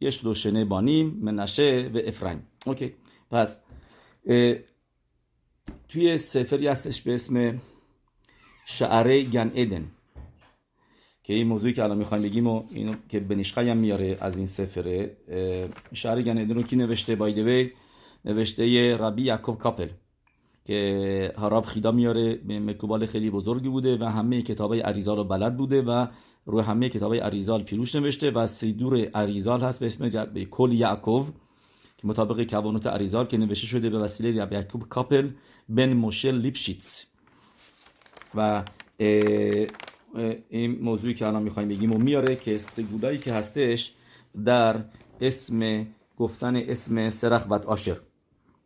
یش 0.00 0.18
روشنه 0.18 0.64
بانیم 0.64 1.18
منشه 1.22 1.90
و 1.94 1.98
افرایم 2.06 2.46
اوکی 2.66 2.92
پس 3.30 3.60
توی 5.88 6.18
سفری 6.18 6.66
هستش 6.66 7.02
به 7.02 7.14
اسم 7.14 7.60
شعره 8.66 9.22
گن 9.22 9.50
ایدن 9.54 9.90
که 11.22 11.34
این 11.34 11.46
موضوعی 11.46 11.72
که 11.72 11.82
الان 11.82 11.98
می‌خوایم 11.98 12.24
بگیم 12.24 12.46
و 12.46 12.64
اینو 12.70 12.94
که 13.08 13.20
بنیشخای 13.20 13.68
هم 13.68 13.76
میاره 13.76 14.16
از 14.20 14.36
این 14.36 14.46
سفره 14.46 15.16
شعره 15.92 16.22
گن 16.22 16.38
ایدن 16.38 16.54
رو 16.54 16.62
کی 16.62 16.76
نوشته؟ 16.76 17.16
بایدوی 17.16 17.70
نوشته 18.24 18.96
ربی 18.96 19.22
یعقوب 19.22 19.58
کاپل 19.58 19.88
که 20.64 21.32
هراب 21.38 21.64
خیدا 21.64 21.92
میاره 21.92 22.40
مکوبال 22.44 23.06
خیلی 23.06 23.30
بزرگی 23.30 23.68
بوده 23.68 23.98
و 24.00 24.04
همه 24.04 24.42
کتابای 24.42 24.80
عریزال 24.80 25.16
رو 25.16 25.24
بلد 25.24 25.56
بوده 25.56 25.82
و 25.82 26.06
روی 26.46 26.62
همه 26.62 26.88
کتابای 26.88 27.18
عریزال 27.18 27.62
پیروش 27.62 27.94
نوشته 27.94 28.30
و 28.30 28.46
سیدور 28.46 29.04
عریزال 29.04 29.60
هست 29.60 29.80
به 29.80 29.86
اسم 29.86 30.08
קול 30.44 30.72
יעקב 30.72 31.26
که 31.96 32.06
مطابق 32.06 32.44
כוונות 32.50 32.86
האריז״ל 32.86 33.26
که 33.26 33.36
نوشته 33.36 33.66
شده 33.66 33.90
به 33.90 33.98
وسیله 33.98 34.42
ربی 34.42 34.54
یعقوب 34.54 34.88
کاپل 34.88 35.30
بن 35.68 35.92
موشل 35.92 36.34
لیپشیتس. 36.34 37.06
و 38.34 38.64
این 40.48 40.82
موضوعی 40.82 41.14
که 41.14 41.26
الان 41.26 41.42
می‌خوایم 41.42 41.68
بگیم 41.68 41.92
و 41.92 41.98
میاره 41.98 42.36
که 42.36 42.58
סגולה 42.58 43.01
یی 43.01 43.18
که 43.18 43.32
هستش 43.32 43.94
در 44.44 44.84
اسم 45.20 45.86
گفتن 46.16 46.56
اسم 46.56 47.10
سرخ 47.10 47.46
بت 47.50 47.54
آشر 47.54 47.96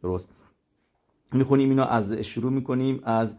درست. 0.02 0.28
می‌خونیم 1.32 1.68
اینو 1.70 1.82
از 1.82 2.12
شروع 2.12 2.52
می‌کنیم 2.52 3.00
از 3.04 3.36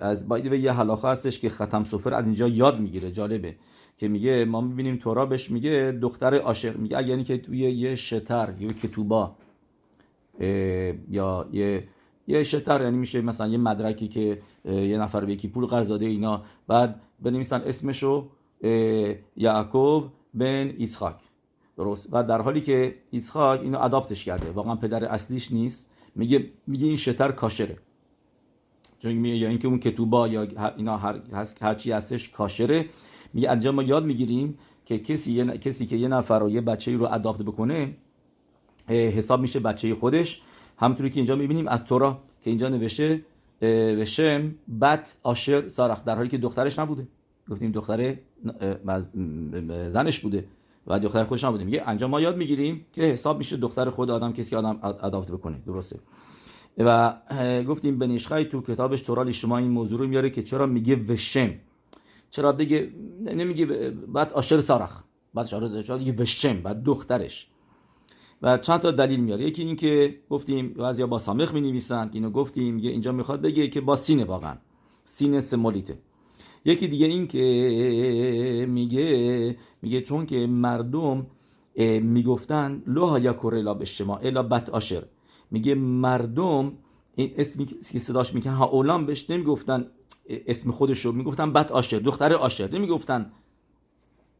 از 0.00 0.28
باید 0.28 0.52
یه 0.52 0.72
הלכה 0.72 1.08
هستش 1.08 1.40
که 1.40 1.48
חתם 1.50 1.84
סופר 1.84 2.14
از 2.14 2.24
اینجا 2.24 2.48
یاد 2.48 2.80
می‌گیره 2.80 3.10
جالبه. 3.10 3.56
که 3.98 4.08
میگه 4.08 4.44
ما 4.44 4.60
می‌بینیم 4.60 4.96
تورا 4.96 5.26
بهش 5.26 5.50
میگه 5.50 5.98
دختر 6.02 6.34
آشر 6.34 6.72
میگه 6.72 7.08
یعنی 7.08 7.24
که 7.24 7.38
توی 7.38 7.58
یه 7.58 7.94
شتر 7.94 8.54
یا 8.58 8.68
کتوبا 8.68 9.36
یا 11.10 11.48
یه 11.52 11.88
یه 12.26 12.42
شتر 12.42 12.82
یعنی 12.82 12.96
میشه 12.96 13.20
مثلا 13.20 13.46
یه 13.46 13.58
مدرکی 13.58 14.08
که 14.08 14.42
یه 14.64 14.98
نفر 14.98 15.24
به 15.24 15.32
یکی 15.32 15.48
پول 15.48 15.66
قرض 15.66 15.88
داده 15.88 16.06
اینا. 16.06 16.42
بعد 16.68 17.00
بنویسن 17.22 17.60
اسمشو 17.60 18.28
یعقوب 19.36 20.04
بن 20.34 20.74
ایسخاک 20.76 21.16
درست. 21.76 22.08
و 22.12 22.24
در 22.24 22.40
حالی 22.40 22.60
که 22.60 22.94
ایسخاک 23.10 23.60
اینو 23.60 23.80
اداپتش 23.80 24.24
کرده. 24.24 24.50
واقعا 24.50 24.76
پدر 24.76 25.04
اصلیش 25.04 25.52
نیست. 25.52 25.90
میگه 26.14 26.50
میگه 26.66 26.86
این 26.86 26.96
شتر 26.96 27.32
کاشره. 27.32 27.76
چون 28.98 29.12
میگه 29.12 29.36
یا 29.36 29.48
اینکه 29.48 29.68
اون 29.68 29.78
کتوبا 29.78 30.28
یا 30.28 30.42
اینا 30.76 30.96
هر 30.96 31.20
هرچی 31.60 31.92
هستش 31.92 32.28
کاشره. 32.28 32.86
میگه 33.34 33.50
انجام 33.50 33.74
ما 33.74 33.82
یاد 33.82 34.04
می‌گیریم 34.04 34.58
که 34.84 34.98
کسی 34.98 35.32
یه 35.32 35.58
کسی 35.58 35.86
که 35.86 35.96
یه 35.96 36.08
نفر 36.08 36.38
رو 36.38 36.50
یه 36.50 36.60
بچه‌ای 36.60 36.96
رو 36.96 37.06
اداپت 37.12 37.42
بکنه 37.42 37.96
حساب 38.88 39.40
میشه 39.40 39.60
بچه 39.60 39.94
خودش. 39.94 40.42
همونطوری 40.78 41.10
که 41.10 41.16
اینجا 41.16 41.36
می‌بینیم 41.36 41.68
از 41.68 41.84
تورا 41.84 42.18
که 42.42 42.50
اینجا 42.50 42.68
نوشته 42.68 43.22
بشم 44.00 44.54
بت 44.80 45.16
آشر 45.22 45.68
سارخ. 45.68 46.04
در 46.04 46.16
حالی 46.16 46.28
که 46.28 46.38
دخترش 46.38 46.78
نبوده. 46.78 47.08
گفتیم 47.50 47.72
دختر 47.72 48.16
زنش 49.88 50.20
بوده. 50.20 50.44
و 50.86 51.00
دختر 51.00 51.24
خودش 51.24 51.44
نبوده 51.44 51.64
میگه 51.64 51.82
انجام 51.86 52.10
ما 52.10 52.20
یاد 52.20 52.36
می‌گیریم 52.36 52.86
که 52.92 53.02
حساب 53.02 53.38
میشه 53.38 53.56
دختر 53.56 53.90
خود 53.90 54.10
آدم 54.10 54.32
کسی 54.32 54.50
که 54.50 54.56
آدم 54.56 54.78
اداپت 54.82 55.30
بکنه. 55.30 55.62
درسته. 55.66 56.00
و 56.78 57.16
گفتیم 57.68 57.98
بنیشخای 57.98 58.44
تو 58.44 58.62
کتابش 58.62 59.00
تورا 59.00 59.32
شما 59.32 59.58
این 59.58 59.70
موضوع 59.70 59.98
رو 59.98 60.06
میاره 60.06 60.30
که 60.30 60.42
چرا 60.42 60.66
میگه 60.66 60.96
وشم 60.96 61.50
چرا 62.30 62.52
بگه 62.52 62.92
نمیگه 63.24 63.66
بعد 63.90 64.32
آشر 64.32 64.60
سارخ. 64.60 65.02
بعد 65.34 65.46
شاره 65.46 65.98
دیگه 65.98 66.12
بشم 66.12 66.62
بعد 66.62 66.82
دخترش. 66.82 67.48
و 68.42 68.58
چند 68.58 68.80
تا 68.80 68.90
دلیل 68.90 69.20
میاره. 69.20 69.44
یکی 69.44 69.62
این 69.62 69.76
که 69.76 70.20
گفتیم 70.30 70.68
بعضیا 70.68 71.06
با 71.06 71.18
سامخ 71.18 71.54
می 71.54 71.60
نویسن 71.60 72.10
اینو 72.12 72.30
گفتیم 72.30 72.74
میگه 72.74 72.90
اینجا 72.90 73.12
می‌خواد 73.12 73.40
بگه 73.40 73.68
که 73.68 73.80
با 73.80 73.96
سینه 73.96 74.24
واقعا. 74.24 74.56
سینه 75.04 75.40
سمولیته. 75.40 75.98
یکی 76.66 76.88
دیگه 76.88 77.06
این 77.06 77.26
که 77.26 78.66
میگه 78.68 79.56
میگه 79.82 80.00
چون 80.00 80.26
که 80.26 80.46
مردم 80.46 81.26
می‌گفتن 82.02 82.82
لوها 82.86 83.18
یا 83.18 83.32
کورلا 83.32 83.74
به 83.74 83.84
شما 83.84 84.16
الا 84.16 84.42
بت 84.42 84.70
آشر. 84.70 85.02
میگه 85.50 85.74
مردم 85.74 86.72
این 87.14 87.34
اسمی 87.36 87.66
که 87.66 87.98
صداش 87.98 88.34
می‌کنن 88.34 88.54
ها 88.54 88.66
اولام 88.66 89.06
بهش 89.06 89.30
نمی‌گفتن 89.30 89.86
اسم 90.46 90.70
خودشو 90.70 91.12
می‌گفتن 91.12 91.52
بت 91.52 91.72
آشر 91.72 91.98
دختر 91.98 92.32
آشر. 92.32 92.74
نمی‌گفتن 92.74 93.32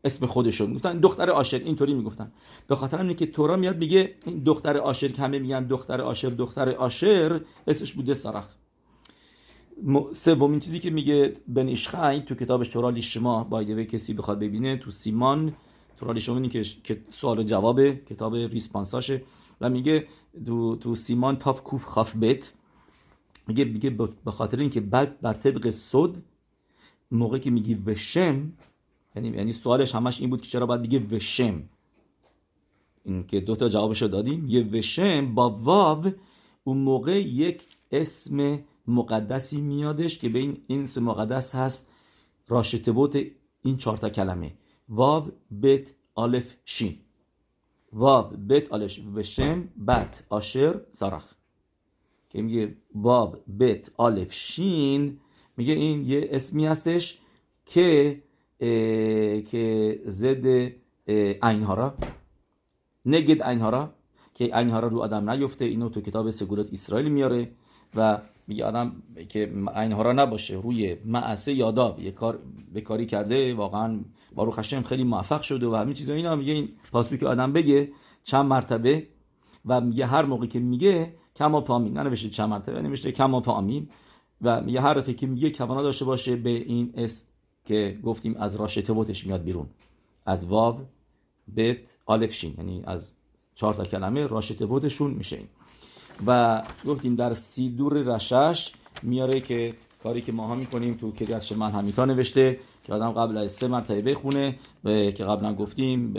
اسم 0.05 0.27
خودشو 0.27 0.67
می‌گفتن 0.67 1.01
دختر 1.01 1.31
آشر 1.31 1.59
اینطوری 1.59 1.95
می‌گفتن. 1.95 2.33
به 2.69 2.75
خاطر 2.75 3.01
اینه 3.01 3.15
که 3.15 3.27
تورا 3.27 3.57
میاد 3.57 3.77
میگه 3.79 4.15
این 4.27 4.43
دختر 4.43 4.77
آشر 4.77 5.09
که 5.09 5.23
همه 5.23 5.39
میگن 5.39 5.67
دختر 5.67 6.01
آشر 6.01 6.29
دختر 6.29 6.71
آشر 6.71 7.41
اسمش 7.67 7.93
بوده 7.93 8.15
سرخ. 8.15 8.49
سومین 10.13 10.61
چیزی 10.61 10.81
که 10.81 10.91
میگه 10.91 11.33
بن 11.49 11.67
ایشخای 11.67 12.23
تو 12.23 12.35
کتابش 12.35 12.69
تورا 12.69 13.01
شما 13.01 13.45
بایده 13.45 13.85
کسی 13.85 14.15
بخواد 14.15 14.39
ببینه 14.39 14.77
تو 14.77 14.91
سیمان 14.91 15.53
تورا 15.97 16.21
شما 16.21 16.49
که 16.49 17.03
سوال 17.11 17.43
جواب 17.43 17.91
کتاب 17.91 18.35
ریسپانساشه 18.35 19.23
و 19.61 19.71
میگه 19.71 20.07
تو, 20.47 20.77
تو 20.77 20.95
سیمان 20.95 21.37
تاف 21.37 21.63
کوف 21.63 21.85
خاف 21.85 22.17
بیت 22.17 22.53
میگه 23.49 23.65
میگه 23.65 23.91
به 24.25 24.31
خاطر 24.31 24.61
اینکه 24.61 24.81
بعد 24.81 25.21
بر 25.21 25.33
طبق 25.33 25.71
صد 25.71 26.11
موقعی 27.11 27.41
که 27.41 27.51
میگی 27.51 27.75
وشم 27.75 28.53
یعنی 29.17 29.29
یعنی 29.29 29.53
سوالش 29.53 29.95
همش 29.95 30.21
این 30.21 30.31
بود 30.31 30.41
که 30.41 30.49
چرا 30.49 30.67
باید 30.67 30.83
بگه 30.83 30.99
وشم 30.99 31.63
این 33.05 33.27
که 33.27 33.41
دو 33.41 33.57
تا 33.57 33.69
جوابش 33.69 34.03
رو 34.03 34.09
دادیم. 34.09 34.49
یه 34.49 34.65
وشم 34.65 35.35
با 35.35 35.51
واو 35.51 36.11
اون 36.65 36.79
موقع 36.79 37.21
یک 37.21 37.63
اسم 37.93 38.59
مقدسی 38.89 39.61
میادش 39.61 40.19
که 40.19 40.29
به 40.29 40.39
این, 40.39 40.83
اسم 40.83 41.03
مقدس 41.03 41.55
هست. 41.55 41.91
ראשי 42.49 42.88
תיבות 42.88 43.27
این 43.63 43.77
چهار 43.77 43.97
تا 43.97 44.09
کلمه. 44.09 44.53
וו 44.89 45.31
בית 45.63 45.93
אלף 46.15 46.55
שין. 46.65 46.99
וו 47.93 48.31
בית 48.49 48.73
אלף 48.73 48.99
ושם 49.15 49.69
בת 49.87 50.25
אשר 50.29 50.81
שרח 50.93 51.35
که 52.31 52.43
میگه 52.43 52.75
וו 52.95 53.37
בית 53.59 53.91
אלף 53.97 54.33
שין. 54.33 55.19
میگه 55.57 55.73
این 55.73 56.05
یه 56.05 56.29
اسمی 56.31 56.67
هستش 56.67 57.19
که 57.67 58.23
که 59.49 60.01
ضد 60.07 60.47
עין 61.43 61.75
הרע 61.75 61.95
נגד 63.07 63.43
עין 63.43 63.71
הרע 63.71 63.93
که 64.35 64.59
עין 64.59 64.81
הרע 64.81 64.89
رو 64.89 65.01
آدم 65.01 65.31
نیفته. 65.31 65.65
اینو 65.65 65.89
تو 65.89 66.01
کتاب 66.01 66.31
סגולות 66.31 66.73
ישראל 66.73 67.09
میاره. 67.09 67.51
و 67.95 68.21
میگه 68.47 68.65
آدم 68.65 69.03
که 69.29 69.53
اینها 69.77 70.03
را 70.03 70.13
نباشه 70.13 70.55
روی 70.55 70.97
معسه 71.05 71.53
یاداب 71.53 72.01
یه 72.01 72.11
کار 72.11 72.39
به 72.73 72.81
کاری 72.81 73.07
کرده 73.07 73.55
واقعا 73.55 74.01
بارو 74.35 74.51
خشم 74.51 74.83
خیلی 74.83 75.05
موفق 75.05 75.43
شده 75.43 75.67
و 75.67 75.75
همین 75.75 75.95
چیزا 75.95 76.15
اینا. 76.15 76.37
میگه 76.37 76.53
این 76.53 76.69
پاسو 76.93 77.17
که 77.17 77.27
آدم 77.27 77.53
بگه 77.53 77.89
چند 78.25 78.47
مرتبه 78.47 79.07
و 79.67 79.81
میگه 79.81 80.07
هر 80.07 80.25
موقع 80.25 80.47
که 80.47 80.59
میگه 80.59 81.15
کما 81.37 81.61
پامین 81.61 81.99
ننوشته 81.99 82.29
چند 82.29 82.49
مرتبه 82.49 82.83
نمیشه 82.83 83.13
کما 83.13 83.41
پامین 83.41 83.89
و 84.43 84.63
میگه 84.63 84.81
هر 84.81 85.01
که 85.01 85.27
میگه 85.27 85.51
کوانا 85.51 85.83
داشته 85.83 86.05
باشه 86.05 86.37
به 86.37 86.51
این 86.51 86.93
اسم 86.95 87.27
که 87.65 87.99
گفتیم 88.03 88.37
از 88.37 88.57
راشته 88.57 88.93
بوتش 88.93 89.27
میاد 89.27 89.43
بیرون. 89.43 89.67
از 90.27 90.47
واو 90.47 90.81
بت 91.57 91.79
آلفشین 92.07 92.55
یعنی 92.59 92.83
از 92.87 93.15
چهار 93.55 93.75
تا 93.75 93.85
کلمه 93.85 94.27
راشته 94.27 94.67
بوتشون 94.67 95.11
میشه 95.11 95.37
این. 95.37 95.49
و 96.27 96.63
گفتیم 96.87 97.15
در 97.15 97.35
سیدور 97.35 97.93
رشش 97.93 98.73
میاره 99.03 99.41
که 99.41 99.75
کاری 100.03 100.21
که 100.21 100.33
ماها 100.33 100.55
می‌کنیم 100.55 100.95
تو 100.95 101.13
کریت 101.13 101.43
شمن 101.43 101.71
همیتا 101.71 102.05
نوشته 102.05 102.59
که 102.85 102.93
آدم 102.93 103.11
قبل 103.11 103.37
از 103.37 103.53
سه 103.53 103.69
مرتبه 103.69 104.03
بخونه 104.03 104.59
که 104.85 105.25
قبلا 105.25 105.55
گفتیم 105.55 106.15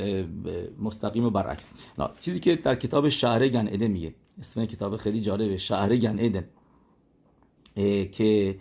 مستقیم 0.80 1.26
و 1.26 1.30
برعکس. 1.30 1.72
چیزی 2.20 2.40
که 2.40 2.56
در 2.56 2.76
کتاب 2.76 3.10
شهر 3.10 3.48
گن 3.48 3.88
میگه 3.88 4.14
اسم 4.40 4.66
کتاب 4.66 4.96
خیلی 4.98 5.22
جالبه 5.22 5.58
شهر 5.58 5.96
گن 5.96 6.44
که 8.12 8.58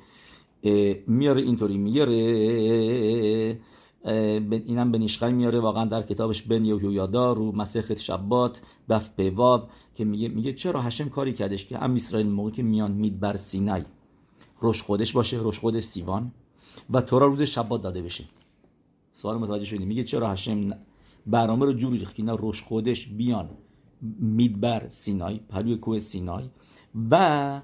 میاره 1.06 1.42
اینطوری 1.42 1.78
میاره 1.78 3.58
اینم 4.06 4.92
به 4.92 4.98
نشخای 4.98 5.32
میاره 5.32 5.60
واقعا 5.60 5.84
در 5.84 6.02
کتابش 6.02 6.42
بن 6.42 6.64
یهویادا 6.64 7.32
رو 7.32 7.52
مسخت 7.52 7.98
شبات 7.98 8.60
دف 8.88 9.10
پیواب 9.16 9.70
که 9.94 10.04
میگه 10.04 10.28
میگه 10.28 10.52
چرا 10.52 10.82
هشم 10.82 11.08
کاری 11.08 11.32
کردش 11.32 11.66
که 11.66 11.78
هم 11.78 11.94
اسرائیل 11.94 12.28
موقعی 12.28 12.52
که 12.52 12.62
میان 12.62 12.92
مید 12.92 13.20
بر 13.20 13.36
سینای. 13.36 13.82
روش 14.60 14.82
خودش 14.82 15.12
باشه 15.12 15.36
روش 15.36 15.58
خود 15.58 15.80
سیوان. 15.80 16.32
و 16.90 17.00
تورا 17.00 17.26
روز 17.26 17.42
شبات 17.42 17.82
داده 17.82 18.02
بشه. 18.02 18.24
سوال 19.12 19.38
متوجه 19.38 19.64
شدیم 19.64 19.88
میگه 19.88 20.04
چرا 20.04 20.30
هشم 20.30 20.70
برنامه 21.26 21.66
رو 21.66 21.72
جوری 21.72 21.98
ریخت 21.98 22.14
که 22.14 22.22
اینا 22.22 22.34
روش 22.34 22.62
خودش 22.62 23.08
بیان 23.08 23.48
میدبر 24.20 24.88
سینای 24.88 25.40
پلوی 25.48 25.76
کوه 25.76 25.98
سینای. 25.98 26.44
و 27.10 27.60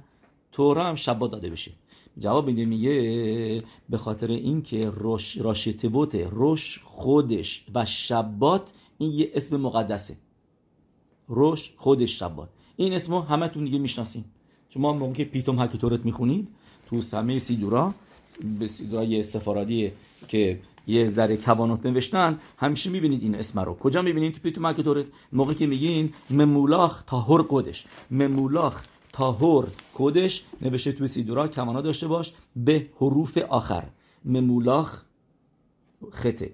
تورا 0.52 0.84
هم 0.84 0.94
شبات 0.94 1.30
داده 1.30 1.50
بشه. 1.50 1.72
جواب 2.18 2.46
میده 2.46 2.64
میگه 2.64 3.62
به 3.88 3.98
خاطر 3.98 4.26
اینکه 4.26 4.90
روش 4.90 5.36
راشتبوت 5.36 6.14
روش 6.14 6.80
خودش 6.84 7.64
و 7.74 7.86
شبات 7.86 8.72
این 8.98 9.10
یه 9.10 9.30
اسم 9.34 9.56
مقدسه. 9.56 10.16
روش 11.28 11.72
خودش 11.76 12.18
شبات. 12.18 12.48
این 12.76 12.92
اسمو 12.92 13.20
همتون 13.20 13.64
دیگه 13.64 13.78
می‌شناسین. 13.78 14.24
شما 14.68 14.92
موقع 14.92 15.24
پیتوم 15.24 15.60
حکیتورت 15.60 16.04
می‌خونید 16.04 16.48
تو 16.86 17.00
سمه 17.02 17.38
سیدورا 17.38 17.94
به 18.58 18.68
سیدورای 18.68 19.22
سفارادی 19.22 19.92
که 20.28 20.60
یه 20.86 21.10
ذره 21.10 21.36
کبانوت 21.36 21.86
نوشتن 21.86 22.40
همیشه 22.56 22.90
می‌بینید 22.90 23.22
این 23.22 23.34
اسم 23.34 23.60
رو. 23.60 23.74
کجا 23.74 24.02
می‌بینید 24.02 24.34
تو 24.34 24.40
پیتوم 24.40 24.66
حکیتورت 24.66 25.06
موقعی 25.32 25.54
که 25.54 25.66
میگین 25.66 26.12
ممولاخ 26.30 27.02
تاهر 27.02 27.42
قدش. 27.50 27.84
ممولاخ 28.10 28.84
تاهور 29.12 29.68
کودش 29.94 30.44
نوشته 30.62 30.92
توی 30.92 31.08
سیدورا 31.08 31.48
کمانا 31.48 31.80
داشته 31.80 32.08
باش 32.08 32.34
به 32.56 32.90
حروف 32.96 33.38
آخر. 33.38 33.88
ممولاخ 34.24 35.04
خطه. 36.10 36.52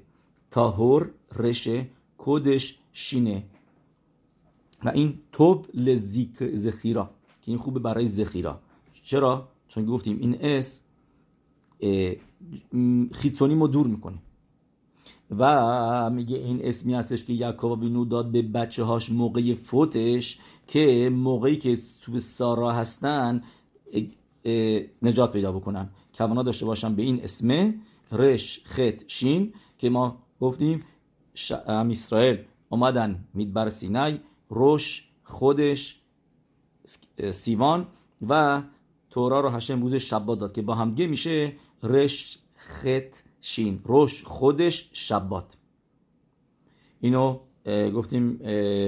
تاهور 0.51 1.11
رشه. 1.37 1.87
کودش 2.19 2.79
شینه. 2.93 3.45
و 4.85 4.89
این 4.89 5.19
توب 5.33 5.67
لزیک 5.75 6.45
زخیرا 6.55 7.11
که 7.43 7.51
این 7.51 7.59
خوبه 7.59 7.81
برای 7.81 8.07
زخیرا. 8.07 8.61
چرا؟ 9.03 9.49
چون 9.69 9.87
گفتیم 9.87 10.19
این 10.21 10.45
اس 10.45 10.81
خیتونی 13.13 13.55
ما 13.55 13.67
دور 13.67 13.87
می‌کنه. 13.87 14.19
و 15.31 16.11
میگه 16.11 16.37
این 16.37 16.61
اسمی 16.65 16.95
هستش 16.95 17.25
که 17.25 17.33
یعقوب 17.33 17.81
بینو 17.81 18.05
داد 18.05 18.33
به 18.33 18.43
بچه 18.43 18.85
هاش 18.85 19.13
موقع 19.13 19.55
فوتش 19.55 20.39
که 20.67 21.11
موقعی 21.13 21.57
که 21.57 21.79
تو 22.03 22.19
سارا 22.19 22.73
هستن 22.73 23.43
نجات 25.03 25.33
پیدا 25.33 25.53
بکنن. 25.53 25.91
کوانا 26.15 26.43
داشته 26.43 26.67
باشن 26.67 26.95
به 26.95 27.03
این 27.03 27.25
اسمه 27.25 27.75
رش 28.13 28.61
خط 28.65 29.03
شین 29.07 29.53
که 29.79 29.91
ما 29.91 30.19
گفتیم 30.41 30.81
ام 31.67 31.91
اسرائیل 31.91 32.39
اومدن 32.69 33.25
میدبر 33.35 33.69
سینای 33.69 34.19
روش 34.49 35.09
خودش 35.25 36.01
سیوان 37.31 37.87
و 38.29 38.63
تورا 39.11 39.41
رو 39.41 39.49
هشم 39.49 39.83
روز 39.83 39.95
شبات 39.95 40.39
داد 40.39 40.53
که 40.53 40.63
با 40.63 40.75
همگه 40.75 41.07
میشه 41.07 41.53
رش 41.83 42.39
خط 42.57 43.17
شین 43.41 43.81
روش 43.85 44.25
خودش 44.25 44.91
شبات. 44.93 45.57
اینو 47.01 47.39
گفتیم 47.95 48.41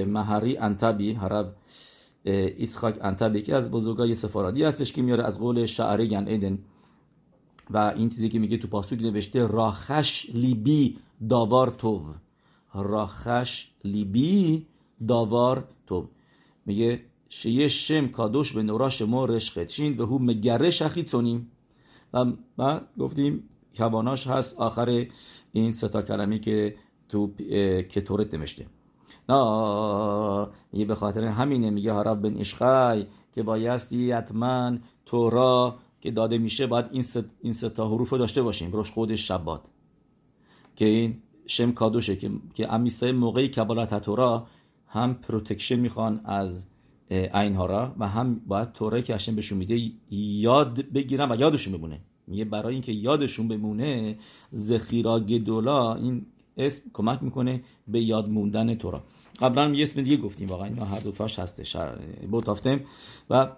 مهری 0.04 0.56
انتبی 0.56 1.12
هرب 1.12 1.56
ایسخاک 2.24 2.98
انتبی 3.02 3.42
که 3.42 3.54
از 3.54 3.70
بزرگای 3.70 4.14
سفارادی 4.14 4.64
هستش 4.64 4.92
که 4.92 5.02
میاره 5.02 5.24
از 5.24 5.38
قول 5.38 5.66
شعره 5.66 6.06
گن 6.06 6.28
ایدن. 6.28 6.58
و 7.70 7.92
این 7.96 8.08
چیزی 8.08 8.28
که 8.28 8.38
میگه 8.38 8.56
تو 8.56 8.68
پاسوک 8.68 9.02
نوشته 9.02 9.46
راخش 9.46 10.30
لیبی 10.34 10.98
داوار 11.28 11.70
توو. 11.70 12.00
راخش 12.74 13.68
لیبی 13.84 14.66
داوار 15.08 15.68
توو. 15.86 16.06
میگه 16.66 17.00
شیه 17.28 17.68
شم 17.68 18.08
کادوش 18.08 18.52
به 18.52 18.62
نورا 18.62 18.88
شما 18.88 19.24
رشخدشین 19.24 19.98
و 19.98 20.06
هو 20.06 20.18
مگره 20.18 20.70
شخیتونیم 20.70 21.50
و 22.12 22.24
ما 22.58 22.80
گفتیم 22.98 23.48
کباناش 23.78 24.26
هست. 24.26 24.60
آخر 24.60 25.06
این 25.52 25.72
ستا 25.72 26.02
کلمی 26.02 26.40
که 26.40 26.74
تو 27.08 27.34
کتورت 27.82 28.34
نوشته. 28.34 28.66
نه 29.28 30.46
یه 30.72 30.84
به 30.84 30.94
خاطر 30.94 31.24
همینه 31.24 31.70
میگه 31.70 31.94
هرب 31.94 32.22
بن 32.22 32.36
اشخای 32.36 33.06
که 33.34 33.42
بایستی 33.42 34.12
حتما 34.12 34.76
تورا 35.06 35.78
که 36.00 36.10
داده 36.10 36.38
میشه 36.38 36.66
باید 36.66 36.86
این 36.90 37.02
ستا 37.02 37.28
این 37.40 37.52
ستا 37.52 37.88
حروف 37.88 38.12
داشته 38.12 38.42
باشیم. 38.42 38.72
روش 38.72 38.90
خودش 38.90 39.28
شبات 39.28 39.60
که 40.76 40.84
این 40.84 41.22
شم 41.46 41.72
کادوشه 41.72 42.16
که 42.16 42.30
که 42.54 42.72
امیسای 42.72 43.12
موقعی 43.12 43.48
کبالت 43.48 44.02
تورا 44.02 44.46
هم 44.86 45.14
پروتکشن 45.14 45.76
می‌خوان 45.76 46.20
از 46.24 46.66
اینها 47.10 47.66
را 47.66 47.94
و 47.98 48.08
هم 48.08 48.40
باید 48.46 48.72
توره 48.72 49.02
که 49.02 49.14
هشم 49.14 49.34
بهشون 49.36 49.58
میده 49.58 49.90
یاد 50.10 50.74
بگیرن 50.92 51.32
و 51.32 51.36
یادشون 51.40 51.78
بمونه. 51.78 52.00
میگه 52.30 52.44
برای 52.44 52.74
اینکه 52.74 52.92
یادشون 52.92 53.48
بمونه 53.48 54.18
زخیرا 54.52 55.20
گدولا 55.20 55.94
این 55.94 56.26
اسم 56.56 56.90
کمک 56.92 57.22
می‌کنه 57.22 57.62
به 57.88 58.00
یاد 58.00 58.28
موندن 58.28 58.74
تورا. 58.74 59.02
قبلا 59.40 59.68
یه 59.68 59.82
اسم 59.82 60.02
دیگه 60.02 60.16
گفتیم 60.16 60.48
واقعا 60.48 60.66
اینا 60.66 60.84
هر 60.84 61.00
دوتاش 61.00 61.38
هستش 61.38 61.76
بوتافتم 62.30 62.80
و 63.30 63.48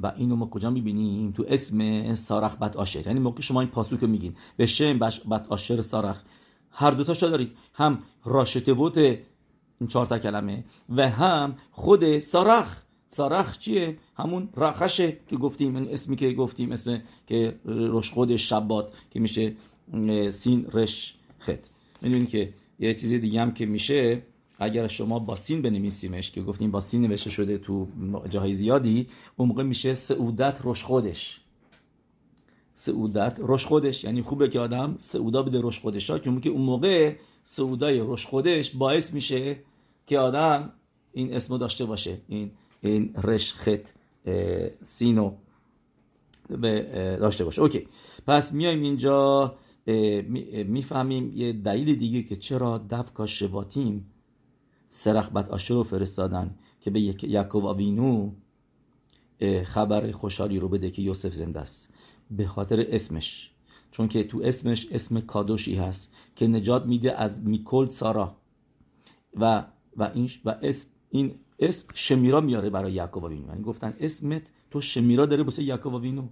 و 0.00 0.12
اینو 0.16 0.36
ما 0.36 0.46
کجا 0.46 0.70
می‌بینیم؟ 0.70 1.32
تو 1.32 1.44
اسم 1.48 2.14
سارخ 2.14 2.56
بت 2.56 2.76
آشر 2.76 3.06
یعنی 3.06 3.20
موقع 3.20 3.40
شما 3.40 3.60
این 3.60 3.70
پاسو 3.70 3.96
که 3.96 4.06
میگین 4.06 4.36
به 4.56 4.66
شم 4.66 4.98
بت 4.98 5.46
آشر 5.48 5.82
سارخ. 5.82 6.22
هر 6.70 6.90
دوتاش 6.90 7.22
دارید. 7.22 7.52
هم 7.74 7.98
راشته 8.24 8.74
بوت 8.74 8.98
این 8.98 9.88
چهار 9.88 10.06
تا 10.06 10.18
کلمه 10.18 10.64
و 10.88 11.10
هم 11.10 11.56
خود 11.70 12.18
سارخ. 12.18 12.85
سارخ 13.16 13.58
چیه? 13.58 13.96
همون 14.16 14.48
رخشه 14.56 15.16
که 15.28 15.36
گفتیم 15.36 15.76
این 15.76 15.92
اسمی 15.92 16.16
که 16.16 16.32
گفتیم 16.32 16.72
اسم 16.72 17.02
که 17.26 17.54
روش 17.64 18.10
خود 18.10 18.36
شبات 18.36 18.92
که 19.10 19.20
میشه 19.20 19.52
سین 20.30 20.66
رش 20.72 21.14
خط 21.38 21.64
می‌دونید 22.02 22.28
که 22.28 22.52
یه 22.78 22.94
چیز 22.94 23.12
دیگه 23.12 23.40
هم 23.40 23.54
که 23.54 23.66
میشه 23.66 24.22
اگر 24.58 24.88
شما 24.88 25.18
با 25.18 25.36
سین 25.36 25.62
بنویسیمش 25.62 26.30
که 26.30 26.42
گفتیم 26.42 26.70
با 26.70 26.80
سین 26.80 27.02
نوشته 27.02 27.30
شده 27.30 27.58
تو 27.58 27.86
جاهای 28.30 28.54
زیادی 28.54 29.06
اون 29.36 29.48
موقع 29.48 29.62
میشه 29.62 29.94
سعودت 29.94 30.60
روش 30.62 30.84
خودش 30.84 31.40
سعودت 32.74 33.36
روش 33.38 33.66
خودش 33.66 34.04
یعنی 34.04 34.22
خوبه 34.22 34.48
که 34.48 34.60
آدم 34.60 34.94
سعودا 34.98 35.42
بده 35.42 35.60
روش 35.60 35.78
خودش 35.78 36.10
ها 36.10 36.18
که 36.18 36.48
اون 36.48 36.62
موقع 36.62 37.14
سعودای 37.44 37.98
روش 37.98 38.26
خودش 38.26 38.70
باعث 38.70 39.14
میشه 39.14 39.56
که 40.06 40.18
آدم 40.18 40.72
این 41.12 41.34
اسمو 41.34 41.58
داشته 41.58 41.84
باشه 41.84 42.18
این 42.28 42.50
این 42.88 43.14
رش 43.14 43.54
خط 43.54 43.88
سینو 44.82 45.32
داشته 47.20 47.44
باشه. 47.44 47.62
اوکی. 47.62 47.88
پس 48.26 48.52
میایم 48.52 48.82
اینجا 48.82 49.54
می‌فهمیم 50.66 51.32
یه 51.34 51.52
دلیل 51.52 51.98
دیگه 51.98 52.22
که 52.22 52.36
چرا 52.36 52.86
دفکا 52.90 53.26
شباتیم 53.26 54.10
سرخبت 54.88 55.50
آشر 55.50 55.74
رو 55.74 55.82
فرستادن 55.82 56.58
که 56.80 56.90
به 56.90 57.00
یعقوب 57.24 57.66
آوینو 57.66 58.30
خبر 59.64 60.12
خوشحالی 60.12 60.58
رو 60.58 60.68
بده 60.68 60.90
که 60.90 61.02
یوسف 61.02 61.34
زنده 61.34 61.60
است. 61.60 61.94
به 62.30 62.46
خاطر 62.46 62.86
اسمش. 62.90 63.50
چون 63.90 64.08
که 64.08 64.24
تو 64.24 64.40
اسمش 64.44 64.86
اسم 64.90 65.20
کادوشی 65.20 65.74
هست 65.74 66.14
که 66.36 66.46
نجات 66.46 66.86
میده 66.86 67.20
از 67.20 67.44
میکل 67.44 67.88
سارا. 67.88 68.36
و 69.34 69.64
و 69.96 70.10
این 70.14 70.30
و 70.44 70.50
اسم 70.62 70.88
این 71.10 71.34
اسم 71.58 71.88
شمیرا 71.94 72.40
میاره 72.40 72.70
برای 72.70 72.92
یعقوب 72.92 73.24
آوینو 73.24 73.48
یعنی 73.48 73.62
گفتن 73.62 73.94
اسمت 74.00 74.42
تو 74.70 74.80
شمیرا 74.80 75.26
داره 75.26 75.42
واسه 75.42 75.62
یعقوب 75.62 75.94
آوینو 75.94 76.22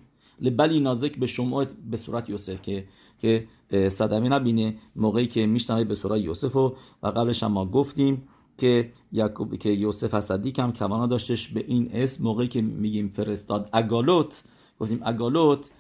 لبلی 0.41 0.81
نازک 0.81 1.18
به 1.18 1.27
شما 1.27 1.64
به 1.91 1.97
صورت 1.97 2.31
یوسف 2.31 2.62
که 2.62 2.85
که 3.18 3.47
صدمه 3.89 4.29
نبینه 4.29 4.77
موقعی 4.97 5.27
که 5.27 5.47
میشنوه 5.47 5.85
به 5.85 5.95
صورت 5.95 6.20
یوسف. 6.20 6.57
و, 6.57 6.75
قبلش 7.03 7.43
هم 7.43 7.53
ما 7.53 7.66
گفتیم 7.66 8.29
که 8.59 8.93
یعقوب 9.12 9.57
که 9.57 9.70
یوسف 9.70 10.20
صدیق 10.20 10.61
هم 10.61 10.72
کوانا 10.72 11.07
داشتش 11.07 11.49
به 11.49 11.64
این 11.68 11.91
اسم. 11.93 12.25
موقعی 12.25 12.49
که 12.49 12.62
میگیم 12.62 13.09
فرستاد 13.09 13.68
اگالوت 13.72 14.43
گفتیم 14.81 15.01
اگالوت 15.05 15.70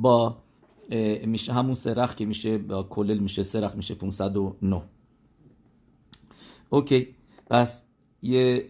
با 0.00 0.36
میشه 1.26 1.52
همون 1.52 1.74
سرخ 1.74 2.14
که 2.14 2.26
میشه 2.26 2.58
با 2.58 2.82
کلل 2.82 3.18
میشه 3.18 3.42
سرخ 3.42 3.74
میشه 3.74 3.94
509 3.94 4.82
اوکی 6.70 7.08
پس 7.50 7.87
یه 8.22 8.66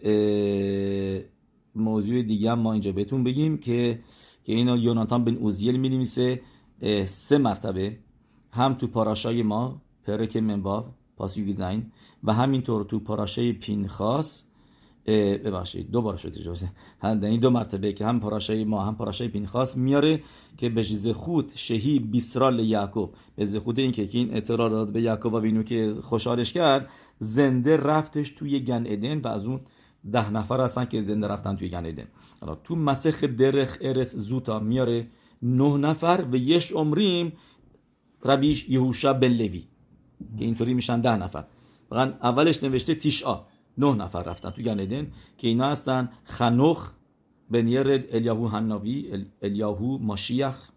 موضوع 1.75 2.23
دیگه 2.23 2.51
هم 2.51 2.59
ما 2.59 2.73
اینجا 2.73 2.93
بهتون 2.93 3.25
بگیم 3.25 3.59
که 3.59 3.99
که 4.45 4.53
اینو 4.53 4.77
یوناتان 4.77 5.25
بن 5.25 5.37
اوزیل 5.37 5.77
می 5.77 6.05
سه 7.05 7.39
مرتبه 7.39 7.97
هم 8.51 8.75
تو 8.75 8.87
پاراشای 8.87 9.43
ما 9.43 9.83
پرک 10.05 10.37
منباو 10.37 10.85
پاسیو 11.17 11.57
زین 11.57 11.93
و 12.25 12.35
همینطور 12.35 12.85
تو 12.85 13.01
پاراشای 13.01 13.53
پینخاس 13.53 14.45
ببخشید 15.45 15.91
دو 15.91 16.03
بار 16.03 16.17
شده 16.17 16.43
جوزه 16.43 16.69
یعنی 17.05 17.39
دو 17.39 17.51
مرتبه 17.51 17.93
که 17.93 18.07
هم 18.07 18.21
پاراشای 18.21 18.65
ما 18.65 18.85
هم 18.85 18.97
پاراشای 18.97 19.29
پینخاس 19.29 19.77
میاره 19.77 20.23
که 20.57 20.69
به 20.69 20.83
زخود 20.83 21.53
شهی 21.55 21.99
بیسرال 21.99 22.61
یعقوب 22.61 23.15
به 23.37 23.45
زخود 23.45 23.79
این 23.79 23.93
که 23.93 24.09
این 24.13 24.35
اعتراض 24.35 24.89
به 24.89 25.03
یعقوب 25.03 25.35
و 25.35 25.41
بینو 25.41 25.63
که 25.63 25.95
خوشحالش 26.03 26.53
کرد 26.53 26.89
زنده 27.19 27.77
رفتش 27.77 28.31
توی 28.31 28.61
گن 28.61 28.85
ادن 28.87 29.21
و 29.21 29.29
از 29.29 29.47
اون 29.47 29.61
ده 30.13 30.31
نفر 30.31 30.61
هستن 30.61 30.85
که 30.85 31.03
زنده 31.03 31.27
رفتن 31.27 31.57
توی 31.57 31.69
گن 31.69 31.87
ادن. 31.87 32.07
حالا 32.41 32.55
تو 32.55 32.77
مسخ 32.77 33.25
درخ 33.25 33.79
ارس 33.81 34.17
زوتا 34.17 34.59
میاره 34.59 35.07
نه 35.43 35.77
نفر 35.77 36.27
و 36.33 36.37
یش 36.37 36.73
عمریم 36.73 37.33
ربیش 38.25 38.69
یهوشا 38.69 39.13
بن 39.13 39.29
لوی 39.29 39.65
که 40.39 40.45
اینطوری 40.45 40.75
میشن 40.75 41.01
ده 41.01 41.17
نفر. 41.17 41.45
واقعا 41.91 42.13
اولش 42.23 42.65
نوشته 42.65 42.95
تیشا 42.95 43.45
نه 43.79 43.95
نفر 43.95 44.23
رفتن 44.23 44.51
تو 44.51 44.63
گن 44.63 45.07
که 45.39 45.49
اینا 45.49 45.71
هستن 45.71 46.09
خنوخ 46.25 46.93
بن 47.51 47.69
یرد 47.69 48.05
الیاهو 48.15 48.49
هنناوی 48.49 49.27
الیاهو 49.43 49.99
ماشیخ. 49.99 50.71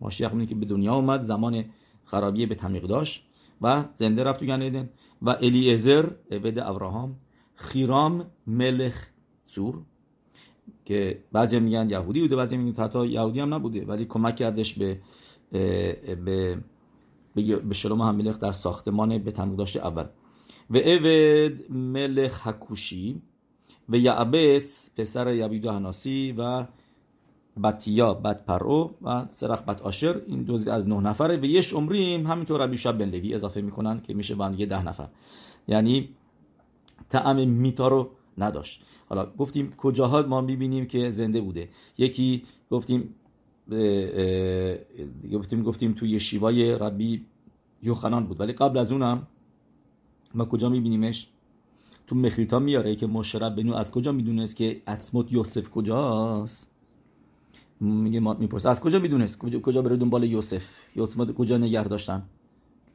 ماشیخ 0.00 0.30
که 0.48 0.54
به 0.54 0.66
دنیا 0.66 0.94
اومد 0.94 1.22
زمان 1.22 1.64
خرابی 2.04 2.46
به 2.46 2.54
تمیق 2.54 2.82
داشت. 2.82 3.26
و 3.62 3.84
زنده 3.94 4.24
رفت 4.24 4.40
تو 4.40 4.46
گن 4.46 4.88
و 5.22 5.30
الیعزر 5.30 6.10
عبد 6.30 6.58
ابراهام 6.58 7.16
خیرام 7.54 8.26
ملخ 8.46 9.06
سور 9.44 9.82
که 10.84 11.18
بعضی 11.32 11.60
میگن 11.60 11.90
یهودی 11.90 12.20
بوده 12.20 12.36
بعضی 12.36 12.56
میگن 12.56 12.82
حتی 12.82 13.06
یهودی 13.06 13.40
هم 13.40 13.54
نبوده. 13.54 13.84
ولی 13.84 14.04
کمک 14.04 14.36
کردش 14.36 14.74
به 14.74 14.98
به 16.24 16.58
به 17.64 17.74
شلوم 17.74 18.00
هملیخ 18.00 18.38
در 18.38 18.52
ساختمان 18.52 19.18
به 19.18 19.32
داشته 19.32 19.86
اول. 19.86 20.04
و 20.70 20.76
اوید 20.76 21.70
ملخ 21.70 22.46
حکوشی 22.46 23.22
و 23.88 23.96
یعبس 23.96 24.90
پسر 24.96 25.34
یبیدو 25.34 25.70
هناسی 25.70 26.34
و 26.38 26.66
بطیا 27.62 28.14
بد 28.14 28.44
پرو 28.44 28.94
و 29.02 29.26
سرخ 29.28 29.62
بد 29.62 29.80
آشر 29.80 30.22
این 30.26 30.42
دو 30.42 30.70
از 30.70 30.88
نه 30.88 31.00
نفره 31.00 31.36
و 31.36 31.44
یش 31.44 31.72
عمریم 31.72 32.26
همینطور 32.26 32.60
ربی 32.60 32.76
شب 32.76 32.98
بن 32.98 33.08
لوی 33.10 33.34
اضافه 33.34 33.60
می‌کنن 33.60 34.00
که 34.00 34.14
میشه 34.14 34.36
یه 34.58 34.66
ده 34.66 34.82
نفر 34.82 35.08
یعنی 35.68 36.08
طعم 37.08 37.48
میتا 37.48 37.88
رو 37.88 38.10
نداشت 38.38 38.82
حالا 39.08 39.26
گفتیم 39.38 39.74
کجاها 39.76 40.22
ما 40.22 40.40
می‌بینیم 40.40 40.86
که 40.86 41.10
زنده 41.10 41.40
بوده 41.40 41.68
یکی 41.98 42.44
گفتیم 42.70 43.14
گفتیم 45.32 45.62
گفتیم 45.62 45.92
توی 45.92 46.20
شیوای 46.20 46.72
ربی 46.72 47.26
یوخنان 47.82 48.26
بود 48.26 48.40
ولی 48.40 48.52
قبل 48.52 48.78
از 48.78 48.92
اونم 48.92 49.26
ما 50.34 50.44
کجا 50.44 50.68
میبینیمش 50.68 51.28
تو 52.06 52.16
مخریتا 52.16 52.58
میاره 52.58 52.96
که 52.96 53.06
مشرب 53.06 53.56
بنو 53.56 53.74
از 53.74 53.90
کجا 53.90 54.12
می‌دونست 54.12 54.56
که 54.56 54.82
اسمت 54.86 55.32
یوسف 55.32 55.70
کجاست 55.70 56.73
میگه 57.84 58.20
ما 58.20 58.34
می‌پرسه. 58.34 58.68
از 58.68 58.80
کجا 58.80 58.98
می‌دونست؟ 58.98 59.38
کجا, 59.38 59.82
بره 59.82 59.96
دنبال 59.96 60.24
یوسف؟ 60.24 60.64
یوسف 60.96 61.34
کجا 61.34 61.58
نگه 61.58 61.84
داشتن؟ 61.84 62.22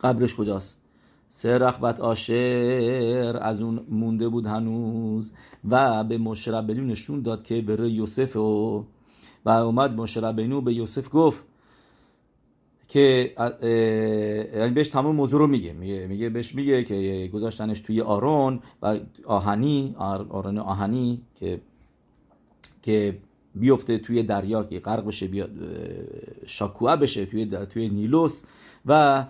قبرش 0.01 0.35
کجاست؟ 0.35 0.81
سه 1.29 1.57
رخبت 1.57 1.99
آشر 1.99 3.39
از 3.41 3.61
اون 3.61 3.85
مونده 3.89 4.29
بود 4.29 4.45
هنوز 4.45 5.33
و 5.69 6.03
به 6.03 6.17
مشربنو 6.17 6.83
نشون 6.83 7.21
داد 7.21 7.43
که 7.43 7.61
بره 7.61 7.89
یوسف 7.89 8.35
و 8.35 8.85
و 9.45 9.49
اومد 9.49 9.93
مشربنو 9.93 10.61
به 10.61 10.73
یوسف 10.73 11.09
گفت 11.13 11.43
که 12.87 13.33
یعنی 14.53 14.71
بهش 14.71 14.87
تمام 14.87 15.15
موضوع 15.15 15.39
رو 15.39 15.47
میگه. 15.47 15.73
میگه, 15.73 16.07
میگه 16.07 16.29
بهش 16.29 16.55
میگه 16.55 16.83
که 16.83 17.29
گذاشتنش 17.33 17.79
توی 17.79 18.01
آرون 18.01 18.59
و 18.81 18.99
آهنی 19.25 19.95
آرون 19.97 20.57
آهنی 20.57 21.21
که 21.35 21.61
که 22.81 23.17
بیفته 23.59 23.97
توی 23.97 24.23
دریا 24.23 24.63
که 24.63 24.79
غرق 24.79 25.05
بشه 25.05 25.27
بیاد 25.27 25.51
شاکوه 26.45 26.95
بشه 26.95 27.25
توی 27.25 27.45
توی 27.45 27.89
نیلوس 27.89 28.43
و 28.85 29.25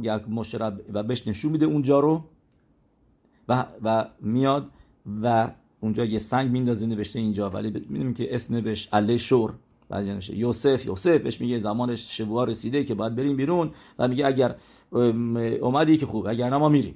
یک 0.00 0.28
مشرب 0.28 0.80
و 0.92 1.02
بهش 1.02 1.28
نشون 1.28 1.52
میده 1.52 1.66
اونجا 1.66 2.00
رو 2.00 2.24
و, 3.48 3.66
و 3.82 4.08
میاد 4.20 4.70
و 5.22 5.50
اونجا 5.80 6.04
یه 6.04 6.18
سنگ 6.18 6.50
میندازه 6.50 6.86
نوشته 6.86 7.18
اینجا 7.18 7.50
ولی 7.50 7.70
می‌دونیم 7.70 8.14
که 8.14 8.34
اسم 8.34 8.60
بهش 8.60 8.88
علی 8.92 9.18
شور 9.18 9.54
بعد 9.88 10.22
یوسف. 10.30 10.86
یوسف 10.86 11.20
بهش 11.20 11.40
میگه 11.40 11.58
زمانش 11.58 12.18
شبوها 12.18 12.44
رسیده 12.44 12.84
که 12.84 12.94
باید 12.94 13.16
بریم 13.16 13.36
بیرون 13.36 13.70
و 13.98 14.08
میگه 14.08 14.26
اگر 14.26 14.54
اومدی 15.60 15.96
که 15.96 16.06
خوب 16.06 16.26
اگر 16.26 16.50
نه 16.50 16.56
ما 16.56 16.68
میریم. 16.68 16.94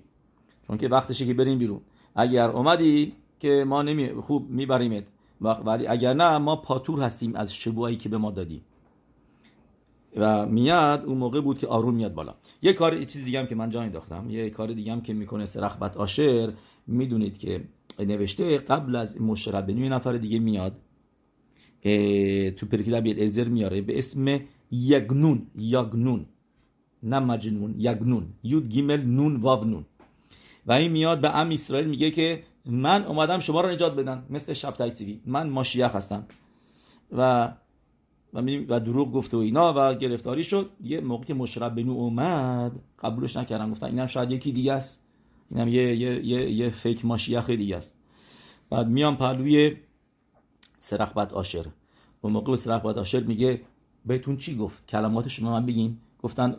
چون 0.67 0.79
که 0.79 0.89
وقتشه 0.89 1.27
که 1.27 1.35
بریم 1.35 1.59
بیرون. 1.59 1.81
اگر 2.15 2.51
اومدی 2.51 3.13
که 3.41 3.65
ما 3.69 3.83
نمی 3.83 4.09
خوب 4.09 4.51
میبریمت. 4.51 5.05
ولی 5.43 5.87
اگر 5.87 6.15
نه 6.15 6.39
ما 6.39 6.57
پاتور 6.57 7.03
هستیم 7.03 7.37
از 7.37 7.55
شبوهایی 7.55 7.97
که 7.97 8.09
به 8.09 8.19
ما 8.19 8.31
دادی 8.31 8.63
و 10.17 10.47
میاد 10.47 11.05
اون 11.05 11.19
موقع 11.19 11.41
بود 11.41 11.59
که 11.59 11.67
آروم 11.67 11.95
میاد 11.95 12.15
بالا. 12.15 12.35
یه 12.63 12.73
کار 12.73 12.97
یه 12.97 13.07
چیز 13.07 13.25
دیگه 13.25 13.41
هم 13.41 13.47
که 13.47 13.55
من 13.55 13.71
جا 13.71 13.83
انداختم. 13.83 14.31
یه 14.31 14.51
کار 14.51 14.73
دیگه 14.73 14.93
هم 14.93 15.01
که 15.01 15.13
می‌کنه 15.13 15.45
سرخبت 15.45 15.97
آشر 15.97 16.53
می‌دونید 16.87 17.39
که 17.39 17.65
نوشته 17.99 18.59
قبل 18.59 18.97
از 18.97 19.21
مشرب 19.21 19.71
یه 19.71 19.89
نفر 19.89 20.13
دیگه 20.13 20.39
میاد. 20.39 20.73
تو 22.57 22.67
پرکی 22.67 23.01
بیل 23.01 23.23
ازر 23.23 23.49
میاره 23.49 23.81
به 23.81 23.99
اسم 23.99 24.39
یگنون 24.71 25.47
یگنون. 25.59 26.27
نه 27.03 27.19
مجنون 27.19 27.75
یگنون. 27.79 28.27
יוד 28.43 28.69
גימל 28.69 29.03
נון 29.03 29.37
וו 29.37 29.65
נון. 29.65 29.85
و 30.67 30.73
این 30.73 30.93
میاد 30.93 31.21
به 31.21 31.37
עם 31.37 31.51
ישראל 31.51 31.89
میگه 31.89 32.11
که 32.11 32.43
من 32.67 33.05
اومدم 33.05 33.39
شما 33.39 33.61
رو 33.61 33.69
نجات 33.71 33.97
بدن. 33.97 34.27
مثل 34.31 34.53
شبتای 34.53 34.71
تسوی 34.71 35.21
من 35.27 35.51
משיח 35.51 35.97
هستم. 35.97 36.25
و 37.13 37.53
و, 38.35 38.41
و 38.69 38.81
دروغ 38.81 39.13
گفته 39.13 39.37
و 39.37 39.41
اینا 39.41 39.75
و 39.77 39.95
گرفتاری 39.95 40.45
شد. 40.45 40.71
یه 40.81 41.01
موقع 41.01 41.25
که 41.25 41.35
משה 41.35 41.75
רבנו 41.75 41.93
اومد 41.93 42.73
قبولش 43.03 43.37
نکردن 43.37 43.71
گفتن 43.71 43.87
اینم 43.87 44.07
شاید 44.07 44.31
یکی 44.31 44.53
دیگه 44.53 44.73
است. 44.73 45.05
اینم 45.51 45.69
یه 45.69 45.97
یه 45.97 46.27
یه, 46.27 46.51
یه 46.51 46.71
fake 46.71 47.05
משיח 47.05 47.51
دیگه 47.51 47.77
است. 47.77 47.99
بعد 48.71 48.89
میام 48.89 49.17
پهلوی 49.17 49.77
سرخ 50.79 51.15
بت 51.15 51.33
آشر 51.33 51.67
اون 52.21 52.33
موقع 52.33 52.53
به 52.53 52.57
سرخبت 52.57 52.99
آشر 52.99 53.21
میگه 53.21 53.61
بهتون 54.07 54.37
چی 54.37 54.57
گفت؟ 54.57 54.87
کلمات 54.87 55.29
شما 55.29 55.51
من 55.51 55.67
بگیم 55.67 56.01
گفتن 56.23 56.57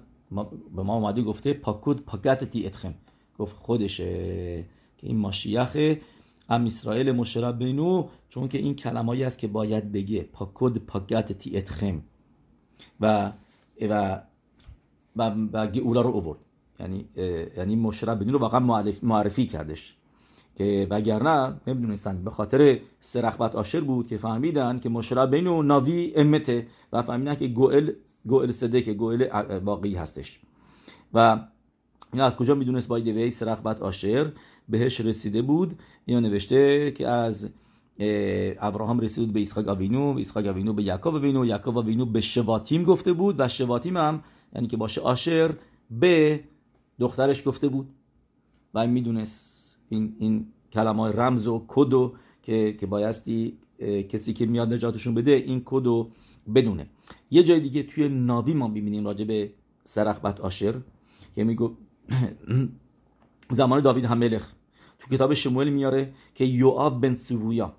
به 0.76 0.84
ما 0.84 0.96
اومده 0.96 1.22
گفته 1.22 1.54
پاکود 1.54 2.06
پاکت 2.06 2.56
اتخم 2.56 2.94
گفت 3.40 3.56
خودشه. 3.56 4.66
که 5.04 5.10
این 5.10 5.18
ماشیخه 5.18 6.02
ام 6.50 6.66
اسرائیل 6.66 7.12
مشرب 7.12 7.58
بینو 7.60 8.08
چون 8.30 8.48
که 8.48 8.58
این 8.58 8.76
کلمایی 8.76 9.24
است 9.24 9.40
که 9.40 9.48
باید 9.48 9.92
بگه. 9.92 10.22
پاکود 10.34 10.86
پاکت 10.86 11.32
تی 11.32 11.58
اتخم. 11.58 12.02
و 13.00 13.32
و 13.82 14.22
و, 15.16 15.32
و 15.54 15.68
گئولا 15.68 16.02
رو 16.02 16.10
اوورد 16.10 16.40
یعنی 16.80 17.06
یعنی 17.58 17.76
مشرب 17.76 18.20
بینو 18.20 18.32
رو 18.32 18.40
واقعا 18.40 18.84
معرفی 19.04 19.48
کردش. 19.48 19.96
که 20.56 20.88
وگرنه 20.90 21.54
نمی‌دونستن 21.68 22.24
به 22.24 22.30
خاطر 22.30 22.80
سرخبت 23.00 23.56
آشر 23.56 23.82
بود 23.82 24.08
که 24.08 24.18
فهمیدن 24.18 24.80
که 24.80 24.90
مشرب 24.90 25.36
بینو 25.36 25.64
ناوی 25.64 26.14
امته 26.16 26.68
و 26.94 27.02
فهمیدن 27.02 27.36
که 27.36 27.48
گوئل 27.48 27.92
گوئل 28.26 28.52
صده 28.52 28.82
که 28.82 28.94
گوئل 28.94 29.28
واقعی 29.60 29.96
هستش. 29.96 30.40
و 31.14 31.40
این 32.14 32.22
از 32.22 32.36
کجا 32.36 32.56
می‌دونست؟ 32.56 32.88
باید 32.88 33.08
وی 33.08 33.32
سرخبت 33.32 33.82
آشر 33.82 34.32
بهش 34.70 35.02
رسیده 35.02 35.42
بود. 35.42 35.80
یا 36.08 36.20
نوشته 36.20 36.92
که 36.92 37.08
از 37.08 37.50
ابراهام 38.60 39.00
رسید 39.00 39.34
به 39.34 39.42
اسحاق 39.42 39.68
اوینو 39.68 40.18
اسحاق 40.20 40.46
اوینو 40.46 40.74
به 40.74 40.84
یعقوب 40.84 41.16
اوینو 41.16 41.46
یعقوب 41.46 41.78
اوینو 41.78 42.06
به 42.06 42.22
شواتیم 42.22 42.84
گفته 42.84 43.14
بود 43.14 43.36
و 43.40 43.48
شواتیم 43.48 43.98
هم 43.98 44.24
یعنی 44.56 44.68
که 44.68 44.78
باشه 44.78 45.02
آشر 45.02 45.54
به 45.92 46.44
دخترش 47.00 47.48
گفته 47.48 47.68
بود. 47.68 47.90
و 48.74 48.80
این 48.80 48.90
می‌دونست. 48.90 49.80
این 49.90 50.16
این 50.20 50.48
کلمه 50.72 51.12
رمز 51.12 51.48
و 51.48 51.66
کدو 51.68 52.14
که 52.44 52.74
که 52.80 52.86
بایستی 52.86 53.58
کسی 54.10 54.34
که 54.34 54.46
میاد 54.46 54.74
نجاتشون 54.74 55.14
بده 55.14 55.32
این 55.32 55.62
کدو 55.66 56.10
بدونه. 56.56 56.88
یه 57.32 57.44
جای 57.44 57.60
دیگه 57.60 57.84
توی 57.84 58.10
ناوی 58.10 58.54
ما 58.54 58.68
می‌بینیم 58.68 59.06
راجع 59.06 59.26
به 59.26 59.52
سرخبت 59.84 60.40
آشر 60.40 60.76
که 61.36 61.44
میگو 61.44 61.76
زمان 63.54 63.82
داوید 63.82 64.06
هملخ 64.06 64.54
تو 65.00 65.16
کتاب 65.16 65.34
شموئل 65.34 65.70
میاره 65.70 66.14
که 66.36 66.46
یوآب 66.46 67.02
بن 67.02 67.16
سرویا 67.16 67.74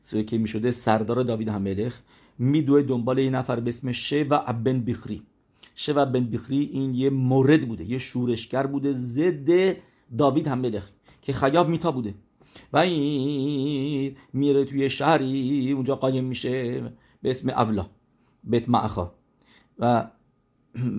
سوی 0.00 0.24
که 0.24 0.38
می‌شده 0.38 0.70
سردار 0.70 1.22
داوید 1.22 1.48
هملخ 1.48 2.00
میدوه 2.38 2.82
دنبال 2.82 3.18
یه 3.18 3.30
نفر 3.30 3.60
به 3.60 3.68
اسم 3.68 3.92
شوا 3.92 4.38
بن 4.38 4.80
بخری 4.80 5.22
شوا 5.74 6.04
بن 6.04 6.24
بخری 6.24 6.70
این 6.72 6.94
یه 6.94 7.10
مورد 7.10 7.68
بوده 7.68 7.84
یه 7.84 7.98
شورشگر 7.98 8.66
بوده 8.66 8.92
ضد 8.92 9.76
داوید 10.18 10.48
هملخ 10.48 10.90
که 11.22 11.32
خیاب 11.32 11.68
میتا 11.68 11.90
بوده. 11.90 12.14
و 12.72 12.78
این 12.78 14.16
میره 14.32 14.64
توی 14.64 14.90
شهری 14.90 15.72
اونجا 15.72 15.96
قایم 15.96 16.24
میشه 16.24 16.80
به 17.22 17.30
اسم 17.30 17.48
اولا 17.48 17.86
بیت 18.44 18.68
معخا. 18.68 19.10
و 19.78 20.10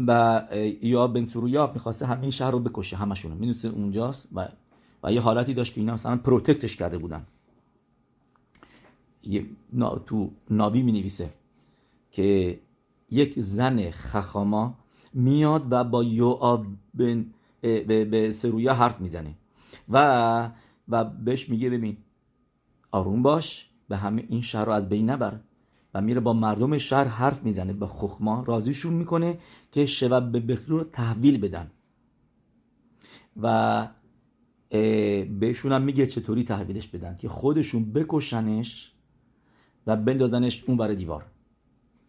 و 0.07 0.41
یا 0.81 1.07
بن 1.07 1.25
سرویا 1.25 1.71
می‌خواسته 1.73 2.05
همه 2.05 2.29
شهر 2.29 2.51
رو 2.51 2.59
بکشه 2.59 2.97
همشون 2.97 3.31
می‌دونسته 3.31 3.67
اونجاست؟ 3.67 4.29
و 4.35 4.47
و 5.03 5.13
یه 5.13 5.21
حالتی 5.21 5.53
داشت 5.53 5.73
که 5.73 5.81
اینا 5.81 5.93
مثلا 5.93 6.17
پروتکتش 6.17 6.77
کرده 6.77 6.97
بودن. 6.97 7.25
تو 10.05 10.31
ناوی 10.49 10.81
می 10.81 10.91
نویسه 10.91 11.29
که 12.11 12.59
یک 13.11 13.39
زن 13.39 13.91
خخاما 13.91 14.73
میاد 15.13 15.71
و 15.71 15.83
با 15.83 16.03
یوآب 16.03 16.65
بن 16.93 17.25
به 17.61 18.31
سرویا 18.31 18.73
حرف 18.73 19.01
می‌زنه. 19.01 19.35
و 19.89 20.49
و 20.89 21.03
بهش 21.03 21.49
میگه 21.49 21.69
ببین 21.69 21.97
آروم 22.91 23.23
باش 23.23 23.69
به 23.89 23.97
همه 23.97 24.25
این 24.29 24.41
شهر 24.41 24.65
رو 24.65 24.71
از 24.71 24.89
بین 24.89 25.09
نبر. 25.09 25.39
و 25.93 26.01
میره 26.01 26.19
با 26.19 26.33
مردم 26.33 26.77
شهر 26.77 27.03
حرف 27.03 27.43
می‌زنه 27.43 27.73
به 27.73 27.87
خخما 27.87 28.43
راضیشون 28.47 28.93
می‌کنه 28.93 29.37
که 29.71 29.85
شباب 29.85 30.31
به 30.31 30.39
بخری 30.39 30.67
رو 30.67 30.83
تحویل 30.83 31.37
بدن. 31.37 31.71
و 33.41 33.87
بهشون 35.39 35.71
هم 35.71 35.81
میگه 35.81 36.07
چطوری 36.07 36.43
تحویلش 36.43 36.87
بدن 36.87 37.15
که 37.15 37.29
خودشون 37.29 37.91
بکشنش 37.93 38.91
و 39.87 39.95
بندازنش 39.95 40.63
اون 40.67 40.77
بر 40.77 40.87
دیوار. 40.87 41.25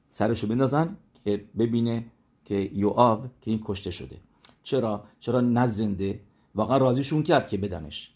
سرشو 0.08 0.46
بندازن 0.46 0.96
که 1.24 1.44
ببینه 1.58 2.06
که 2.44 2.70
یوآب 2.74 3.26
که 3.40 3.50
این 3.50 3.60
کشته 3.64 3.90
شده. 3.90 4.16
چرا؟ 4.62 5.04
چرا 5.20 5.40
نزنده؟ 5.40 6.20
واقعا 6.54 6.76
راضیشون 6.76 7.22
کرد 7.22 7.48
که 7.48 7.56
بدنش. 7.56 8.14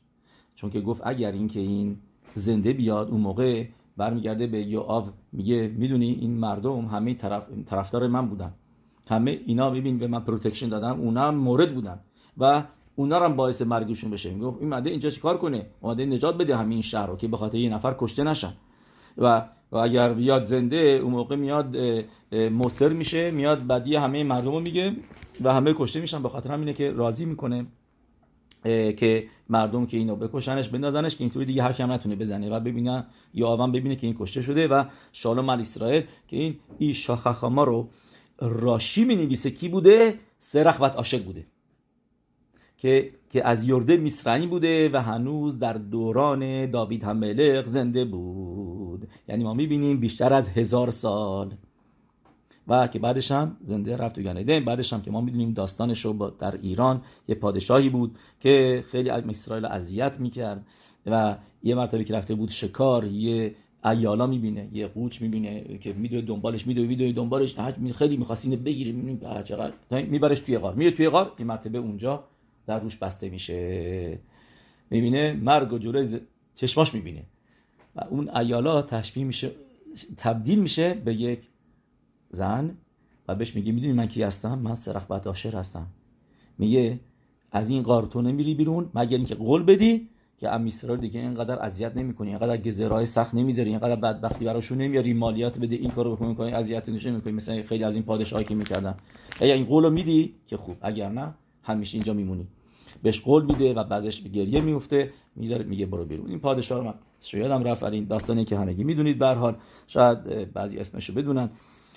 چون 0.54 0.70
که 0.70 0.80
گفت 0.80 1.02
اگر 1.04 1.32
این 1.32 1.48
که 1.48 1.60
این 1.60 1.98
زنده 2.34 2.72
بیاد 2.72 3.08
اون 3.10 3.20
موقع 3.20 3.66
برمیگرده 3.96 4.46
به 4.46 4.62
یوآب 4.62 5.08
میگه 5.32 5.72
می‌دونی 5.76 6.10
این 6.10 6.38
مردم 6.38 6.84
همه 6.84 7.14
طرف 7.14 7.42
طرفدار 7.66 8.06
من 8.06 8.28
بودن. 8.28 8.52
همه 9.08 9.40
اینا 9.46 9.70
ببین 9.70 9.98
به 9.98 10.06
من 10.06 10.20
protection 10.20 10.68
دادن. 10.68 10.90
اونا 10.90 11.30
מורד 11.30 11.74
بودن. 11.74 12.00
و 12.38 12.62
اونا 12.96 13.24
هم 13.24 13.36
باعث 13.36 13.62
مرگشون 13.62 14.10
بشه. 14.10 14.34
میگه 14.34 14.46
این 14.46 14.68
مده 14.68 14.90
اینجا 14.90 15.10
چیکار 15.10 15.38
کنه؟ 15.38 15.66
اومده 15.80 16.06
نجات 16.06 16.38
بده 16.38 16.56
همین 16.56 16.82
شهر 16.82 17.06
رو 17.06 17.16
که 17.16 17.28
به 17.28 17.36
خاطر 17.36 17.58
یه 17.58 17.74
نفر 17.74 17.94
کشته 17.98 18.24
نشن. 18.24 18.52
و 19.18 19.48
و 19.72 19.76
اگر 19.76 20.12
بیاد 20.12 20.44
زنده 20.44 20.76
اون 20.76 21.12
موقع 21.12 21.36
میاد 21.36 21.76
مصر 22.32 22.88
میشه 22.88 23.30
میاد 23.30 23.66
بدی 23.66 23.96
همه 23.96 24.24
مردم 24.24 24.52
رو 24.52 24.60
میگه 24.60 24.96
و 25.44 25.52
همه 25.54 25.74
کشته 25.76 26.00
میشن. 26.00 26.22
به 26.22 26.28
خاطر 26.28 26.52
همینه 26.52 26.72
که 26.72 26.92
راضی 26.92 27.24
می‌کنه. 27.24 27.66
که 28.96 29.26
مردم 29.48 29.86
که 29.86 29.96
اینو 29.96 30.16
بکشنش 30.16 30.68
بندازنش 30.68 31.16
که 31.16 31.24
اینطوری 31.24 31.46
دیگه 31.46 31.62
هر 31.62 31.72
کم 31.72 31.92
نتونه 31.92 32.16
بزنه 32.16 32.50
و 32.50 32.60
ببینه 32.60 33.06
یا 33.34 33.48
آون 33.48 33.72
ببینه 33.72 33.96
که 33.96 34.06
این 34.06 34.16
کشته 34.18 34.42
شده 34.42 34.68
و 34.68 34.84
شالوم 35.12 35.48
اسرائیل 35.48 36.02
که 36.28 36.36
این 36.36 36.56
ای 36.78 36.94
شاخخاما 36.94 37.64
رو 37.64 37.88
راشی 38.40 39.04
می 39.04 39.16
نویسه 39.16 39.50
کی 39.50 39.68
بوده؟ 39.68 40.14
سه 40.38 40.62
رخبت 40.62 40.96
عاشق 40.96 41.24
بوده. 41.24 41.46
که 42.76 43.10
که 43.30 43.46
از 43.46 43.68
یرده 43.68 43.96
میسرعی 43.96 44.46
بوده 44.46 44.90
و 44.92 45.02
هنوز 45.02 45.58
در 45.58 45.72
دوران 45.72 46.70
داوید 46.70 47.04
هم 47.04 47.16
ملق 47.16 47.66
زنده 47.66 48.04
بود. 48.04 49.08
یعنی 49.28 49.44
ما 49.44 49.54
می‌بینیم 49.54 50.00
بیشتر 50.00 50.32
از 50.32 50.48
هزار 50.48 50.90
سال. 50.90 51.54
و 52.68 52.86
که 52.86 52.98
بعدش 52.98 53.30
هم 53.30 53.56
زنده 53.64 53.96
رفت 53.96 54.20
تو 54.20 54.60
بعدش 54.60 54.92
هم 54.92 55.02
که 55.02 55.10
ما 55.10 55.20
می‌دونیم 55.20 55.52
داستانش 55.52 56.04
رو 56.04 56.30
در 56.38 56.58
ایران 56.62 57.02
یه 57.28 57.34
پادشاهی 57.34 57.88
بود 57.88 58.18
که 58.40 58.84
خیلی 58.88 59.10
اسرائیل 59.10 59.64
اذیت 59.64 60.20
می‌کرد 60.20 60.66
و 61.06 61.36
یه 61.62 61.74
مرتبه 61.74 62.04
که 62.04 62.14
رفته 62.14 62.34
بود 62.34 62.50
شکار 62.50 63.04
یه 63.04 63.54
ایالا 63.84 64.26
می‌بینه 64.26 64.68
یه 64.72 64.86
قوچ 64.86 65.22
می‌بینه 65.22 65.78
که 65.78 65.92
میدوه 65.92 66.20
دنبالش 66.20 66.66
میدوه 66.66 66.86
میدوه 66.86 67.12
دنبالش 67.12 67.58
خیلی 67.94 68.16
می‌خواست 68.16 68.44
اینو 68.44 68.56
بگیره 68.56 68.92
میبرش 69.90 70.40
توی 70.40 70.58
غار. 70.58 70.74
میره 70.74 70.90
توی 70.90 71.08
غار 71.08 71.32
این 71.36 71.46
مرتبه 71.46 71.78
اونجا 71.78 72.24
در 72.66 72.80
روش 72.80 72.96
بسته 72.96 73.28
میشه. 73.28 74.18
می‌بینه 74.90 75.32
مرگ 75.32 75.72
و 75.72 75.78
جلوی 75.78 76.20
چشماش 76.54 76.94
می‌بینه. 76.94 77.22
و 77.96 78.00
اون 78.10 78.36
ایالا 78.36 78.82
تشبیه 78.82 79.24
میشه 79.24 79.50
تبدیل 80.16 80.58
میشه 80.58 80.94
به 80.94 81.14
یک 81.14 81.40
زن 82.30 82.76
و 83.28 83.34
بهش 83.34 83.56
میگه 83.56 83.72
می‌دونی 83.72 83.92
من 83.92 84.06
کی 84.06 84.22
هستم؟ 84.22 84.58
من 84.58 84.74
سرخ 84.74 85.10
آشر 85.10 85.56
هستم. 85.56 85.86
میگه 86.58 87.00
از 87.52 87.70
این 87.70 87.82
غار 87.82 88.04
تو 88.04 88.22
نمیری 88.22 88.54
بیرون 88.54 88.90
مگر 88.94 89.16
اینکه 89.16 89.34
قول 89.34 89.62
بدی 89.62 90.08
که 90.38 90.54
ام 90.54 90.64
دیگه 90.96 91.20
اینقدر 91.20 91.58
اذیت 91.62 91.96
نمی‌کنی 91.96 92.28
اینقدر 92.28 92.56
گزرای 92.56 93.06
سخت 93.06 93.34
نمی‌ذاری 93.34 93.70
اینقدر 93.70 93.96
بدبختی 93.96 94.44
براشون 94.44 94.78
نمیاری 94.78 95.12
مالیات 95.12 95.58
بده 95.58 95.76
این 95.76 95.90
کارو 95.90 96.16
بکنی 96.16 96.34
کنی 96.34 96.50
نشه 96.88 97.10
می‌کنی 97.10 97.32
مثلا 97.32 97.62
خیلی 97.62 97.84
از 97.84 97.94
این 97.94 98.02
پادشاهایی 98.02 98.48
که 98.48 98.54
می‌کردن. 98.54 98.94
اگه 99.40 99.52
این 99.52 99.64
قولو 99.64 99.90
میدی 99.90 100.34
که 100.46 100.56
خوب 100.56 100.76
اگر 100.80 101.08
نه 101.08 101.34
همیشه 101.62 101.94
اینجا 101.94 102.12
میمونی. 102.14 102.46
بهش 103.02 103.20
قول 103.20 103.44
میده 103.44 103.74
و 103.74 103.84
بعضش 103.84 104.20
به 104.20 104.28
گریه 104.28 104.60
میفته 104.60 105.10
می‌ذاره 105.36 105.64
میگه 105.64 105.86
برو 105.86 106.04
بیرون. 106.04 106.28
این 106.30 106.38
پادشاه 106.38 106.78
رو 106.78 106.84
من 106.84 106.94
شایدم 107.20 107.64
رفت 107.64 107.82
این 107.82 108.04
داستانی 108.04 108.44
که 108.44 108.58
همگی 108.58 108.84
می‌دونید. 108.84 109.18
به 109.18 109.26
حال 109.26 109.56
شاید 109.86 110.52
بعضی 110.52 110.78
اسمشو 110.78 111.14
بدونن. 111.14 111.50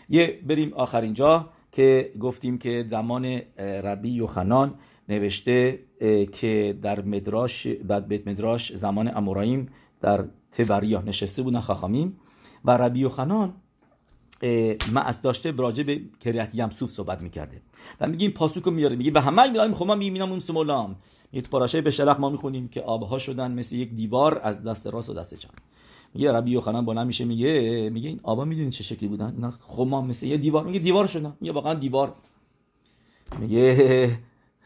یه 0.10 0.40
بریم 0.48 0.74
آخرین 0.74 1.14
جا 1.14 1.50
که 1.72 2.12
گفتیم 2.20 2.58
که 2.58 2.86
زمان 2.90 3.26
ربی 3.58 4.10
یوخنان 4.10 4.74
نوشته 5.10 5.80
که 6.32 6.78
در 6.82 7.02
مدراش 7.02 7.68
بعد 7.68 8.08
بیت 8.08 8.28
مدراش 8.28 8.76
زمان 8.76 9.18
امورایم 9.18 9.70
در 10.02 10.26
تبریا 10.52 11.02
نشسته 11.02 11.44
بودن 11.44 11.60
خاخامیم. 11.60 12.20
و 12.66 12.72
ربی 12.72 13.00
یوخنان 13.00 13.54
معص 14.92 15.20
داشته 15.24 15.52
راجع 15.52 15.84
به 15.84 16.02
کریت 16.20 16.56
یمسوف 16.56 16.90
صحبت 16.90 17.24
می‌کرده 17.24 17.62
و 18.02 18.08
میگیم 18.08 18.32
پاسوک 18.32 18.64
رو 18.64 18.72
میاره 18.72 18.96
میگه 18.96 19.12
به 19.12 19.22
همه 19.22 19.48
میلایم 19.48 19.74
خما 19.74 19.96
می‌بینم 19.96 20.30
اون 20.30 20.40
سمولام. 20.40 20.96
یه 21.34 21.42
پاراشه 21.42 21.82
به 21.82 21.92
شلخ 21.92 22.20
ما 22.20 22.30
می‌خونیم 22.30 22.68
که 22.68 22.82
آبها 22.82 23.18
شدن 23.18 23.52
مثل 23.52 23.76
یک 23.76 23.94
دیوار 23.94 24.42
از 24.44 24.64
دست 24.64 24.88
راست 24.88 25.10
و 25.10 25.14
دست 25.14 25.36
چپ 25.36 25.50
میگه 26.18 26.32
ربی 26.32 26.52
یوخنان 26.52 26.86
با 26.86 27.04
میشه 27.04 27.26
میگه 27.26 27.90
میگه 27.90 28.10
این 28.10 28.20
آبا 28.24 28.46
می‌دونید 28.46 28.72
چه 28.72 28.84
شکلی 28.84 29.10
بودن؟ 29.10 29.34
اینا 29.36 29.52
خما 29.52 30.02
مثل 30.02 30.26
یه 30.26 30.38
دیوار 30.38 30.66
میگه 30.66 30.80
دیوار 30.80 31.08
شدن 31.08 31.34
میگه 31.42 31.54
واقعا 31.54 31.74
دیوار. 31.74 32.14
میگه 33.40 34.18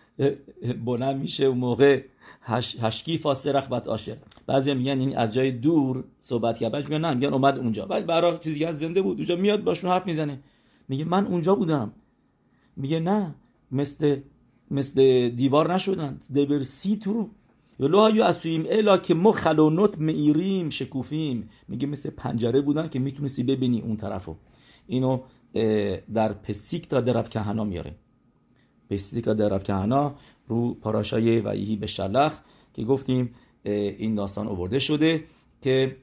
بلند 0.86 1.22
میشه 1.22 1.46
اون 1.46 1.58
موقع 1.58 2.04
هش، 2.42 2.78
هشکی 2.80 3.18
فاسرخ 3.18 3.68
بد 3.68 3.88
آشر 3.88 4.18
بعضی 4.48 4.74
میگن 4.74 5.00
این 5.00 5.18
از 5.18 5.34
جای 5.34 5.52
دور 5.52 6.04
صحبت 6.20 6.58
کرد 6.58 6.72
بعضی 6.72 6.88
میگن 6.88 7.06
نه 7.06 7.14
میگن 7.14 7.34
اومد 7.34 7.58
اونجا. 7.58 7.86
بعد 7.86 8.06
برای 8.06 8.38
چیزی 8.40 8.66
از 8.66 8.80
زنده 8.80 9.02
بود 9.02 9.18
اونجا 9.18 9.36
میاد 9.36 9.64
باشون 9.64 9.92
حرف 9.92 10.06
می‌زنه. 10.06 10.40
میگه 10.88 11.06
من 11.06 11.28
اونجا 11.28 11.56
بودم. 11.56 11.92
میگه 12.76 13.00
نه 13.00 13.36
مثل 13.72 14.20
مثل 14.72 15.30
دیوار 15.30 15.74
نشدن. 15.74 16.20
دبر 16.36 16.64
سی 16.64 16.98
تو 16.98 17.30
ولو 17.82 18.00
های 18.00 18.22
اسویم 18.22 18.66
الا 18.70 18.98
که 18.98 19.14
ما 19.14 19.32
خلونوت 19.32 19.98
میریم 19.98 20.70
شکوفیم. 20.70 21.50
میگه 21.68 21.88
مثل 21.88 22.10
پنجره 22.10 22.62
بودن 22.62 22.88
که 22.88 23.00
می‌تونستی 23.00 23.44
ببینی 23.44 23.82
اون 23.82 23.98
طرفو. 23.98 24.36
اینو 24.88 25.20
در 26.14 26.34
پسیک 26.34 26.88
تا 26.88 27.02
درف 27.02 27.30
کهنا 27.30 27.64
میاره. 27.64 27.96
پسیک 28.90 29.26
تا 29.26 29.34
درف 29.34 29.64
کهنا 29.64 30.16
رو 30.48 30.74
پاراشای 30.74 31.40
ویهی 31.40 31.76
به 31.76 31.88
شلخ 31.88 32.40
که 32.74 32.84
گفتیم 32.84 33.32
این 33.64 34.16
داستان 34.16 34.48
اوورده 34.48 34.80
شده 34.80 35.24
که 35.62 35.96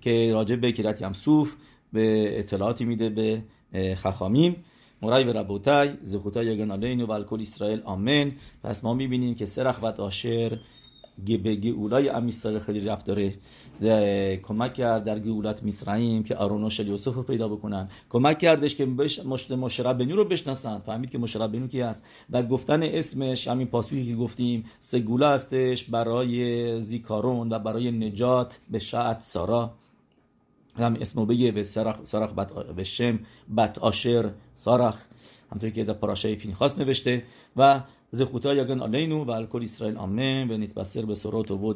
که 0.00 0.30
راجع 0.32 0.56
به 0.56 0.72
کیرت 0.72 1.02
یمسوف 1.02 1.54
به 1.92 2.38
اطلاعاتی 2.38 2.84
میده 2.84 3.08
به 3.08 3.42
خخامیم. 3.94 4.56
مرای 5.02 5.24
و 5.24 5.32
ربوتای 5.32 5.90
زخوتای 6.02 6.46
یگن 6.46 7.02
و 7.02 7.10
الکل 7.10 7.40
اسرائیل 7.40 7.80
آمن 7.84 8.32
پس 8.62 8.84
ما 8.84 8.94
می‌بینیم 8.94 9.34
که 9.34 9.46
سرخ 9.46 9.82
و 9.82 9.86
آشر 9.86 10.58
به 11.18 11.54
گئولای 11.54 12.08
ام 12.08 12.30
خیلی 12.58 12.80
رفت 12.80 13.06
داره 13.06 13.34
کمک 14.36 14.74
کرد 14.74 15.04
در 15.04 15.18
گئولت 15.18 15.62
میسرائیم 15.62 16.22
که 16.22 16.36
آرون 16.36 16.64
و 16.64 16.70
شل 16.70 16.86
یوسف 16.88 17.14
رو 17.14 17.22
پیدا 17.22 17.48
بکنن. 17.48 17.88
کمک 18.10 18.38
کردش 18.38 18.76
که 18.76 18.86
بش 18.86 19.26
مشت 19.26 19.52
مشرب 19.52 19.98
بنو 19.98 20.16
رو 20.16 20.24
بشناسن. 20.24 20.78
فهمید 20.78 21.10
که 21.10 21.18
مشرب 21.18 21.52
بنو 21.52 21.66
کی 21.66 21.80
هست. 21.80 22.06
و 22.30 22.42
گفتن 22.42 22.82
اسمش 22.82 23.48
همین 23.48 23.66
پاسویی 23.66 24.06
که 24.06 24.16
گفتیم 24.16 24.64
سه 24.80 24.98
گوله 24.98 25.26
هستش 25.26 25.84
برای 25.84 26.80
زیکارون 26.80 27.52
و 27.52 27.58
برای 27.58 27.90
نجات 27.90 28.58
به 28.70 28.78
شعت 28.78 29.22
سارا. 29.22 29.74
هم 30.76 30.96
اسمو 31.00 31.26
بگه 31.26 31.52
به 31.52 31.62
سرخ, 31.62 32.04
سرخ 32.04 32.32
بت 32.32 32.52
به 32.52 32.84
شم 32.84 33.18
بت 33.56 33.78
آشر 33.78 34.30
سارخ. 34.54 35.02
همطوری 35.52 35.72
که 35.72 35.84
در 35.84 35.92
پراشه 35.92 36.34
پینخاس 36.34 36.78
نوشته. 36.78 37.22
و 37.56 37.80
زخوتا 38.14 38.54
یگن 38.54 38.80
علینو 38.80 39.24
و 39.24 39.30
الکل 39.30 39.62
اسرائیل 39.62 39.96
آمین 39.96 40.50
و 40.50 40.56
نتبصر 40.56 41.04
به 41.04 41.14
سرات 41.14 41.50
و 41.50 41.74